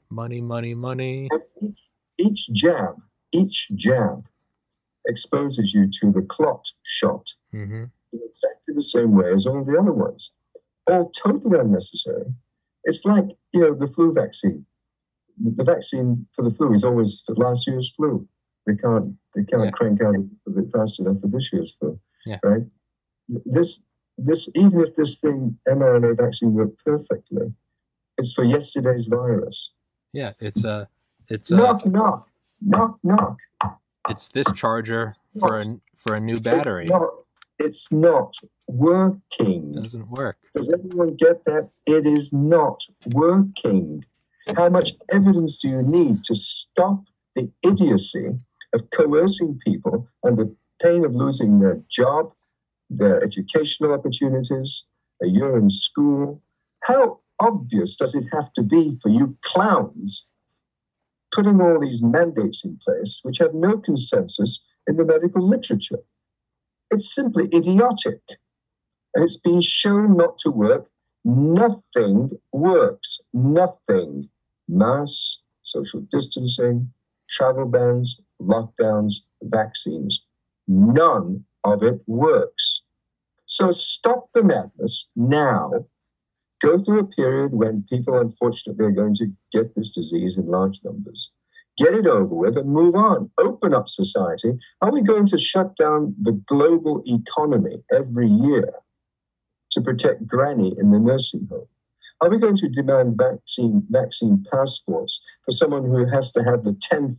money, 0.09 0.41
money, 0.41 0.41
money, 0.41 0.75
money. 0.75 1.29
Each, 1.61 1.75
each 2.17 2.49
jab, 2.51 2.95
each 3.31 3.67
jab 3.75 4.25
exposes 5.05 5.73
you 5.73 5.89
to 5.99 6.11
the 6.11 6.21
clot 6.21 6.71
shot 6.81 7.33
hmm 7.51 7.83
in 8.13 8.19
exactly 8.29 8.73
the 8.75 8.83
same 8.83 9.11
way 9.13 9.33
as 9.33 9.45
all 9.47 9.63
the 9.63 9.77
other 9.77 9.91
ones. 9.91 10.31
All 10.87 11.09
totally 11.11 11.59
unnecessary. 11.59 12.25
It's 12.83 13.03
like, 13.05 13.25
you 13.53 13.59
know, 13.61 13.73
the 13.73 13.87
flu 13.87 14.13
vaccine. 14.13 14.65
The 15.43 15.51
the 15.51 15.63
vaccine 15.63 16.27
for 16.33 16.43
the 16.43 16.51
flu 16.51 16.73
is 16.73 16.83
always 16.83 17.23
for 17.25 17.33
last 17.35 17.65
year's 17.67 17.89
flu. 17.89 18.27
They 18.65 18.75
can't 18.75 19.15
they 19.35 19.43
can't 19.43 19.65
Yeah. 19.65 19.71
crank 19.71 20.01
out 20.01 20.15
a 20.15 20.49
bit 20.49 20.71
fast 20.71 20.99
enough 20.99 21.19
for 21.21 21.27
this 21.27 21.51
year's 21.51 21.71
flu. 21.79 21.99
Yeah. 22.25 22.39
Right? 22.43 22.63
This 23.27 23.81
this 24.17 24.49
even 24.55 24.81
if 24.81 24.95
this 24.95 25.17
thing 25.17 25.57
mRNA 25.67 26.17
vaccine 26.17 26.53
worked 26.53 26.83
perfectly, 26.85 27.53
it's 28.17 28.33
for 28.33 28.43
yesterday's 28.43 29.07
virus. 29.07 29.71
Yeah, 30.11 30.33
it's 30.39 30.63
a, 30.63 30.87
it's 31.27 31.49
a, 31.51 31.55
knock 31.55 31.85
knock. 31.85 32.29
Knock 32.61 32.99
knock. 33.03 33.37
it's 34.09 34.29
this 34.29 34.51
charger 34.53 35.11
for 35.39 35.57
a 35.57 35.65
for 35.95 36.15
a 36.15 36.19
new 36.19 36.39
battery. 36.39 36.83
It's 36.83 36.91
not, 36.91 37.09
it's 37.59 37.91
not 37.91 38.35
working. 38.67 39.71
Doesn't 39.71 40.09
work. 40.09 40.37
Does 40.53 40.69
everyone 40.69 41.15
get 41.15 41.45
that? 41.45 41.69
It 41.85 42.05
is 42.05 42.31
not 42.31 42.85
working. 43.11 44.05
How 44.55 44.69
much 44.69 44.93
evidence 45.09 45.57
do 45.57 45.69
you 45.69 45.81
need 45.81 46.23
to 46.25 46.35
stop 46.35 47.03
the 47.35 47.49
idiocy 47.63 48.39
of 48.73 48.89
coercing 48.91 49.59
people 49.65 50.07
under 50.25 50.49
pain 50.81 51.05
of 51.05 51.13
losing 51.13 51.59
their 51.59 51.81
job, 51.89 52.33
their 52.89 53.23
educational 53.23 53.93
opportunities, 53.93 54.85
a 55.21 55.27
year 55.27 55.57
in 55.57 55.69
school? 55.69 56.41
How 56.83 57.19
obvious 57.39 57.95
does 57.95 58.13
it 58.15 58.25
have 58.33 58.53
to 58.53 58.63
be 58.63 58.97
for 59.01 59.09
you 59.09 59.37
clowns 59.41 60.27
putting 61.33 61.59
all 61.61 61.79
these 61.79 62.01
mandates 62.01 62.63
in 62.63 62.77
place 62.85 63.19
which 63.23 63.39
have 63.39 63.53
no 63.53 63.77
consensus 63.77 64.61
in 64.87 64.97
the 64.97 65.05
medical 65.05 65.47
literature? 65.47 66.03
It's 66.91 67.13
simply 67.13 67.45
idiotic 67.53 68.21
and 69.15 69.23
it's 69.23 69.37
been 69.37 69.61
shown 69.61 70.17
not 70.17 70.37
to 70.39 70.51
work. 70.51 70.89
Nothing 71.25 72.31
works. 72.51 73.19
Nothing. 73.33 74.29
Mass, 74.67 75.39
social 75.61 76.01
distancing, 76.01 76.91
travel 77.29 77.65
bans, 77.65 78.19
lockdowns, 78.41 79.13
vaccines. 79.41 80.23
None 80.67 81.45
of 81.63 81.83
it 81.83 82.01
works. 82.07 82.81
So 83.45 83.71
stop 83.71 84.29
the 84.33 84.43
madness 84.43 85.07
now. 85.15 85.71
Go 86.61 86.81
through 86.81 86.99
a 86.99 87.05
period 87.05 87.53
when 87.53 87.85
people, 87.89 88.17
unfortunately, 88.17 88.85
are 88.85 88.91
going 88.91 89.15
to 89.15 89.27
get 89.51 89.75
this 89.75 89.91
disease 89.91 90.37
in 90.37 90.47
large 90.47 90.79
numbers. 90.83 91.31
Get 91.77 91.93
it 91.93 92.07
over 92.07 92.33
with 92.33 92.57
and 92.57 92.69
move 92.69 92.95
on. 92.95 93.31
Open 93.37 93.73
up 93.73 93.89
society. 93.89 94.53
Are 94.81 94.91
we 94.91 95.01
going 95.01 95.25
to 95.27 95.37
shut 95.37 95.75
down 95.75 96.15
the 96.21 96.31
global 96.31 97.03
economy 97.05 97.83
every 97.91 98.27
year? 98.27 98.73
to 99.73 99.81
protect 99.81 100.27
granny 100.27 100.73
in 100.77 100.91
the 100.91 100.99
nursing 100.99 101.47
home? 101.49 101.67
Are 102.21 102.29
we 102.29 102.37
going 102.37 102.55
to 102.57 102.69
demand 102.69 103.17
vaccine 103.17 103.85
vaccine 103.89 104.45
passports 104.51 105.19
for 105.43 105.51
someone 105.51 105.83
who 105.83 106.05
has 106.05 106.31
to 106.33 106.43
have 106.43 106.63
the 106.63 106.77
tenth 106.79 107.17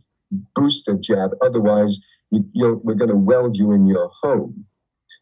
booster 0.55 0.95
jab? 0.95 1.31
Otherwise, 1.41 1.99
you, 2.31 2.81
we're 2.83 2.95
going 2.95 3.09
to 3.09 3.15
weld 3.15 3.55
you 3.55 3.71
in 3.71 3.87
your 3.87 4.09
home. 4.21 4.65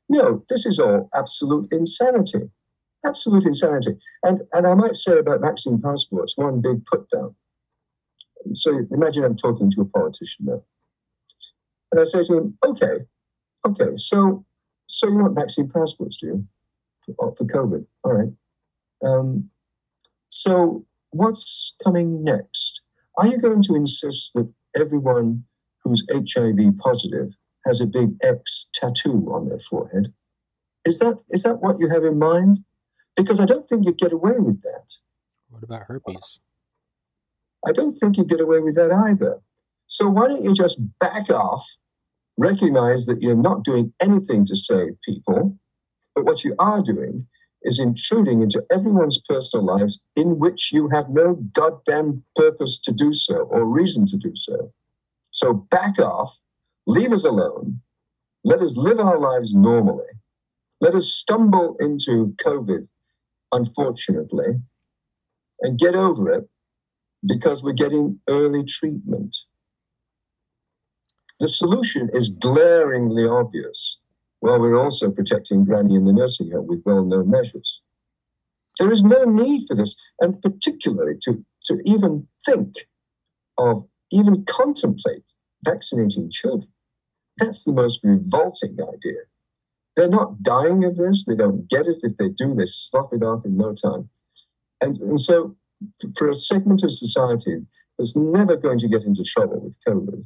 No, 0.09 0.43
this 0.49 0.65
is 0.65 0.79
all 0.79 1.09
absolute 1.15 1.67
insanity. 1.71 2.49
Absolute 3.05 3.45
insanity. 3.45 3.97
And 4.23 4.41
and 4.53 4.65
I 4.65 4.73
might 4.75 4.95
say 4.95 5.17
about 5.17 5.41
vaccine 5.41 5.81
passports 5.81 6.37
one 6.37 6.61
big 6.61 6.85
put 6.85 7.09
down. 7.09 7.35
So 8.53 8.85
imagine 8.91 9.23
I'm 9.23 9.37
talking 9.37 9.71
to 9.71 9.81
a 9.81 9.85
politician 9.85 10.45
now, 10.45 10.63
and 11.91 12.01
I 12.01 12.05
say 12.05 12.23
to 12.23 12.37
him, 12.37 12.57
"Okay, 12.63 13.05
okay, 13.65 13.95
so 13.95 14.45
so 14.87 15.07
you 15.07 15.17
want 15.17 15.35
vaccine 15.35 15.69
passports, 15.69 16.17
do 16.17 16.27
you?" 16.27 16.47
for, 17.05 17.33
for 17.35 17.45
COVID. 17.45 17.85
All 18.03 18.13
right. 18.13 18.33
Um, 19.03 19.49
so, 20.29 20.85
what's 21.11 21.75
coming 21.83 22.23
next? 22.23 22.81
Are 23.17 23.27
you 23.27 23.37
going 23.37 23.61
to 23.63 23.75
insist 23.75 24.33
that 24.33 24.51
everyone 24.75 25.43
who's 25.84 26.05
HIV 26.11 26.77
positive 26.77 27.36
has 27.65 27.79
a 27.79 27.86
big 27.86 28.15
X 28.21 28.67
tattoo 28.73 29.31
on 29.34 29.49
their 29.49 29.59
forehead? 29.59 30.13
Is 30.86 30.99
that 30.99 31.21
is 31.29 31.43
that 31.43 31.61
what 31.61 31.79
you 31.79 31.89
have 31.89 32.03
in 32.03 32.19
mind? 32.19 32.59
Because 33.15 33.39
I 33.39 33.45
don't 33.45 33.67
think 33.67 33.86
you'd 33.86 33.99
get 33.99 34.11
away 34.11 34.39
with 34.39 34.61
that. 34.63 34.95
What 35.49 35.63
about 35.63 35.84
herpes? 35.88 36.39
I 37.65 37.71
don't 37.71 37.95
think 37.95 38.17
you'd 38.17 38.29
get 38.29 38.41
away 38.41 38.59
with 38.59 38.75
that 38.75 38.91
either. 38.91 39.39
So 39.88 40.09
why 40.09 40.27
don't 40.27 40.43
you 40.43 40.53
just 40.53 40.79
back 40.99 41.29
off, 41.29 41.65
recognize 42.38 43.05
that 43.05 43.21
you're 43.21 43.36
not 43.36 43.63
doing 43.63 43.93
anything 44.01 44.45
to 44.47 44.55
save 44.55 44.99
people, 45.05 45.57
but 46.15 46.25
what 46.25 46.43
you 46.43 46.55
are 46.59 46.81
doing 46.81 47.27
is 47.61 47.79
intruding 47.79 48.41
into 48.41 48.63
everyone's 48.71 49.21
personal 49.27 49.65
lives 49.65 50.01
in 50.15 50.39
which 50.39 50.71
you 50.73 50.89
have 50.89 51.09
no 51.09 51.36
goddamn 51.53 52.23
purpose 52.36 52.79
to 52.79 52.91
do 52.91 53.13
so 53.13 53.47
or 53.51 53.65
reason 53.65 54.05
to 54.07 54.17
do 54.17 54.34
so. 54.36 54.73
So 55.34 55.53
back 55.53 55.99
off, 55.99 56.39
leave 56.86 57.11
us 57.11 57.25
alone, 57.25 57.81
let 58.43 58.61
us 58.61 58.77
live 58.77 58.99
our 58.99 59.19
lives 59.19 59.53
normally, 59.53 60.13
let 60.79 60.93
us 60.93 61.07
stumble 61.07 61.75
into 61.79 62.36
COVID, 62.43 62.88
unfortunately, 63.51 64.61
and 65.61 65.79
get 65.79 65.95
over 65.95 66.31
it 66.31 66.47
because 67.25 67.63
we're 67.63 67.73
getting 67.73 68.19
early 68.29 68.63
treatment. 68.63 69.36
The 71.39 71.47
solution 71.49 72.09
is 72.13 72.29
glaringly 72.29 73.25
obvious 73.25 73.97
while 74.39 74.59
we're 74.59 74.79
also 74.79 75.09
protecting 75.09 75.65
Granny 75.65 75.95
in 75.95 76.05
the 76.05 76.13
nursing 76.13 76.51
home 76.51 76.67
with 76.67 76.84
well 76.86 77.03
known 77.03 77.31
measures. 77.31 77.81
There 78.77 78.91
is 78.91 79.03
no 79.03 79.23
need 79.23 79.67
for 79.67 79.75
this, 79.75 79.95
and 80.19 80.41
particularly 80.41 81.15
to, 81.23 81.43
to 81.65 81.81
even 81.86 82.27
think 82.45 82.75
of, 83.57 83.88
even 84.14 84.45
contemplate 84.45 85.24
vaccinating 85.64 86.30
children. 86.32 86.70
That's 87.38 87.64
the 87.64 87.72
most 87.72 87.99
revolting 88.03 88.78
idea. 88.82 89.22
They're 89.95 90.09
not 90.09 90.41
dying 90.41 90.84
of 90.84 90.97
this, 90.97 91.26
they 91.26 91.36
don't 91.36 91.70
get 91.70 91.88
it. 91.88 91.97
If 92.03 92.18
they 92.18 92.30
do, 92.30 92.55
they 92.55 92.66
slough 92.66 93.14
it 93.14 93.24
off 93.24 93.45
in 93.45 93.57
no 93.57 93.74
time. 93.74 94.09
And, 94.82 94.97
and 94.97 95.20
so, 95.20 95.55
for 96.16 96.30
a 96.30 96.36
segment 96.36 96.84
of 96.84 96.91
society 96.91 97.66
that's 97.97 98.16
never 98.16 98.55
going 98.55 98.80
to 98.80 98.88
get 98.88 99.03
into 99.03 99.24
trouble 99.24 99.61
with 99.61 99.76
COVID, 99.88 100.26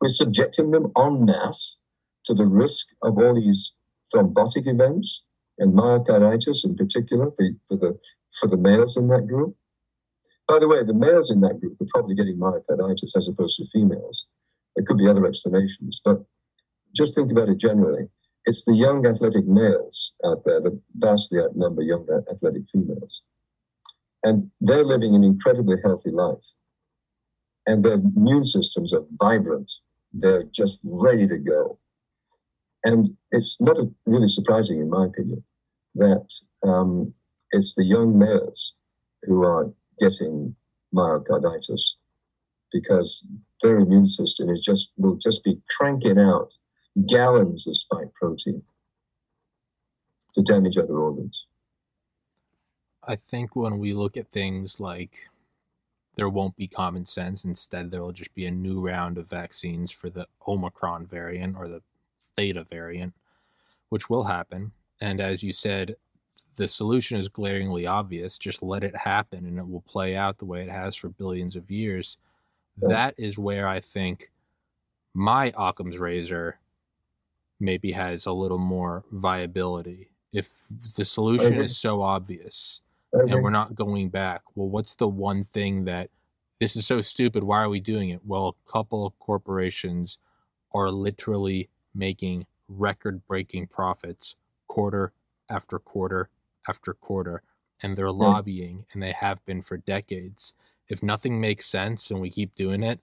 we're 0.00 0.08
subjecting 0.08 0.70
them 0.70 0.92
en 0.96 1.24
masse 1.24 1.78
to 2.24 2.34
the 2.34 2.46
risk 2.46 2.88
of 3.02 3.18
all 3.18 3.34
these 3.34 3.72
thrombotic 4.14 4.66
events 4.66 5.24
and 5.58 5.74
myocarditis 5.74 6.64
in 6.64 6.76
particular 6.76 7.30
for, 7.36 7.48
for 7.68 7.76
the 7.76 7.98
for 8.38 8.46
the 8.48 8.56
males 8.56 8.96
in 8.96 9.08
that 9.08 9.26
group. 9.26 9.56
By 10.48 10.58
the 10.58 10.66
way, 10.66 10.82
the 10.82 10.94
males 10.94 11.30
in 11.30 11.40
that 11.42 11.60
group 11.60 11.78
are 11.80 11.86
probably 11.92 12.14
getting 12.14 12.38
myocarditis 12.38 13.14
as 13.14 13.28
opposed 13.28 13.58
to 13.58 13.66
females. 13.70 14.26
There 14.74 14.84
could 14.86 14.96
be 14.96 15.06
other 15.06 15.26
explanations, 15.26 16.00
but 16.02 16.24
just 16.96 17.14
think 17.14 17.30
about 17.30 17.50
it 17.50 17.58
generally. 17.58 18.08
It's 18.46 18.64
the 18.64 18.74
young 18.74 19.04
athletic 19.04 19.46
males 19.46 20.12
out 20.24 20.44
there 20.46 20.60
that 20.60 20.80
vastly 20.94 21.38
outnumber 21.40 21.82
young 21.82 22.06
athletic 22.30 22.62
females. 22.72 23.22
And 24.22 24.50
they're 24.60 24.84
living 24.84 25.14
an 25.14 25.22
incredibly 25.22 25.76
healthy 25.84 26.10
life. 26.10 26.44
And 27.66 27.84
their 27.84 27.94
immune 27.94 28.46
systems 28.46 28.94
are 28.94 29.04
vibrant. 29.20 29.70
They're 30.14 30.44
just 30.44 30.78
ready 30.82 31.28
to 31.28 31.36
go. 31.36 31.78
And 32.84 33.16
it's 33.32 33.60
not 33.60 33.76
really 34.06 34.28
surprising, 34.28 34.80
in 34.80 34.88
my 34.88 35.06
opinion, 35.06 35.44
that 35.96 36.26
um, 36.62 37.12
it's 37.50 37.74
the 37.74 37.84
young 37.84 38.18
males 38.18 38.74
who 39.24 39.44
are 39.44 39.70
getting 40.00 40.54
myocarditis 40.94 41.82
because 42.72 43.26
their 43.62 43.78
immune 43.78 44.06
system 44.06 44.48
is 44.50 44.60
just 44.60 44.92
will 44.96 45.16
just 45.16 45.44
be 45.44 45.60
cranking 45.76 46.18
out 46.18 46.54
gallons 47.06 47.66
of 47.66 47.76
spike 47.76 48.12
protein 48.14 48.62
to 50.32 50.42
damage 50.42 50.76
other 50.76 50.98
organs. 50.98 51.46
I 53.06 53.16
think 53.16 53.56
when 53.56 53.78
we 53.78 53.94
look 53.94 54.16
at 54.16 54.30
things 54.30 54.80
like 54.80 55.28
there 56.16 56.28
won't 56.28 56.56
be 56.56 56.66
common 56.66 57.06
sense, 57.06 57.44
instead, 57.44 57.90
there 57.90 58.02
will 58.02 58.12
just 58.12 58.34
be 58.34 58.44
a 58.44 58.50
new 58.50 58.80
round 58.80 59.18
of 59.18 59.30
vaccines 59.30 59.90
for 59.90 60.10
the 60.10 60.26
Omicron 60.46 61.06
variant 61.06 61.56
or 61.56 61.68
the 61.68 61.82
Theta 62.36 62.64
variant, 62.64 63.14
which 63.88 64.10
will 64.10 64.24
happen. 64.24 64.72
And 65.00 65.20
as 65.20 65.42
you 65.42 65.52
said, 65.52 65.96
the 66.58 66.68
solution 66.68 67.18
is 67.18 67.28
glaringly 67.28 67.86
obvious. 67.86 68.36
Just 68.36 68.62
let 68.62 68.82
it 68.82 68.94
happen 68.96 69.46
and 69.46 69.58
it 69.58 69.66
will 69.66 69.82
play 69.82 70.16
out 70.16 70.38
the 70.38 70.44
way 70.44 70.60
it 70.62 70.70
has 70.70 70.96
for 70.96 71.08
billions 71.08 71.56
of 71.56 71.70
years. 71.70 72.18
Yeah. 72.82 72.88
That 72.88 73.14
is 73.16 73.38
where 73.38 73.66
I 73.66 73.80
think 73.80 74.30
my 75.14 75.52
Occam's 75.56 75.98
razor 75.98 76.58
maybe 77.60 77.92
has 77.92 78.26
a 78.26 78.32
little 78.32 78.58
more 78.58 79.04
viability. 79.12 80.10
If 80.32 80.52
the 80.96 81.04
solution 81.04 81.54
is 81.54 81.76
so 81.78 82.02
obvious 82.02 82.82
and 83.12 83.42
we're 83.42 83.50
not 83.50 83.76
going 83.76 84.10
back, 84.10 84.42
well, 84.54 84.68
what's 84.68 84.96
the 84.96 85.08
one 85.08 85.44
thing 85.44 85.84
that 85.84 86.10
this 86.58 86.74
is 86.74 86.86
so 86.86 87.00
stupid? 87.00 87.44
Why 87.44 87.62
are 87.62 87.68
we 87.68 87.80
doing 87.80 88.10
it? 88.10 88.20
Well, 88.26 88.56
a 88.66 88.70
couple 88.70 89.06
of 89.06 89.16
corporations 89.20 90.18
are 90.74 90.90
literally 90.90 91.68
making 91.94 92.46
record 92.68 93.26
breaking 93.26 93.68
profits 93.68 94.34
quarter 94.66 95.12
after 95.48 95.78
quarter 95.78 96.28
after 96.68 96.92
quarter, 96.94 97.42
and 97.82 97.96
they're 97.96 98.08
hmm. 98.08 98.20
lobbying, 98.20 98.86
and 98.92 99.02
they 99.02 99.12
have 99.12 99.44
been 99.44 99.62
for 99.62 99.76
decades. 99.76 100.54
If 100.88 101.02
nothing 101.02 101.40
makes 101.40 101.66
sense 101.66 102.10
and 102.10 102.20
we 102.20 102.30
keep 102.30 102.54
doing 102.54 102.82
it, 102.82 103.00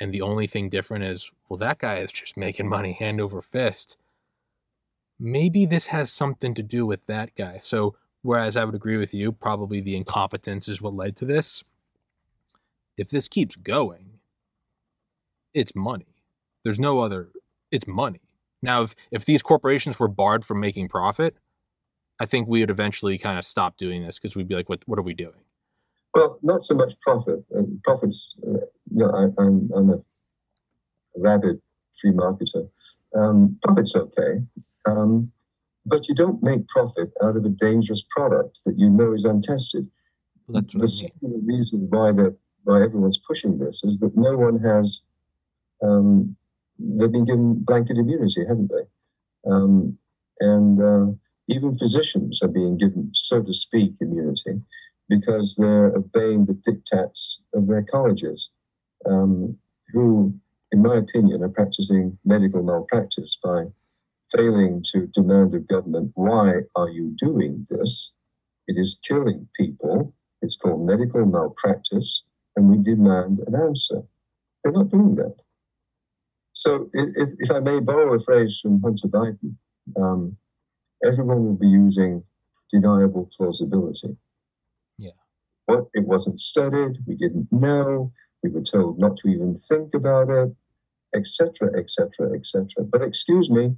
and 0.00 0.12
the 0.12 0.22
only 0.22 0.46
thing 0.46 0.68
different 0.68 1.04
is, 1.04 1.30
well, 1.48 1.56
that 1.58 1.78
guy 1.78 1.96
is 1.96 2.12
just 2.12 2.36
making 2.36 2.68
money 2.68 2.92
hand 2.92 3.20
over 3.20 3.40
fist. 3.40 3.96
Maybe 5.18 5.66
this 5.66 5.86
has 5.86 6.10
something 6.10 6.54
to 6.54 6.62
do 6.62 6.84
with 6.84 7.06
that 7.06 7.34
guy. 7.36 7.58
So, 7.58 7.94
whereas 8.22 8.56
I 8.56 8.64
would 8.64 8.74
agree 8.74 8.96
with 8.96 9.14
you, 9.14 9.30
probably 9.30 9.80
the 9.80 9.96
incompetence 9.96 10.68
is 10.68 10.82
what 10.82 10.94
led 10.94 11.16
to 11.16 11.24
this. 11.24 11.62
If 12.96 13.10
this 13.10 13.28
keeps 13.28 13.54
going, 13.56 14.18
it's 15.52 15.74
money. 15.74 16.22
There's 16.64 16.80
no 16.80 17.00
other, 17.00 17.28
it's 17.70 17.86
money. 17.86 18.22
Now, 18.62 18.82
if, 18.82 18.94
if 19.10 19.24
these 19.24 19.42
corporations 19.42 19.98
were 19.98 20.08
barred 20.08 20.44
from 20.44 20.58
making 20.58 20.88
profit, 20.88 21.36
I 22.20 22.26
think 22.26 22.48
we 22.48 22.60
would 22.60 22.70
eventually 22.70 23.18
kind 23.18 23.38
of 23.38 23.44
stop 23.44 23.76
doing 23.76 24.04
this 24.04 24.18
because 24.18 24.36
we'd 24.36 24.48
be 24.48 24.54
like, 24.54 24.68
what, 24.68 24.82
what 24.86 24.98
are 24.98 25.02
we 25.02 25.14
doing? 25.14 25.42
Well, 26.14 26.38
not 26.42 26.62
so 26.62 26.74
much 26.74 26.94
profit. 27.00 27.44
And 27.50 27.82
profits, 27.82 28.34
uh, 28.46 28.66
you 28.90 28.98
know, 28.98 29.10
I, 29.10 29.24
am 29.24 29.34
I'm, 29.38 29.70
I'm 29.74 29.90
a 29.90 29.98
rabid 31.16 31.60
free 32.00 32.12
marketer. 32.12 32.68
Um, 33.14 33.58
profit's 33.62 33.96
okay. 33.96 34.42
Um, 34.86 35.32
but 35.86 36.08
you 36.08 36.14
don't 36.14 36.42
make 36.42 36.68
profit 36.68 37.12
out 37.22 37.36
of 37.36 37.44
a 37.44 37.48
dangerous 37.48 38.02
product 38.10 38.60
that 38.64 38.78
you 38.78 38.88
know 38.88 39.12
is 39.12 39.24
untested. 39.24 39.88
Well, 40.46 40.62
the 40.62 41.10
I 41.22 41.26
mean. 41.26 41.46
reason 41.46 41.86
why 41.90 42.12
that 42.12 42.36
why 42.64 42.82
everyone's 42.82 43.18
pushing 43.18 43.58
this 43.58 43.82
is 43.84 43.98
that 43.98 44.16
no 44.16 44.36
one 44.36 44.58
has 44.60 45.02
um, 45.82 46.36
they've 46.78 47.12
been 47.12 47.24
given 47.26 47.54
blanket 47.62 47.98
immunity, 47.98 48.44
haven't 48.46 48.70
they? 48.70 49.50
Um, 49.50 49.98
and 50.40 50.80
uh, 50.80 51.12
even 51.48 51.76
physicians 51.76 52.42
are 52.42 52.48
being 52.48 52.76
given, 52.76 53.10
so 53.12 53.42
to 53.42 53.52
speak, 53.52 53.94
immunity 54.00 54.60
because 55.08 55.56
they're 55.56 55.94
obeying 55.94 56.46
the 56.46 56.54
diktats 56.54 57.36
of 57.54 57.66
their 57.66 57.82
colleges, 57.82 58.50
um, 59.06 59.56
who, 59.92 60.34
in 60.72 60.82
my 60.82 60.96
opinion, 60.96 61.42
are 61.42 61.48
practicing 61.48 62.18
medical 62.24 62.62
malpractice 62.62 63.38
by 63.42 63.64
failing 64.34 64.82
to 64.92 65.06
demand 65.08 65.54
of 65.54 65.68
government, 65.68 66.10
why 66.14 66.60
are 66.74 66.88
you 66.88 67.14
doing 67.18 67.66
this? 67.70 68.12
It 68.66 68.76
is 68.78 68.98
killing 69.06 69.46
people. 69.54 70.14
It's 70.40 70.56
called 70.56 70.86
medical 70.86 71.24
malpractice, 71.26 72.22
and 72.56 72.68
we 72.68 72.82
demand 72.82 73.40
an 73.46 73.54
answer. 73.54 74.02
They're 74.62 74.72
not 74.72 74.90
doing 74.90 75.14
that. 75.16 75.36
So, 76.52 76.88
if, 76.92 77.30
if 77.38 77.50
I 77.50 77.60
may 77.60 77.80
borrow 77.80 78.14
a 78.14 78.20
phrase 78.20 78.60
from 78.62 78.80
Hunter 78.80 79.08
Biden, 79.08 79.56
um, 79.96 80.36
everyone 81.04 81.44
will 81.44 81.56
be 81.56 81.68
using 81.68 82.24
deniable 82.70 83.30
plausibility. 83.36 84.16
Yeah. 84.98 85.10
What 85.66 85.86
it 85.94 86.06
wasn't 86.06 86.40
studied, 86.40 86.98
we 87.06 87.16
didn't 87.16 87.48
know, 87.52 88.12
we 88.42 88.50
were 88.50 88.62
told 88.62 88.98
not 88.98 89.16
to 89.18 89.28
even 89.28 89.56
think 89.56 89.94
about 89.94 90.30
it, 90.30 90.54
etc., 91.14 91.70
etc., 91.78 92.34
etc. 92.34 92.84
But 92.84 93.02
excuse 93.02 93.48
me, 93.50 93.76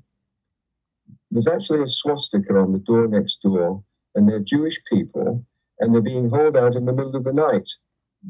there's 1.30 1.46
actually 1.46 1.82
a 1.82 1.88
swastika 1.88 2.54
on 2.56 2.72
the 2.72 2.78
door 2.78 3.06
next 3.06 3.42
door, 3.42 3.84
and 4.14 4.28
they're 4.28 4.40
Jewish 4.40 4.80
people, 4.90 5.44
and 5.78 5.94
they're 5.94 6.02
being 6.02 6.30
hauled 6.30 6.56
out 6.56 6.74
in 6.74 6.86
the 6.86 6.92
middle 6.92 7.14
of 7.14 7.24
the 7.24 7.32
night. 7.32 7.68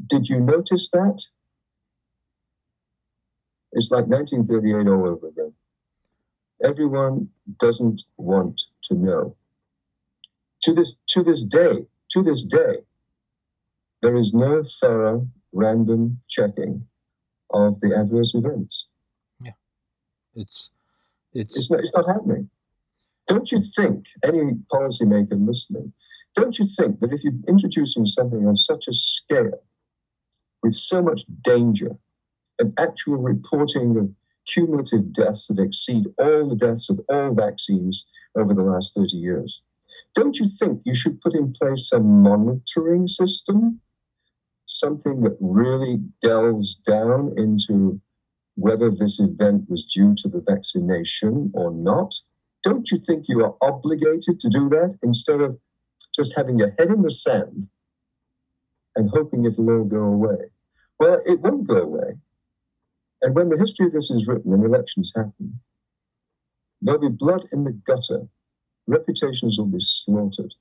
Did 0.07 0.27
you 0.27 0.39
notice 0.39 0.89
that? 0.89 1.23
It's 3.71 3.91
like 3.91 4.05
1938 4.05 4.87
all 4.87 5.07
over 5.07 5.27
again. 5.27 5.36
Everyone 6.63 7.29
doesn't 7.59 8.03
want 8.17 8.61
to 8.83 8.95
know. 8.95 9.35
To 10.63 10.73
this, 10.73 10.97
to 11.09 11.23
this 11.23 11.43
day, 11.43 11.85
to 12.11 12.23
this 12.23 12.43
day, 12.43 12.77
there 14.01 14.15
is 14.15 14.33
no 14.33 14.63
thorough 14.63 15.27
random 15.51 16.21
checking 16.27 16.87
of 17.51 17.79
the 17.79 17.95
adverse 17.95 18.33
events. 18.33 18.87
Yeah, 19.41 19.51
it's 20.35 20.71
it's 21.33 21.55
it's 21.55 21.71
not, 21.71 21.79
it's 21.79 21.93
not 21.93 22.07
happening. 22.07 22.49
Don't 23.27 23.51
you 23.51 23.61
think 23.75 24.05
any 24.23 24.53
policymaker 24.71 25.45
listening? 25.45 25.93
Don't 26.35 26.57
you 26.59 26.67
think 26.77 26.99
that 26.99 27.13
if 27.13 27.23
you're 27.23 27.33
introducing 27.47 28.05
something 28.05 28.47
on 28.47 28.55
such 28.55 28.87
a 28.87 28.93
scale, 28.93 29.63
with 30.63 30.73
so 30.73 31.01
much 31.01 31.23
danger, 31.43 31.97
and 32.59 32.73
actual 32.79 33.17
reporting 33.17 33.97
of 33.97 34.11
cumulative 34.47 35.13
deaths 35.13 35.47
that 35.47 35.61
exceed 35.61 36.05
all 36.17 36.49
the 36.49 36.55
deaths 36.55 36.89
of 36.89 36.99
all 37.09 37.33
vaccines 37.33 38.05
over 38.35 38.53
the 38.53 38.63
last 38.63 38.95
30 38.95 39.17
years. 39.17 39.61
Don't 40.15 40.37
you 40.37 40.47
think 40.59 40.81
you 40.85 40.95
should 40.95 41.21
put 41.21 41.35
in 41.35 41.53
place 41.53 41.91
a 41.91 41.99
monitoring 41.99 43.07
system? 43.07 43.81
Something 44.65 45.21
that 45.21 45.37
really 45.39 45.99
delves 46.21 46.75
down 46.75 47.33
into 47.37 48.01
whether 48.55 48.89
this 48.89 49.19
event 49.19 49.69
was 49.69 49.85
due 49.85 50.15
to 50.15 50.27
the 50.27 50.41
vaccination 50.41 51.51
or 51.53 51.71
not? 51.71 52.13
Don't 52.63 52.89
you 52.91 52.99
think 52.99 53.25
you 53.27 53.45
are 53.45 53.55
obligated 53.61 54.39
to 54.39 54.49
do 54.49 54.67
that 54.69 54.97
instead 55.03 55.41
of 55.41 55.57
just 56.15 56.35
having 56.35 56.57
your 56.57 56.73
head 56.77 56.89
in 56.89 57.03
the 57.03 57.11
sand 57.11 57.67
and 58.95 59.09
hoping 59.13 59.45
it'll 59.45 59.69
all 59.69 59.83
go 59.83 60.01
away? 60.01 60.49
Well, 60.99 61.21
it 61.25 61.39
won't 61.39 61.67
go 61.67 61.77
away. 61.77 62.15
And 63.21 63.35
when 63.35 63.49
the 63.49 63.57
history 63.57 63.87
of 63.87 63.93
this 63.93 64.11
is 64.11 64.27
written 64.27 64.53
and 64.53 64.63
elections 64.63 65.11
happen, 65.15 65.59
there'll 66.81 67.01
be 67.01 67.09
blood 67.09 67.45
in 67.51 67.63
the 67.63 67.71
gutter. 67.71 68.27
Reputations 68.87 69.57
will 69.57 69.65
be 69.65 69.79
slaughtered 69.79 70.53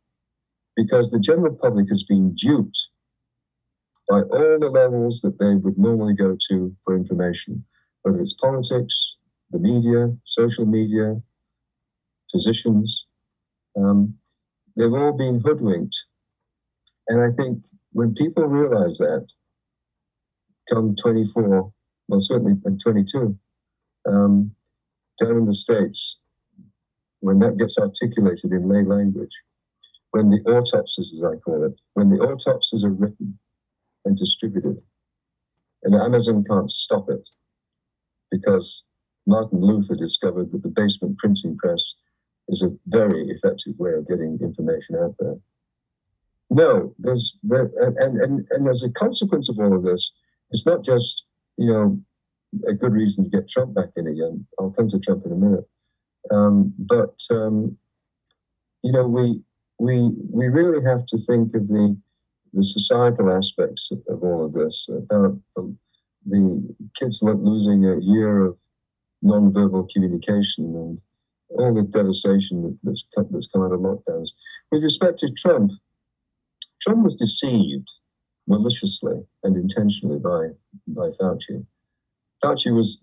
because 0.74 1.10
the 1.10 1.20
general 1.20 1.54
public 1.54 1.88
has 1.88 2.02
been 2.02 2.34
duped 2.34 2.88
by 4.08 4.20
all 4.20 4.58
the 4.58 4.70
levels 4.70 5.20
that 5.20 5.38
they 5.38 5.54
would 5.54 5.78
normally 5.78 6.14
go 6.14 6.36
to 6.48 6.74
for 6.84 6.96
information, 6.96 7.64
whether 8.02 8.20
it's 8.20 8.32
politics, 8.32 9.16
the 9.50 9.58
media, 9.58 10.16
social 10.24 10.66
media, 10.66 11.20
physicians. 12.30 13.06
Um, 13.76 14.14
they've 14.76 14.92
all 14.92 15.12
been 15.12 15.40
hoodwinked. 15.40 15.96
And 17.08 17.20
I 17.20 17.34
think 17.36 17.64
when 17.92 18.14
people 18.14 18.44
realize 18.44 18.98
that, 18.98 19.26
come 20.68 20.96
24, 20.96 21.72
well, 22.08 22.20
certainly 22.20 22.54
in 22.64 22.78
22, 22.78 23.38
um, 24.06 24.52
down 25.20 25.36
in 25.38 25.44
the 25.46 25.54
States, 25.54 26.18
when 27.20 27.38
that 27.40 27.56
gets 27.56 27.78
articulated 27.78 28.52
in 28.52 28.68
lay 28.68 28.84
language, 28.84 29.32
when 30.10 30.30
the 30.30 30.40
autopsies, 30.50 31.12
as 31.12 31.22
I 31.22 31.36
call 31.36 31.64
it, 31.64 31.74
when 31.94 32.10
the 32.10 32.18
autopsies 32.18 32.84
are 32.84 32.90
written 32.90 33.38
and 34.04 34.16
distributed, 34.16 34.80
and 35.82 35.94
Amazon 35.94 36.44
can't 36.48 36.70
stop 36.70 37.08
it 37.10 37.28
because 38.30 38.84
Martin 39.26 39.60
Luther 39.60 39.94
discovered 39.94 40.52
that 40.52 40.62
the 40.62 40.68
basement 40.68 41.18
printing 41.18 41.56
press 41.56 41.94
is 42.48 42.62
a 42.62 42.74
very 42.86 43.28
effective 43.28 43.74
way 43.78 43.92
of 43.92 44.08
getting 44.08 44.38
information 44.40 44.96
out 44.96 45.14
there. 45.18 45.36
No, 46.48 46.94
there's 46.98 47.38
the, 47.42 47.70
and, 47.98 48.20
and, 48.20 48.46
and 48.50 48.68
as 48.68 48.82
a 48.82 48.90
consequence 48.90 49.48
of 49.48 49.58
all 49.58 49.74
of 49.74 49.82
this, 49.82 50.12
it's 50.50 50.64
not 50.64 50.84
just 50.84 51.25
you 51.56 51.72
know, 51.72 52.00
a 52.68 52.72
good 52.72 52.92
reason 52.92 53.24
to 53.24 53.30
get 53.30 53.48
Trump 53.48 53.74
back 53.74 53.90
in 53.96 54.06
again. 54.06 54.46
I'll 54.58 54.70
come 54.70 54.88
to 54.90 54.98
Trump 54.98 55.26
in 55.26 55.32
a 55.32 55.36
minute. 55.36 55.68
Um, 56.30 56.74
but 56.78 57.20
um, 57.30 57.76
you 58.82 58.92
know, 58.92 59.06
we 59.06 59.40
we 59.78 60.10
we 60.30 60.48
really 60.48 60.84
have 60.84 61.06
to 61.06 61.18
think 61.18 61.54
of 61.54 61.68
the 61.68 61.96
the 62.52 62.64
societal 62.64 63.30
aspects 63.30 63.90
of, 63.90 64.02
of 64.08 64.22
all 64.22 64.44
of 64.44 64.52
this 64.54 64.88
about 64.88 65.38
the, 65.54 65.76
the 66.26 66.74
kids 66.94 67.20
losing 67.22 67.84
a 67.84 68.00
year 68.00 68.46
of 68.46 68.56
non-verbal 69.22 69.88
communication 69.92 70.64
and 70.64 70.98
all 71.50 71.74
the 71.74 71.82
devastation 71.82 72.78
that's 72.82 73.04
that's 73.30 73.48
come 73.52 73.62
out 73.62 73.72
of 73.72 73.80
lockdowns. 73.80 74.30
With 74.72 74.82
respect 74.82 75.18
to 75.18 75.30
Trump, 75.30 75.72
Trump 76.80 77.04
was 77.04 77.14
deceived 77.14 77.90
maliciously 78.46 79.24
and 79.42 79.56
intentionally 79.56 80.18
by, 80.18 80.48
by 80.88 81.08
Fauci. 81.10 81.64
Fauci 82.42 82.74
was 82.74 83.02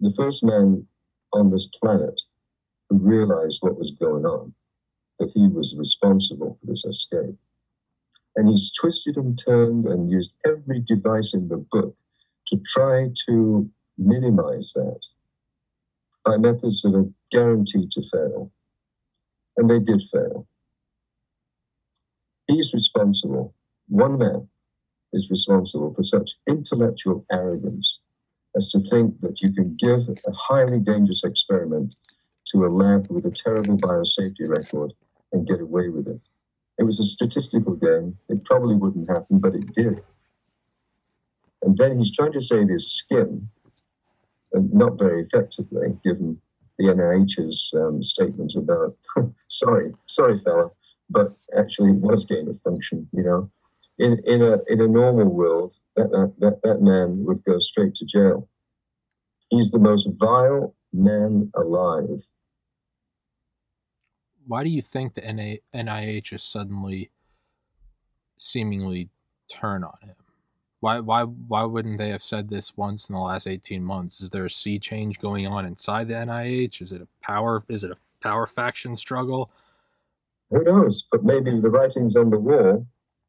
the 0.00 0.12
first 0.16 0.44
man 0.44 0.86
on 1.32 1.50
this 1.50 1.66
planet 1.66 2.20
who 2.88 2.98
realized 2.98 3.58
what 3.60 3.78
was 3.78 3.90
going 3.90 4.24
on, 4.24 4.54
that 5.18 5.30
he 5.34 5.48
was 5.48 5.76
responsible 5.78 6.58
for 6.60 6.66
this 6.66 6.84
escape. 6.84 7.36
And 8.36 8.48
he's 8.48 8.70
twisted 8.72 9.16
and 9.16 9.38
turned 9.38 9.86
and 9.86 10.10
used 10.10 10.34
every 10.44 10.80
device 10.80 11.32
in 11.34 11.48
the 11.48 11.56
book 11.56 11.96
to 12.48 12.60
try 12.66 13.08
to 13.26 13.68
minimize 13.98 14.72
that 14.74 15.00
by 16.24 16.36
methods 16.36 16.82
that 16.82 16.94
are 16.94 17.10
guaranteed 17.30 17.90
to 17.92 18.02
fail. 18.02 18.52
And 19.56 19.70
they 19.70 19.78
did 19.78 20.02
fail. 20.12 20.46
He's 22.46 22.74
responsible. 22.74 23.54
One 23.88 24.18
man 24.18 24.48
is 25.12 25.30
responsible 25.30 25.92
for 25.94 26.02
such 26.02 26.32
intellectual 26.48 27.24
arrogance 27.30 28.00
as 28.56 28.70
to 28.70 28.80
think 28.80 29.20
that 29.20 29.40
you 29.40 29.52
can 29.52 29.76
give 29.78 30.08
a 30.08 30.32
highly 30.32 30.78
dangerous 30.78 31.24
experiment 31.24 31.94
to 32.46 32.64
a 32.64 32.68
lab 32.68 33.06
with 33.10 33.26
a 33.26 33.30
terrible 33.30 33.76
biosafety 33.76 34.48
record 34.48 34.92
and 35.32 35.46
get 35.46 35.60
away 35.60 35.88
with 35.88 36.08
it. 36.08 36.20
It 36.78 36.84
was 36.84 37.00
a 37.00 37.04
statistical 37.04 37.74
game. 37.74 38.18
It 38.28 38.44
probably 38.44 38.74
wouldn't 38.74 39.10
happen, 39.10 39.38
but 39.38 39.54
it 39.54 39.74
did. 39.74 40.02
And 41.62 41.76
then 41.76 41.98
he's 41.98 42.14
trying 42.14 42.32
to 42.32 42.40
save 42.40 42.68
his 42.68 42.90
skin, 42.92 43.48
and 44.52 44.72
not 44.72 44.98
very 44.98 45.22
effectively, 45.22 45.98
given 46.04 46.40
the 46.78 46.94
NIH's 46.94 47.72
um, 47.74 48.02
statement 48.02 48.54
about, 48.54 48.96
sorry, 49.48 49.92
sorry, 50.06 50.40
fella, 50.44 50.70
but 51.08 51.34
actually 51.56 51.90
it 51.90 51.96
was 51.96 52.24
gain 52.24 52.48
of 52.48 52.60
function, 52.60 53.08
you 53.12 53.22
know. 53.22 53.50
In, 53.98 54.20
in, 54.26 54.42
a, 54.42 54.58
in 54.68 54.80
a 54.80 54.88
normal 54.88 55.26
world, 55.26 55.74
that, 55.96 56.10
that, 56.38 56.60
that 56.62 56.82
man 56.82 57.24
would 57.24 57.42
go 57.44 57.58
straight 57.58 57.94
to 57.96 58.04
jail. 58.04 58.48
He's 59.48 59.70
the 59.70 59.78
most 59.78 60.08
vile 60.12 60.74
man 60.92 61.50
alive. 61.54 62.26
Why 64.46 64.64
do 64.64 64.70
you 64.70 64.82
think 64.82 65.14
the 65.14 65.20
NA, 65.32 65.56
NIH 65.74 66.32
is 66.32 66.42
suddenly 66.42 67.10
seemingly 68.38 69.08
turn 69.48 69.82
on 69.82 69.96
him? 70.02 70.14
Why 70.80 71.00
why 71.00 71.22
why 71.22 71.64
wouldn't 71.64 71.98
they 71.98 72.10
have 72.10 72.22
said 72.22 72.48
this 72.48 72.76
once 72.76 73.08
in 73.08 73.14
the 73.14 73.20
last 73.20 73.46
18 73.46 73.82
months? 73.82 74.20
Is 74.20 74.30
there 74.30 74.44
a 74.44 74.50
sea 74.50 74.78
change 74.78 75.18
going 75.18 75.46
on 75.46 75.64
inside 75.64 76.08
the 76.08 76.14
NIH? 76.14 76.82
Is 76.82 76.92
it 76.92 77.00
a 77.00 77.08
power 77.22 77.62
is 77.68 77.82
it 77.82 77.90
a 77.90 77.96
power 78.22 78.46
faction 78.46 78.96
struggle? 78.96 79.50
Who 80.50 80.62
knows? 80.62 81.06
But 81.10 81.24
maybe 81.24 81.58
the 81.58 81.70
writing's 81.70 82.14
on 82.14 82.30
the 82.30 82.38
wall 82.38 82.86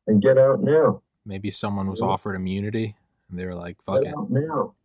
and 0.07 0.21
get 0.21 0.37
out 0.37 0.61
now. 0.61 1.01
Maybe 1.25 1.51
someone 1.51 1.89
was 1.89 1.99
yeah. 2.01 2.07
offered 2.07 2.35
immunity 2.35 2.95
and 3.29 3.37
they 3.37 3.45
were 3.45 3.55
like, 3.55 3.81
fuck 3.83 4.03
get 4.03 4.11
it. 4.11 4.17
Out 4.17 4.31
now. 4.31 4.75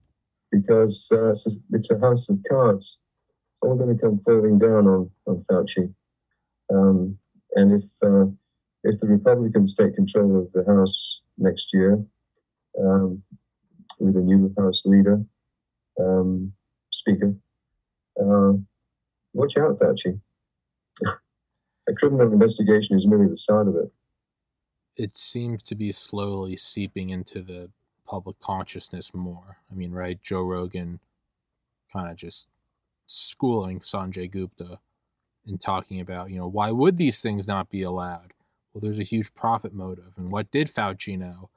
Because 0.50 1.08
uh, 1.12 1.30
it's, 1.30 1.46
a, 1.46 1.50
it's, 1.72 1.90
a, 1.90 1.98
house 1.98 2.28
of 2.28 2.38
cards. 2.48 2.98
It's 3.52 3.60
all 3.62 3.76
going 3.76 3.96
to 3.96 4.02
come 4.02 4.18
falling 4.18 4.58
down 4.58 4.86
on, 4.86 5.10
on 5.26 5.44
Fauci. 5.50 5.94
Um, 6.72 7.18
and 7.54 7.82
if, 7.82 7.88
uh, 8.02 8.26
if 8.84 9.00
the 9.00 9.06
Republicans 9.06 9.74
take 9.74 9.94
control 9.94 10.40
of 10.40 10.52
the 10.52 10.70
House 10.70 11.22
next 11.38 11.72
year, 11.72 12.04
um, 12.78 13.22
with 13.98 14.16
a 14.16 14.20
new 14.20 14.52
House 14.58 14.84
leader, 14.84 15.22
um, 15.98 16.52
Speaker. 16.90 17.34
Uh, 18.20 18.52
watch 19.32 19.56
out, 19.56 19.78
Fauci. 19.78 20.20
a 21.88 21.92
criminal 21.94 22.32
investigation 22.32 22.96
is 22.96 23.06
merely 23.06 23.28
the 23.28 23.36
start 23.36 23.68
of 23.68 23.76
it. 23.76 23.90
It 24.96 25.16
seems 25.16 25.62
to 25.64 25.74
be 25.74 25.92
slowly 25.92 26.56
seeping 26.56 27.10
into 27.10 27.42
the 27.42 27.70
public 28.06 28.38
consciousness 28.40 29.12
more. 29.14 29.58
I 29.70 29.74
mean, 29.74 29.92
right? 29.92 30.20
Joe 30.22 30.42
Rogan 30.42 31.00
kind 31.92 32.10
of 32.10 32.16
just 32.16 32.46
schooling 33.06 33.80
Sanjay 33.80 34.30
Gupta 34.30 34.78
and 35.46 35.60
talking 35.60 36.00
about, 36.00 36.30
you 36.30 36.38
know, 36.38 36.46
why 36.46 36.70
would 36.70 36.98
these 36.98 37.20
things 37.20 37.46
not 37.46 37.70
be 37.70 37.82
allowed? 37.82 38.32
Well, 38.72 38.80
there's 38.80 38.98
a 38.98 39.04
huge 39.04 39.34
profit 39.34 39.74
motive. 39.74 40.12
And 40.16 40.30
what 40.30 40.50
did 40.50 40.72
Fauci 40.72 41.18
know? 41.18 41.50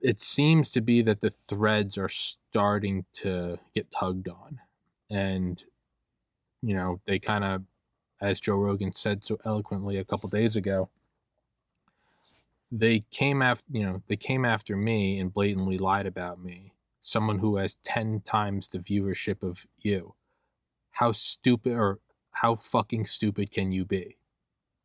it 0.00 0.20
seems 0.20 0.70
to 0.72 0.80
be 0.80 1.02
that 1.02 1.20
the 1.20 1.30
threads 1.30 1.96
are 1.98 2.08
starting 2.08 3.04
to 3.14 3.58
get 3.74 3.90
tugged 3.90 4.28
on. 4.28 4.60
And, 5.10 5.62
you 6.62 6.74
know, 6.74 7.00
they 7.06 7.18
kind 7.18 7.44
of, 7.44 7.62
as 8.20 8.40
Joe 8.40 8.56
Rogan 8.56 8.94
said 8.94 9.24
so 9.24 9.38
eloquently 9.44 9.96
a 9.96 10.04
couple 10.04 10.28
days 10.28 10.56
ago, 10.56 10.90
they 12.70 13.04
came 13.10 13.42
after, 13.42 13.66
you 13.70 13.84
know, 13.84 14.02
they 14.08 14.16
came 14.16 14.44
after 14.44 14.76
me 14.76 15.18
and 15.18 15.32
blatantly 15.32 15.78
lied 15.78 16.06
about 16.06 16.42
me. 16.42 16.72
Someone 17.00 17.38
who 17.38 17.56
has 17.56 17.76
10 17.84 18.22
times 18.24 18.68
the 18.68 18.78
viewership 18.78 19.42
of 19.42 19.66
you. 19.78 20.14
How 20.92 21.12
stupid 21.12 21.74
or 21.74 22.00
how 22.42 22.56
fucking 22.56 23.06
stupid 23.06 23.52
can 23.52 23.70
you 23.70 23.84
be? 23.84 24.16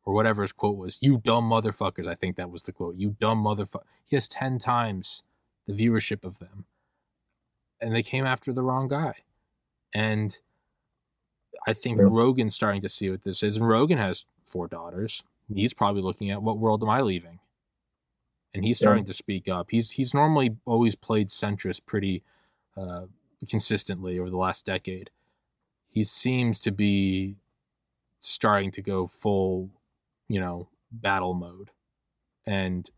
or 0.04 0.14
whatever 0.14 0.42
his 0.42 0.52
quote 0.52 0.76
was. 0.76 0.98
You 1.00 1.18
dumb 1.18 1.48
motherfuckers. 1.48 2.06
I 2.06 2.14
think 2.14 2.36
that 2.36 2.50
was 2.50 2.64
the 2.64 2.72
quote. 2.72 2.96
You 2.96 3.16
dumb 3.18 3.42
motherfucker. 3.42 3.84
He 4.04 4.16
has 4.16 4.28
10 4.28 4.58
times 4.58 5.22
the 5.66 5.72
viewership 5.72 6.24
of 6.24 6.38
them. 6.38 6.64
And 7.80 7.94
they 7.94 8.02
came 8.02 8.24
after 8.24 8.52
the 8.52 8.62
wrong 8.62 8.88
guy. 8.88 9.14
And 9.94 10.38
I 11.66 11.72
think 11.72 11.98
yeah. 11.98 12.06
Rogan's 12.08 12.54
starting 12.54 12.82
to 12.82 12.88
see 12.88 13.10
what 13.10 13.22
this 13.22 13.42
is. 13.42 13.56
And 13.56 13.68
Rogan 13.68 13.98
has 13.98 14.24
four 14.44 14.66
daughters. 14.66 15.22
He's 15.52 15.74
probably 15.74 16.02
looking 16.02 16.30
at 16.30 16.42
what 16.42 16.58
world 16.58 16.82
am 16.82 16.88
I 16.88 17.00
leaving? 17.00 17.40
And 18.54 18.64
he's 18.64 18.78
starting 18.78 19.04
yeah. 19.04 19.08
to 19.08 19.14
speak 19.14 19.48
up. 19.48 19.70
He's 19.70 19.92
he's 19.92 20.12
normally 20.12 20.56
always 20.66 20.94
played 20.94 21.28
centrist 21.28 21.86
pretty 21.86 22.22
uh, 22.76 23.06
consistently 23.48 24.18
over 24.18 24.28
the 24.28 24.36
last 24.36 24.66
decade. 24.66 25.10
He 25.88 26.04
seems 26.04 26.60
to 26.60 26.70
be 26.70 27.36
starting 28.20 28.70
to 28.72 28.82
go 28.82 29.06
full 29.06 29.70
you 30.32 30.40
know, 30.40 30.66
battle 30.90 31.34
mode. 31.34 31.70
And 32.46 32.88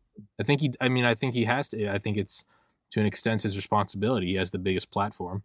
I 0.40 0.44
think 0.44 0.60
he, 0.60 0.72
I 0.80 0.88
mean, 0.88 1.04
I 1.04 1.14
think 1.14 1.34
he 1.34 1.44
has 1.44 1.68
to, 1.70 1.88
I 1.88 1.98
think 1.98 2.16
it's 2.16 2.44
to 2.92 3.00
an 3.00 3.06
extent 3.06 3.42
his 3.42 3.56
responsibility. 3.56 4.28
He 4.28 4.34
has 4.34 4.52
the 4.52 4.58
biggest 4.58 4.88
platform 4.92 5.42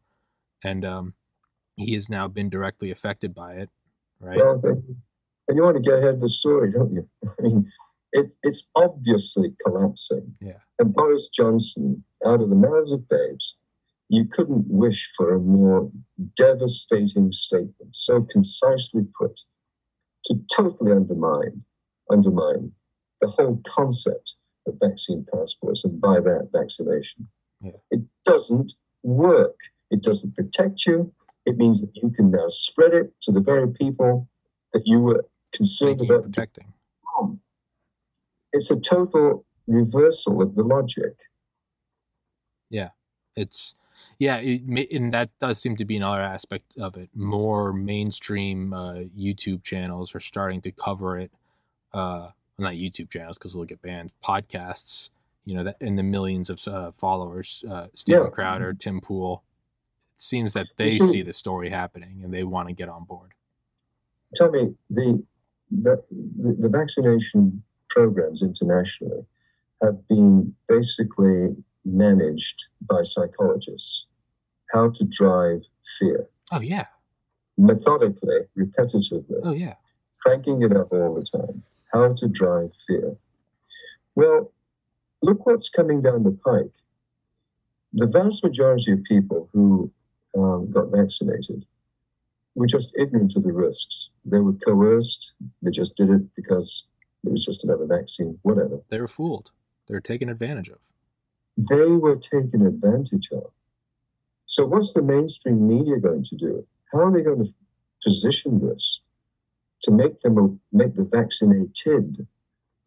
and 0.64 0.86
um, 0.86 1.16
he 1.76 1.96
has 1.96 2.08
now 2.08 2.28
been 2.28 2.48
directly 2.48 2.92
affected 2.92 3.34
by 3.34 3.54
it. 3.54 3.70
Right. 4.20 4.38
Well, 4.38 4.62
and 4.64 5.58
you 5.58 5.64
want 5.64 5.78
to 5.78 5.82
get 5.82 5.98
ahead 5.98 6.14
of 6.14 6.22
the 6.22 6.30
story, 6.30 6.72
don't 6.72 6.94
you? 6.94 7.10
I 7.40 7.42
mean, 7.42 7.72
it, 8.12 8.36
it's 8.44 8.68
obviously 8.76 9.54
collapsing. 9.64 10.36
Yeah. 10.42 10.60
And 10.78 10.94
Boris 10.94 11.28
Johnson, 11.28 12.04
out 12.26 12.42
of 12.42 12.50
the 12.50 12.56
mouths 12.56 12.92
of 12.92 13.08
babes, 13.08 13.56
you 14.08 14.26
couldn't 14.26 14.66
wish 14.68 15.10
for 15.16 15.34
a 15.34 15.40
more 15.40 15.92
devastating 16.36 17.32
statement, 17.32 17.96
so 17.96 18.22
concisely 18.24 19.04
put, 19.20 19.42
to 20.26 20.36
totally 20.56 20.92
undermine 20.92 21.64
undermine 22.10 22.72
the 23.22 23.28
whole 23.28 23.62
concept 23.66 24.36
of 24.68 24.76
vaccine 24.82 25.26
passports 25.32 25.84
and 25.84 26.00
by 26.02 26.20
that 26.20 26.50
vaccination. 26.52 27.28
Yeah. 27.62 27.72
It 27.92 28.02
doesn't 28.26 28.74
work. 29.04 29.58
It 29.92 30.02
doesn't 30.02 30.36
protect 30.36 30.86
you. 30.86 31.14
It 31.46 31.58
means 31.58 31.82
that 31.82 31.96
you 31.96 32.10
can 32.10 32.32
now 32.32 32.50
spread 32.50 32.94
it 32.94 33.14
to 33.24 33.32
the 33.32 33.40
very 33.40 33.68
people 33.68 34.28
that 34.74 34.84
you 34.86 35.00
were 35.00 35.26
concerned 35.54 36.02
about 36.02 36.24
protecting. 36.24 36.74
It's 38.52 38.72
a 38.72 38.80
total 38.80 39.46
reversal 39.68 40.42
of 40.42 40.56
the 40.56 40.64
logic. 40.64 41.14
Yeah, 42.70 42.90
it's 43.36 43.76
yeah, 44.18 44.38
it, 44.38 44.92
and 44.92 45.14
that 45.14 45.30
does 45.40 45.60
seem 45.60 45.76
to 45.78 45.86
be 45.86 45.98
another 45.98 46.22
aspect 46.22 46.78
of 46.78 46.96
it. 46.98 47.10
More 47.16 47.74
mainstream 47.74 48.74
uh, 48.74 48.94
YouTube 49.18 49.64
channels 49.64 50.14
are 50.16 50.20
starting 50.20 50.62
to 50.62 50.72
cover 50.72 51.18
it 51.18 51.32
uh, 51.94 52.30
not 52.58 52.74
YouTube 52.74 53.10
channels 53.10 53.38
because 53.38 53.54
they'll 53.54 53.64
get 53.64 53.82
banned, 53.82 54.12
podcasts, 54.24 55.10
you 55.46 55.56
know, 55.56 55.64
that 55.64 55.78
in 55.80 55.96
the 55.96 56.04
millions 56.04 56.50
of 56.50 56.68
uh, 56.68 56.92
followers, 56.92 57.64
uh, 57.70 57.88
Steven 57.94 58.26
yeah. 58.26 58.30
Crowder, 58.30 58.74
Tim 58.74 59.02
Pool. 59.02 59.44
It 60.14 60.22
seems 60.22 60.54
that 60.54 60.68
they 60.78 61.00
see 61.00 61.22
the 61.22 61.34
story 61.34 61.70
happening 61.70 62.22
and 62.24 62.34
they 62.34 62.44
want 62.44 62.68
to 62.68 62.74
get 62.74 62.90
on 62.90 63.06
board. 63.06 63.32
Tell 64.36 64.52
me, 64.52 64.76
the, 64.90 65.24
the, 65.72 66.04
the 66.60 66.70
vaccination 66.70 67.64
programs 67.90 68.42
internationally 68.42 69.26
have 69.82 70.08
been 70.08 70.56
basically 70.68 71.56
managed 71.86 72.68
by 72.82 73.04
psychologists. 73.04 74.06
How 74.72 74.90
to 74.92 75.04
drive 75.04 75.62
fear. 75.98 76.28
Oh, 76.52 76.62
yeah. 76.62 76.86
Methodically, 77.58 78.42
repetitively. 78.58 79.40
Oh, 79.44 79.54
yeah. 79.54 79.76
Cranking 80.22 80.62
it 80.62 80.76
up 80.76 80.92
all 80.92 81.16
the 81.16 81.26
time 81.26 81.64
how 81.92 82.14
to 82.14 82.28
drive 82.28 82.72
fear. 82.88 83.16
Well, 84.16 84.52
look 85.22 85.46
what's 85.46 85.70
coming 85.70 86.02
down 86.02 86.24
the 86.24 86.32
pike. 86.32 86.74
The 87.94 88.08
vast 88.08 88.44
majority 88.44 88.92
of 88.92 89.04
people 89.04 89.50
who 89.54 89.92
um, 90.38 90.72
got 90.72 90.92
vaccinated 90.92 91.66
were 92.56 92.68
just 92.68 92.94
ignorant 92.98 93.36
of 93.36 93.44
the 93.44 93.52
risks. 93.52 94.10
They 94.26 94.40
were 94.40 94.54
coerced. 94.54 95.34
They 95.62 95.72
just 95.72 95.96
did 95.96 96.10
it 96.10 96.36
because 96.36 96.84
it 97.26 97.32
was 97.32 97.46
just 97.46 97.64
another 97.64 97.86
vaccine, 97.86 98.40
whatever. 98.42 98.82
They 98.90 99.00
were 99.00 99.08
fooled. 99.08 99.52
They 99.88 99.94
were 99.94 100.02
taken 100.02 100.30
advantage 100.30 100.70
of. 100.70 100.80
They 101.58 101.88
were 101.88 102.16
taken 102.16 102.66
advantage 102.66 103.30
of. 103.32 103.52
So, 104.46 104.66
what's 104.66 104.94
the 104.94 105.02
mainstream 105.02 105.68
media 105.68 105.98
going 105.98 106.24
to 106.24 106.36
do? 106.36 106.66
How 106.92 107.06
are 107.06 107.12
they 107.12 107.22
going 107.22 107.46
to 107.46 107.54
position 108.04 108.66
this 108.66 109.02
to 109.82 109.92
make 109.92 110.22
them 110.22 110.60
make 110.72 110.96
the 110.96 111.04
vaccinated 111.04 112.28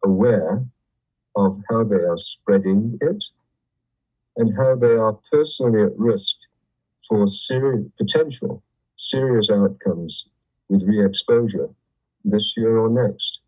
aware 0.03 0.65
of 1.35 1.61
how 1.69 1.83
they 1.83 1.97
are 1.97 2.17
spreading 2.17 2.97
it 3.01 3.25
and 4.37 4.55
how 4.57 4.75
they 4.75 4.95
are 4.95 5.17
personally 5.31 5.83
at 5.83 5.97
risk 5.97 6.35
for 7.07 7.27
serious 7.27 7.85
potential 7.97 8.63
serious 8.95 9.49
outcomes 9.49 10.29
with 10.69 10.83
re-exposure 10.83 11.69
this 12.23 12.53
year 12.55 12.77
or 12.77 12.89
next. 12.89 13.39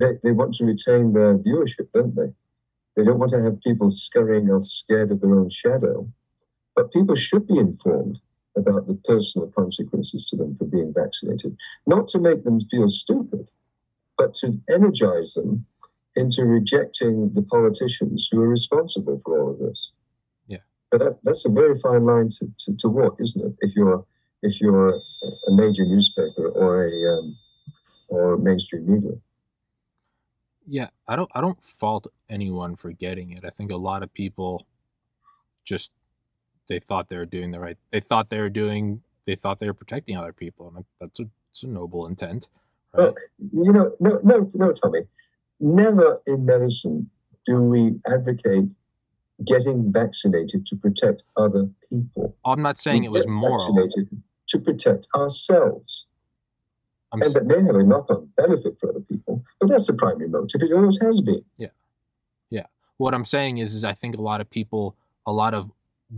They, 0.00 0.12
they 0.24 0.32
want 0.32 0.54
to 0.54 0.64
retain 0.64 1.12
their 1.12 1.36
viewership, 1.36 1.88
don't 1.92 2.16
they? 2.16 2.32
They 2.96 3.04
don't 3.04 3.18
want 3.18 3.30
to 3.32 3.42
have 3.42 3.60
people 3.60 3.90
scurrying 3.90 4.50
off 4.50 4.66
scared 4.66 5.12
of 5.12 5.20
their 5.20 5.38
own 5.38 5.50
shadow. 5.50 6.08
But 6.74 6.92
people 6.92 7.14
should 7.14 7.46
be 7.46 7.58
informed 7.58 8.18
about 8.56 8.86
the 8.86 8.94
personal 9.04 9.48
consequences 9.48 10.26
to 10.26 10.36
them 10.36 10.56
for 10.56 10.64
being 10.64 10.92
vaccinated, 10.94 11.56
not 11.86 12.08
to 12.08 12.18
make 12.18 12.44
them 12.44 12.60
feel 12.70 12.88
stupid, 12.88 13.48
but 14.16 14.34
to 14.34 14.60
energize 14.70 15.34
them 15.34 15.66
into 16.16 16.44
rejecting 16.44 17.32
the 17.34 17.42
politicians 17.42 18.28
who 18.30 18.40
are 18.42 18.48
responsible 18.48 19.20
for 19.24 19.38
all 19.38 19.50
of 19.52 19.58
this. 19.58 19.92
Yeah. 20.48 20.58
But 20.90 20.98
that, 20.98 21.18
that's 21.22 21.44
a 21.44 21.50
very 21.50 21.78
fine 21.78 22.04
line 22.04 22.30
to, 22.30 22.50
to, 22.58 22.76
to, 22.76 22.88
walk, 22.88 23.18
isn't 23.20 23.44
it? 23.44 23.54
If 23.60 23.76
you're 23.76 24.04
if 24.42 24.60
you're 24.60 24.88
a 24.88 25.50
major 25.50 25.84
newspaper 25.84 26.48
or 26.48 26.86
a 26.86 26.88
um, 26.88 27.36
or 28.10 28.36
mainstream 28.38 28.90
media. 28.90 29.18
Yeah, 30.66 30.88
I 31.08 31.16
don't 31.16 31.30
I 31.34 31.40
don't 31.40 31.62
fault 31.62 32.06
anyone 32.28 32.76
for 32.76 32.92
getting 32.92 33.30
it. 33.32 33.44
I 33.44 33.50
think 33.50 33.70
a 33.70 33.76
lot 33.76 34.02
of 34.02 34.12
people 34.12 34.66
just 35.64 35.90
they 36.68 36.78
thought 36.78 37.08
they 37.08 37.16
were 37.16 37.26
doing 37.26 37.50
the 37.50 37.60
right. 37.60 37.76
They 37.90 38.00
thought 38.00 38.30
they 38.30 38.38
were 38.38 38.50
doing. 38.50 39.02
They 39.26 39.34
thought 39.34 39.60
they 39.60 39.66
were 39.66 39.74
protecting 39.74 40.16
other 40.16 40.32
people, 40.32 40.72
and 40.74 40.84
that's 41.00 41.20
a, 41.20 41.28
it's 41.50 41.62
a 41.62 41.66
noble 41.66 42.06
intent. 42.06 42.48
Right? 42.94 43.04
Well, 43.04 43.14
you 43.52 43.72
know, 43.72 43.92
no, 44.00 44.20
no, 44.22 44.48
no, 44.54 44.72
Tommy. 44.72 45.00
Never 45.58 46.22
in 46.26 46.46
medicine 46.46 47.10
do 47.46 47.62
we 47.62 48.00
advocate 48.06 48.68
getting 49.44 49.92
vaccinated 49.92 50.66
to 50.66 50.76
protect 50.76 51.22
other 51.36 51.68
people. 51.88 52.36
I'm 52.44 52.62
not 52.62 52.78
saying 52.78 53.02
we 53.02 53.06
it 53.06 53.10
was 53.10 53.26
moral. 53.26 53.74
Vaccinated 53.74 54.22
to 54.48 54.58
protect 54.58 55.08
ourselves. 55.14 56.06
I'm 57.12 57.22
and 57.22 57.34
that 57.34 57.46
may 57.46 57.62
have 57.62 57.74
a 57.74 57.82
knock-on 57.82 58.30
benefit 58.36 58.76
for 58.80 58.90
other 58.90 59.00
people, 59.00 59.44
but 59.58 59.68
that's 59.68 59.86
the 59.86 59.94
primary 59.94 60.28
motive. 60.28 60.62
It 60.62 60.72
always 60.72 61.00
has 61.00 61.20
been. 61.20 61.44
Yeah, 61.56 61.68
yeah. 62.50 62.66
What 62.98 63.14
I'm 63.14 63.24
saying 63.24 63.58
is, 63.58 63.74
is 63.74 63.84
I 63.84 63.92
think 63.92 64.16
a 64.16 64.22
lot 64.22 64.40
of 64.40 64.48
people, 64.50 64.96
a 65.26 65.32
lot 65.32 65.54
of 65.54 65.72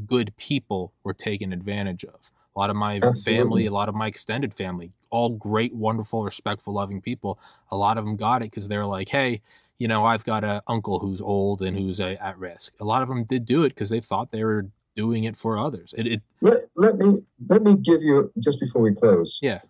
good 0.07 0.37
people, 0.37 0.93
were 1.03 1.15
taken 1.15 1.53
advantage 1.53 2.05
of. 2.05 2.31
A 2.55 2.59
lot 2.59 2.69
of 2.69 2.77
my 2.77 2.97
Absolutely. 2.97 3.23
family, 3.23 3.67
a 3.67 3.73
lot 3.73 3.89
of 3.89 3.95
my 3.95 4.07
extended 4.07 4.53
family, 4.53 4.93
all 5.11 5.31
great, 5.31 5.75
wonderful, 5.75 6.25
respectful, 6.25 6.75
loving 6.75 7.01
people. 7.01 7.39
A 7.71 7.77
lot 7.77 7.97
of 7.97 8.05
them 8.05 8.17
got 8.17 8.43
it 8.43 8.51
because 8.51 8.69
they're 8.69 8.85
like, 8.85 9.09
"Hey, 9.09 9.41
you 9.79 9.89
know, 9.89 10.05
I've 10.05 10.25
got 10.25 10.45
an 10.45 10.61
uncle 10.67 11.01
who's 11.01 11.21
old 11.21 11.63
and 11.63 11.77
who's 11.77 11.99
a, 11.99 12.23
at 12.23 12.39
risk. 12.39 12.75
A 12.79 12.85
lot 12.85 13.03
of 13.03 13.09
them 13.09 13.25
did 13.25 13.45
do 13.45 13.65
it 13.65 13.71
because 13.71 13.91
they 13.91 14.01
thought 14.01 14.31
they 14.31 14.45
were 14.45 14.69
doing 14.95 15.25
it 15.25 15.37
for 15.37 15.59
others. 15.59 15.95
It, 15.97 16.07
it, 16.07 16.23
let, 16.41 16.69
let 16.77 16.99
me 16.99 17.23
let 17.49 17.63
me 17.63 17.75
give 17.75 18.03
you 18.03 18.31
just 18.39 18.61
before 18.61 18.83
we 18.83 18.95
close. 18.95 19.39
Yeah. 19.43 19.61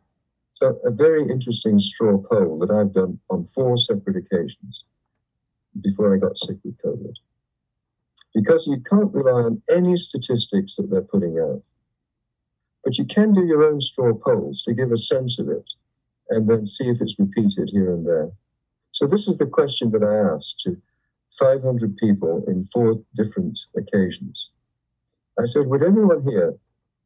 So 0.52 0.78
a 0.84 0.90
very 0.90 1.22
interesting 1.22 1.78
straw 1.78 2.18
poll 2.18 2.58
that 2.58 2.70
I've 2.70 2.92
done 2.92 3.18
on 3.30 3.46
four 3.46 3.78
separate 3.78 4.16
occasions 4.16 4.84
before 5.80 6.14
I 6.14 6.18
got 6.18 6.36
sick 6.36 6.58
with 6.62 6.76
COVID. 6.82 7.14
Because 8.34 8.66
you 8.66 8.78
can't 8.88 9.12
rely 9.12 9.42
on 9.42 9.62
any 9.70 9.96
statistics 9.96 10.76
that 10.76 10.90
they're 10.90 11.00
putting 11.00 11.38
out. 11.38 11.62
But 12.84 12.98
you 12.98 13.06
can 13.06 13.32
do 13.32 13.44
your 13.44 13.64
own 13.64 13.80
straw 13.80 14.12
polls 14.12 14.62
to 14.64 14.74
give 14.74 14.92
a 14.92 14.98
sense 14.98 15.38
of 15.38 15.48
it 15.48 15.64
and 16.28 16.48
then 16.48 16.66
see 16.66 16.84
if 16.84 17.00
it's 17.00 17.18
repeated 17.18 17.70
here 17.72 17.92
and 17.92 18.06
there. 18.06 18.32
So 18.90 19.06
this 19.06 19.26
is 19.26 19.38
the 19.38 19.46
question 19.46 19.90
that 19.92 20.02
I 20.02 20.34
asked 20.34 20.60
to 20.60 20.76
500 21.38 21.96
people 21.96 22.44
in 22.46 22.68
four 22.72 23.02
different 23.14 23.58
occasions. 23.74 24.50
I 25.40 25.46
said, 25.46 25.66
would 25.66 25.82
everyone 25.82 26.24
here 26.28 26.56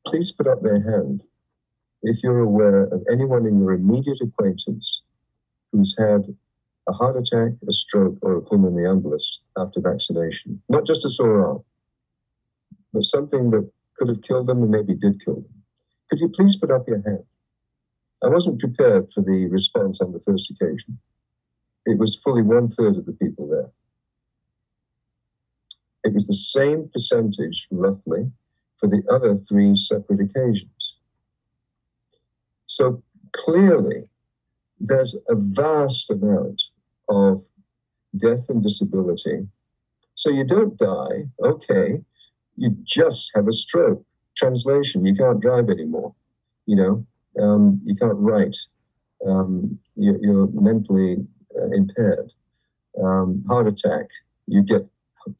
please 0.04 0.32
put 0.32 0.48
up 0.48 0.62
their 0.62 0.82
hand 0.82 1.22
if 2.02 2.22
you're 2.22 2.40
aware 2.40 2.84
of 2.84 3.02
anyone 3.10 3.46
in 3.46 3.60
your 3.60 3.72
immediate 3.72 4.20
acquaintance 4.20 5.02
who's 5.72 5.96
had 5.98 6.34
a 6.88 6.92
heart 6.92 7.16
attack, 7.16 7.52
a 7.68 7.72
stroke, 7.72 8.18
or 8.22 8.36
a 8.36 8.42
pulmonary 8.42 8.84
embolus 8.84 9.38
after 9.56 9.80
vaccination? 9.80 10.62
Not 10.68 10.86
just 10.86 11.04
a 11.04 11.10
sore 11.10 11.46
arm, 11.46 11.64
but 12.92 13.04
something 13.04 13.50
that 13.50 13.70
could 13.96 14.08
have 14.08 14.22
killed 14.22 14.46
them 14.46 14.62
and 14.62 14.70
maybe 14.70 14.94
did 14.94 15.24
kill 15.24 15.36
them. 15.36 15.62
Could 16.08 16.20
you 16.20 16.28
please 16.28 16.56
put 16.56 16.70
up 16.70 16.86
your 16.86 17.02
hand? 17.02 17.24
I 18.22 18.28
wasn't 18.28 18.60
prepared 18.60 19.12
for 19.12 19.22
the 19.22 19.48
response 19.50 20.00
on 20.00 20.12
the 20.12 20.20
first 20.20 20.50
occasion 20.50 20.98
it 21.86 21.98
was 21.98 22.16
fully 22.16 22.42
one 22.42 22.68
third 22.68 22.96
of 22.96 23.06
the 23.06 23.12
people 23.12 23.48
there. 23.48 23.70
It 26.04 26.12
was 26.12 26.26
the 26.26 26.34
same 26.34 26.90
percentage, 26.92 27.68
roughly, 27.70 28.32
for 28.76 28.88
the 28.88 29.02
other 29.10 29.36
three 29.36 29.76
separate 29.76 30.20
occasions. 30.20 30.70
So 32.66 33.02
clearly, 33.32 34.08
there's 34.78 35.16
a 35.28 35.34
vast 35.34 36.10
amount 36.10 36.62
of 37.08 37.44
death 38.16 38.48
and 38.48 38.62
disability. 38.62 39.48
So 40.14 40.30
you 40.30 40.44
don't 40.44 40.76
die, 40.78 41.28
okay, 41.42 42.02
you 42.56 42.76
just 42.84 43.32
have 43.34 43.48
a 43.48 43.52
stroke. 43.52 44.04
Translation, 44.36 45.06
you 45.06 45.14
can't 45.14 45.40
drive 45.40 45.70
anymore. 45.70 46.14
You 46.66 46.76
know, 46.76 47.06
um, 47.42 47.80
you 47.84 47.94
can't 47.94 48.18
write. 48.18 48.56
Um, 49.26 49.78
you're, 49.94 50.18
you're 50.20 50.48
mentally 50.48 51.26
uh, 51.56 51.70
impaired, 51.70 52.32
um, 53.02 53.42
heart 53.48 53.66
attack, 53.66 54.06
you 54.46 54.62
get 54.62 54.86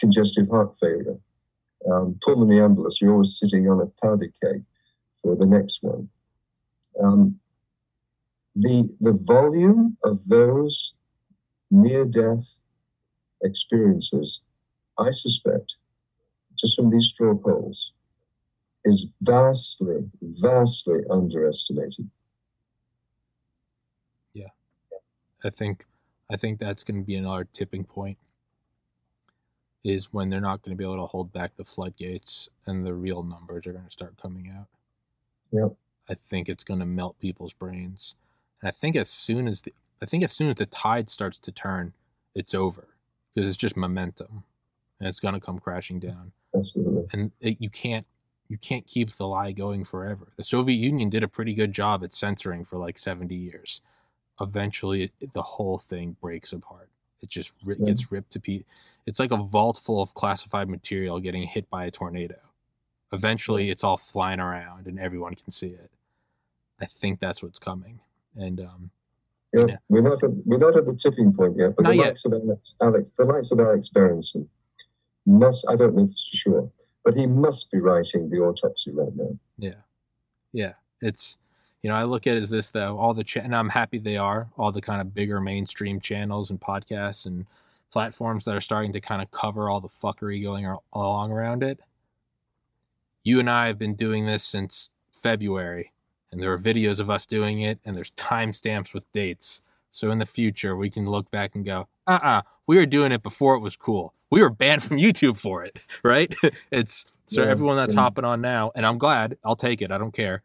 congestive 0.01 0.49
heart 0.49 0.74
failure. 0.81 1.18
Um, 1.91 2.18
pulmonary 2.22 2.61
embolus, 2.61 3.01
you're 3.01 3.12
always 3.12 3.39
sitting 3.39 3.68
on 3.68 3.81
a 3.81 4.07
powder 4.07 4.33
keg 4.43 4.64
for 5.22 5.37
the 5.37 5.47
next 5.47 5.83
one. 5.83 6.09
Um, 7.03 7.38
the, 8.55 8.88
the 9.01 9.12
volume 9.12 9.97
of 10.05 10.20
those 10.26 10.94
near 11.70 12.05
death 12.05 12.59
experiences, 13.42 14.40
I 14.99 15.11
suspect, 15.11 15.76
just 16.59 16.76
from 16.76 16.90
these 16.90 17.09
straw 17.09 17.34
polls, 17.34 17.92
is 18.84 19.07
vastly, 19.20 20.09
vastly 20.22 21.01
underestimated. 21.11 22.09
Yeah. 24.32 24.49
I 25.44 25.51
think 25.51 25.84
I 26.30 26.36
think 26.36 26.59
that's 26.59 26.82
going 26.82 27.01
to 27.01 27.07
be 27.07 27.14
another 27.14 27.47
tipping 27.53 27.84
point 27.84 28.18
is 29.84 30.12
when 30.12 30.28
they're 30.28 30.40
not 30.40 30.62
going 30.62 30.76
to 30.76 30.76
be 30.76 30.82
able 30.82 30.97
to 30.97 31.07
hold 31.07 31.32
back 31.32 31.55
the 31.55 31.64
floodgates 31.64 32.49
and 32.66 32.84
the 32.84 32.92
real 32.92 33.22
numbers 33.22 33.66
are 33.66 33.72
going 33.72 33.84
to 33.84 33.90
start 33.90 34.20
coming 34.20 34.53
out. 34.57 34.66
Yep. 35.53 35.76
I 36.09 36.15
think 36.15 36.49
it's 36.49 36.65
going 36.65 36.81
to 36.81 36.87
melt 36.87 37.19
people's 37.19 37.53
brains. 37.53 38.15
And 38.61 38.69
I 38.69 38.73
think 38.73 38.97
as 38.97 39.11
soon 39.11 39.49
as 39.49 39.63
the 39.63 39.73
I 40.01 40.07
think 40.07 40.23
as 40.23 40.33
soon 40.33 40.49
as 40.49 40.57
the 40.57 40.67
tide 40.67 41.09
starts 41.09 41.39
to 41.41 41.53
turn, 41.53 41.95
it's 42.35 42.55
over 42.55 42.89
because 43.35 43.49
it's 43.49 43.57
just 43.57 43.77
momentum 43.77 44.45
and 45.01 45.09
it's 45.09 45.21
going 45.21 45.35
to 45.35 45.41
come 45.41 45.59
crashing 45.59 45.99
down. 45.99 46.33
Absolutely. 46.55 47.07
And 47.13 47.33
it, 47.41 47.57
you 47.61 47.71
can't 47.71 48.07
you 48.49 48.59
can't 48.59 48.87
keep 48.87 49.11
the 49.11 49.27
lie 49.27 49.53
going 49.53 49.85
forever. 49.85 50.29
The 50.37 50.45
Soviet 50.45 50.77
Union 50.77 51.11
did 51.11 51.23
a 51.23 51.29
pretty 51.29 51.55
good 51.55 51.73
job 51.73 52.05
at 52.05 52.13
censoring 52.13 52.65
for 52.65 52.79
like 52.79 52.99
70 52.99 53.35
years 53.35 53.81
eventually 54.41 55.13
it, 55.21 55.33
the 55.33 55.43
whole 55.43 55.79
thing 55.79 56.17
breaks 56.21 56.53
apart. 56.53 56.89
It 57.23 57.29
just 57.29 57.53
ri- 57.65 57.79
gets 57.85 58.13
ripped 58.13 58.33
to 58.33 58.41
pieces. 58.41 58.67
It's 59.07 59.19
like 59.19 59.31
a 59.31 59.37
vault 59.37 59.79
full 59.79 60.03
of 60.03 60.15
classified 60.15 60.69
material 60.69 61.21
getting 61.21 61.45
hit 61.45 61.71
by 61.71 61.85
a 61.85 61.91
tornado. 61.91 62.37
Eventually, 63.13 63.71
it's 63.71 63.85
all 63.85 63.97
flying 63.97 64.41
around 64.41 64.87
and 64.87 64.99
everyone 64.99 65.35
can 65.35 65.51
see 65.51 65.69
it. 65.69 65.91
I 66.81 66.87
think 66.87 67.21
that's 67.21 67.43
what's 67.43 67.59
coming. 67.59 68.01
And 68.35 68.61
um, 68.61 68.91
yeah, 69.53 69.61
you 69.61 69.67
know, 69.67 69.77
we're 69.89 70.01
not 70.03 70.23
at, 70.23 70.31
we're 70.45 70.59
not 70.59 70.77
at 70.77 70.87
the 70.87 70.95
tipping 70.95 71.33
point 71.33 71.57
yet. 71.57 71.77
But 71.77 71.87
the 71.87 71.95
likes 71.95 72.25
yet. 72.25 72.35
of 72.35 72.43
Alex, 72.43 72.75
Alex, 72.81 73.11
the 73.17 73.25
likes 73.25 73.51
of 73.51 73.61
Alex 73.61 73.89
Berenson 73.89 74.49
must. 75.25 75.65
I 75.69 75.77
don't 75.77 75.95
know 75.97 76.07
for 76.07 76.37
sure, 76.37 76.71
but 77.05 77.15
he 77.15 77.27
must 77.27 77.71
be 77.71 77.79
writing 77.79 78.29
the 78.29 78.39
autopsy 78.39 78.91
right 78.91 79.15
now. 79.15 79.39
Yeah, 79.59 79.81
yeah. 80.53 80.73
It's 81.01 81.39
you 81.83 81.91
know, 81.91 81.97
I 81.97 82.05
look 82.05 82.27
at 82.27 82.37
it 82.37 82.43
as 82.43 82.51
this 82.51 82.69
though, 82.69 82.99
all 82.99 83.15
the 83.15 83.25
cha- 83.25 83.41
and 83.41 83.55
I'm 83.55 83.69
happy 83.69 83.99
they 83.99 84.17
are 84.17 84.49
all 84.59 84.73
the 84.73 84.81
kind 84.81 85.01
of 85.01 85.15
bigger 85.15 85.41
mainstream 85.41 86.01
channels 86.01 86.51
and 86.51 86.61
podcasts 86.61 87.27
and 87.27 87.47
platforms 87.91 88.45
that 88.45 88.55
are 88.55 88.61
starting 88.61 88.93
to 88.93 89.01
kind 89.01 89.23
of 89.23 89.31
cover 89.31 89.71
all 89.71 89.81
the 89.81 89.89
fuckery 89.89 90.43
going 90.43 90.67
along 90.93 91.31
around 91.31 91.63
it. 91.63 91.81
You 93.27 93.41
and 93.41 93.51
I 93.51 93.66
have 93.66 93.77
been 93.77 93.97
doing 93.97 94.27
this 94.27 94.45
since 94.45 94.89
February, 95.12 95.91
and 96.31 96.41
there 96.41 96.53
are 96.53 96.59
videos 96.59 97.01
of 97.01 97.11
us 97.11 97.27
doing 97.27 97.61
it, 97.61 97.81
and 97.85 97.97
there's 97.97 98.12
timestamps 98.12 98.95
with 98.95 99.11
dates. 99.12 99.62
So 99.91 100.12
in 100.12 100.18
the 100.18 100.27
future, 100.27 100.77
we 100.77 100.91
can 100.91 101.07
look 101.11 101.29
back 101.33 101.57
and 101.57 101.64
go, 101.64 101.89
uh 102.07 102.20
uh 102.22 102.43
we 102.68 102.77
were 102.77 102.87
doing 102.87 103.11
it 103.11 103.24
before 103.24 103.57
it 103.57 103.59
was 103.59 103.74
cool. 103.77 104.14
We 104.31 104.41
were 104.43 104.49
banned 104.49 104.85
from 104.85 104.99
YouTube 104.99 105.41
for 105.41 105.64
it, 105.64 105.77
right? 106.05 106.33
it's 106.70 107.05
so 107.27 107.43
Yeah, 107.43 107.51
everyone 107.51 107.77
that's 107.77 107.95
yeah. 107.95 108.01
hopping 108.01 108.24
on 108.24 108.41
now, 108.41 108.70
and 108.77 108.87
I'm 108.87 108.97
glad, 108.97 109.39
I'll 109.45 109.57
take 109.57 109.83
it, 109.83 109.91
I 109.91 109.99
don't 109.99 110.14
care. 110.14 110.45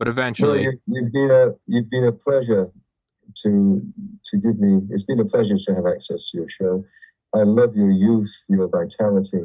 But 0.00 0.08
eventually, 0.08 0.62
you, 0.62 0.80
you've 0.88 1.12
been 1.12 1.30
a 1.30 1.54
you've 1.68 1.90
been 1.90 2.06
a 2.06 2.12
pleasure 2.12 2.72
to 3.44 3.82
to 4.24 4.36
give 4.36 4.58
me. 4.58 4.80
It's 4.90 5.04
been 5.04 5.20
a 5.20 5.24
pleasure 5.24 5.58
to 5.58 5.74
have 5.76 5.86
access 5.86 6.28
to 6.30 6.38
your 6.38 6.48
show. 6.50 6.84
I 7.32 7.44
love 7.44 7.76
your 7.76 7.92
youth, 7.92 8.32
your 8.48 8.66
vitality, 8.66 9.44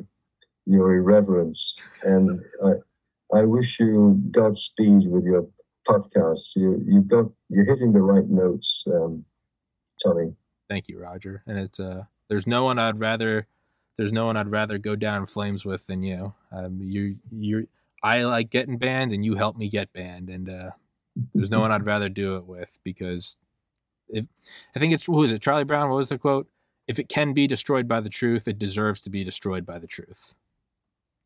your 0.66 0.96
irreverence, 0.96 1.80
and 2.04 2.42
I 2.64 2.74
I 3.34 3.44
wish 3.44 3.80
you 3.80 4.22
Godspeed 4.32 5.08
with 5.08 5.26
your 5.26 5.48
podcast. 5.88 6.56
You 6.56 6.84
you've 6.86 7.08
got 7.08 7.26
you're 7.50 7.66
hitting 7.66 7.94
the 7.94 8.02
right 8.02 8.28
notes, 8.28 8.84
um, 8.88 9.26
Tommy. 10.04 10.34
thank 10.70 10.88
you, 10.88 11.00
Roger. 11.00 11.44
And 11.46 11.58
it's 11.60 11.80
uh, 11.80 12.04
there's 12.30 12.48
no 12.48 12.64
one 12.64 12.80
I'd 12.80 13.00
rather, 13.00 13.48
there's 13.98 14.12
no 14.12 14.26
one 14.26 14.38
I'd 14.38 14.52
rather 14.52 14.78
go 14.78 14.96
down 14.96 15.26
flames 15.26 15.66
with 15.66 15.88
than 15.88 16.04
you. 16.04 16.34
Um, 16.52 16.80
you 16.82 17.18
you, 17.32 17.68
I 18.04 18.24
like 18.24 18.50
getting 18.50 18.78
banned, 18.78 19.12
and 19.12 19.24
you 19.26 19.36
help 19.36 19.58
me 19.58 19.70
get 19.70 19.94
banned, 19.94 20.30
and 20.30 20.50
uh, 20.50 20.72
there's 21.34 21.52
no 21.52 21.60
one 21.60 21.72
I'd 21.72 21.86
rather 21.86 22.10
do 22.10 22.38
it 22.38 22.46
with 22.46 22.80
because 22.84 23.38
if 24.10 24.26
I 24.76 24.80
think 24.80 24.94
it's 24.94 25.06
who 25.06 25.24
is 25.24 25.32
it 25.32 25.42
Charlie 25.42 25.64
Brown? 25.64 25.90
What 25.90 25.98
was 25.98 26.10
the 26.10 26.18
quote? 26.18 26.48
If 26.88 27.00
it 27.00 27.10
can 27.10 27.34
be 27.34 27.48
destroyed 27.48 27.88
by 27.88 28.00
the 28.00 28.10
truth, 28.10 28.48
it 28.48 28.60
deserves 28.60 29.02
to 29.02 29.10
be 29.10 29.24
destroyed 29.24 29.66
by 29.66 29.80
the 29.80 29.88
truth. 29.88 30.36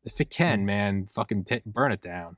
If 0.04 0.20
it 0.20 0.30
can, 0.30 0.62
mm. 0.62 0.64
man, 0.64 1.06
fucking 1.06 1.44
t- 1.44 1.62
burn 1.66 1.92
it 1.92 2.00
down, 2.00 2.36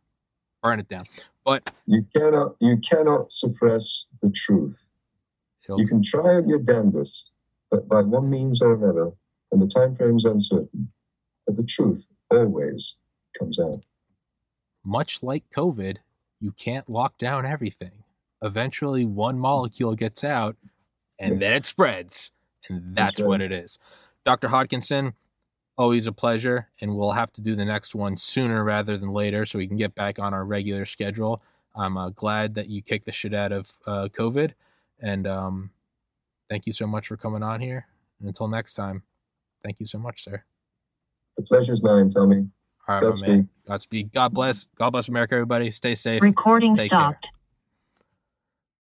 burn 0.63 0.81
it 0.81 0.89
down. 0.89 1.05
But 1.45 1.73
You 1.87 2.07
cannot 2.15 2.57
you 2.61 2.77
cannot 2.79 3.33
suppress 3.33 4.07
the 4.21 4.31
truth. 4.31 4.89
You 5.69 5.87
can 5.87 6.03
try 6.03 6.39
at 6.39 6.49
your 6.49 6.59
damnedest, 6.59 7.31
but 7.71 7.89
by 7.89 8.03
one 8.03 8.29
means 8.29 8.61
or 8.61 8.75
another, 8.75 9.13
and 9.51 9.63
the 9.63 9.69
time 9.69 9.95
frame 9.95 10.17
is 10.17 10.25
uncertain. 10.25 10.93
But 11.47 11.57
the 11.57 11.63
truth 11.63 12.09
always 12.31 12.97
comes 13.39 13.59
out. 13.59 13.83
much 14.85 15.23
like 15.23 15.45
COVID, 15.51 15.99
you 16.41 16.53
can't 16.53 16.89
lock 16.89 17.17
down 17.19 17.47
everything. 17.47 18.03
Eventually, 18.43 19.05
one 19.05 19.39
molecule 19.39 19.95
gets 19.95 20.25
out, 20.25 20.57
and 21.19 21.41
then 21.41 21.53
it 21.53 21.67
spreads, 21.67 22.33
and 22.69 22.95
that's, 22.95 23.19
That's 23.19 23.27
what 23.27 23.41
it 23.41 23.53
is. 23.53 23.79
Dr. 24.25 24.49
Hodkinson, 24.49 25.15
always 25.77 26.07
a 26.07 26.13
pleasure, 26.13 26.69
and 26.81 26.97
we'll 26.97 27.13
have 27.13 27.33
to 27.33 27.41
do 27.41 27.55
the 27.55 27.65
next 27.65 27.95
one 27.95 28.17
sooner 28.17 28.63
rather 28.65 28.97
than 28.97 29.13
later, 29.13 29.47
so 29.47 29.59
we 29.59 29.67
can 29.67 29.77
get 29.77 29.95
back 29.95 30.19
on 30.19 30.35
our 30.35 30.45
regular 30.45 30.85
schedule. 30.85 31.43
I'm 31.75 31.97
uh, 31.97 32.11
glad 32.11 32.55
that 32.55 32.69
you 32.69 32.83
kicked 32.83 33.07
the 33.07 33.13
shit 33.13 33.35
out 33.35 33.53
of 33.53 33.73
uh, 33.87 34.09
COVID, 34.09 34.53
and 35.01 35.27
um, 35.27 35.71
thank 36.51 36.67
you 36.67 36.73
so 36.73 36.87
much 36.87 37.09
for 37.09 37.17
coming 37.17 37.43
on 37.43 37.61
here. 37.61 37.87
And 38.21 38.29
until 38.29 38.49
next 38.49 38.75
time, 38.75 39.03
thank 39.65 39.81
you 39.81 39.87
so 39.87 39.99
much, 39.99 40.23
sir. 40.23 40.45
The 41.37 41.43
pleasure's 41.43 41.83
mine, 41.83 42.11
Tommy. 42.11 42.49
All 42.89 43.01
right, 43.01 43.03
my 43.03 43.09
man. 43.09 43.11
Godspeed. 43.11 43.49
Godspeed. 43.67 44.13
God 44.13 44.35
bless. 44.35 44.67
God 44.77 44.91
bless 44.91 45.09
America, 45.09 45.35
everybody. 45.35 45.71
Stay 45.71 45.95
safe. 45.95 46.23
Recording 46.23 46.77
Take 46.77 46.91
care. 46.91 46.99
stopped. 46.99 47.33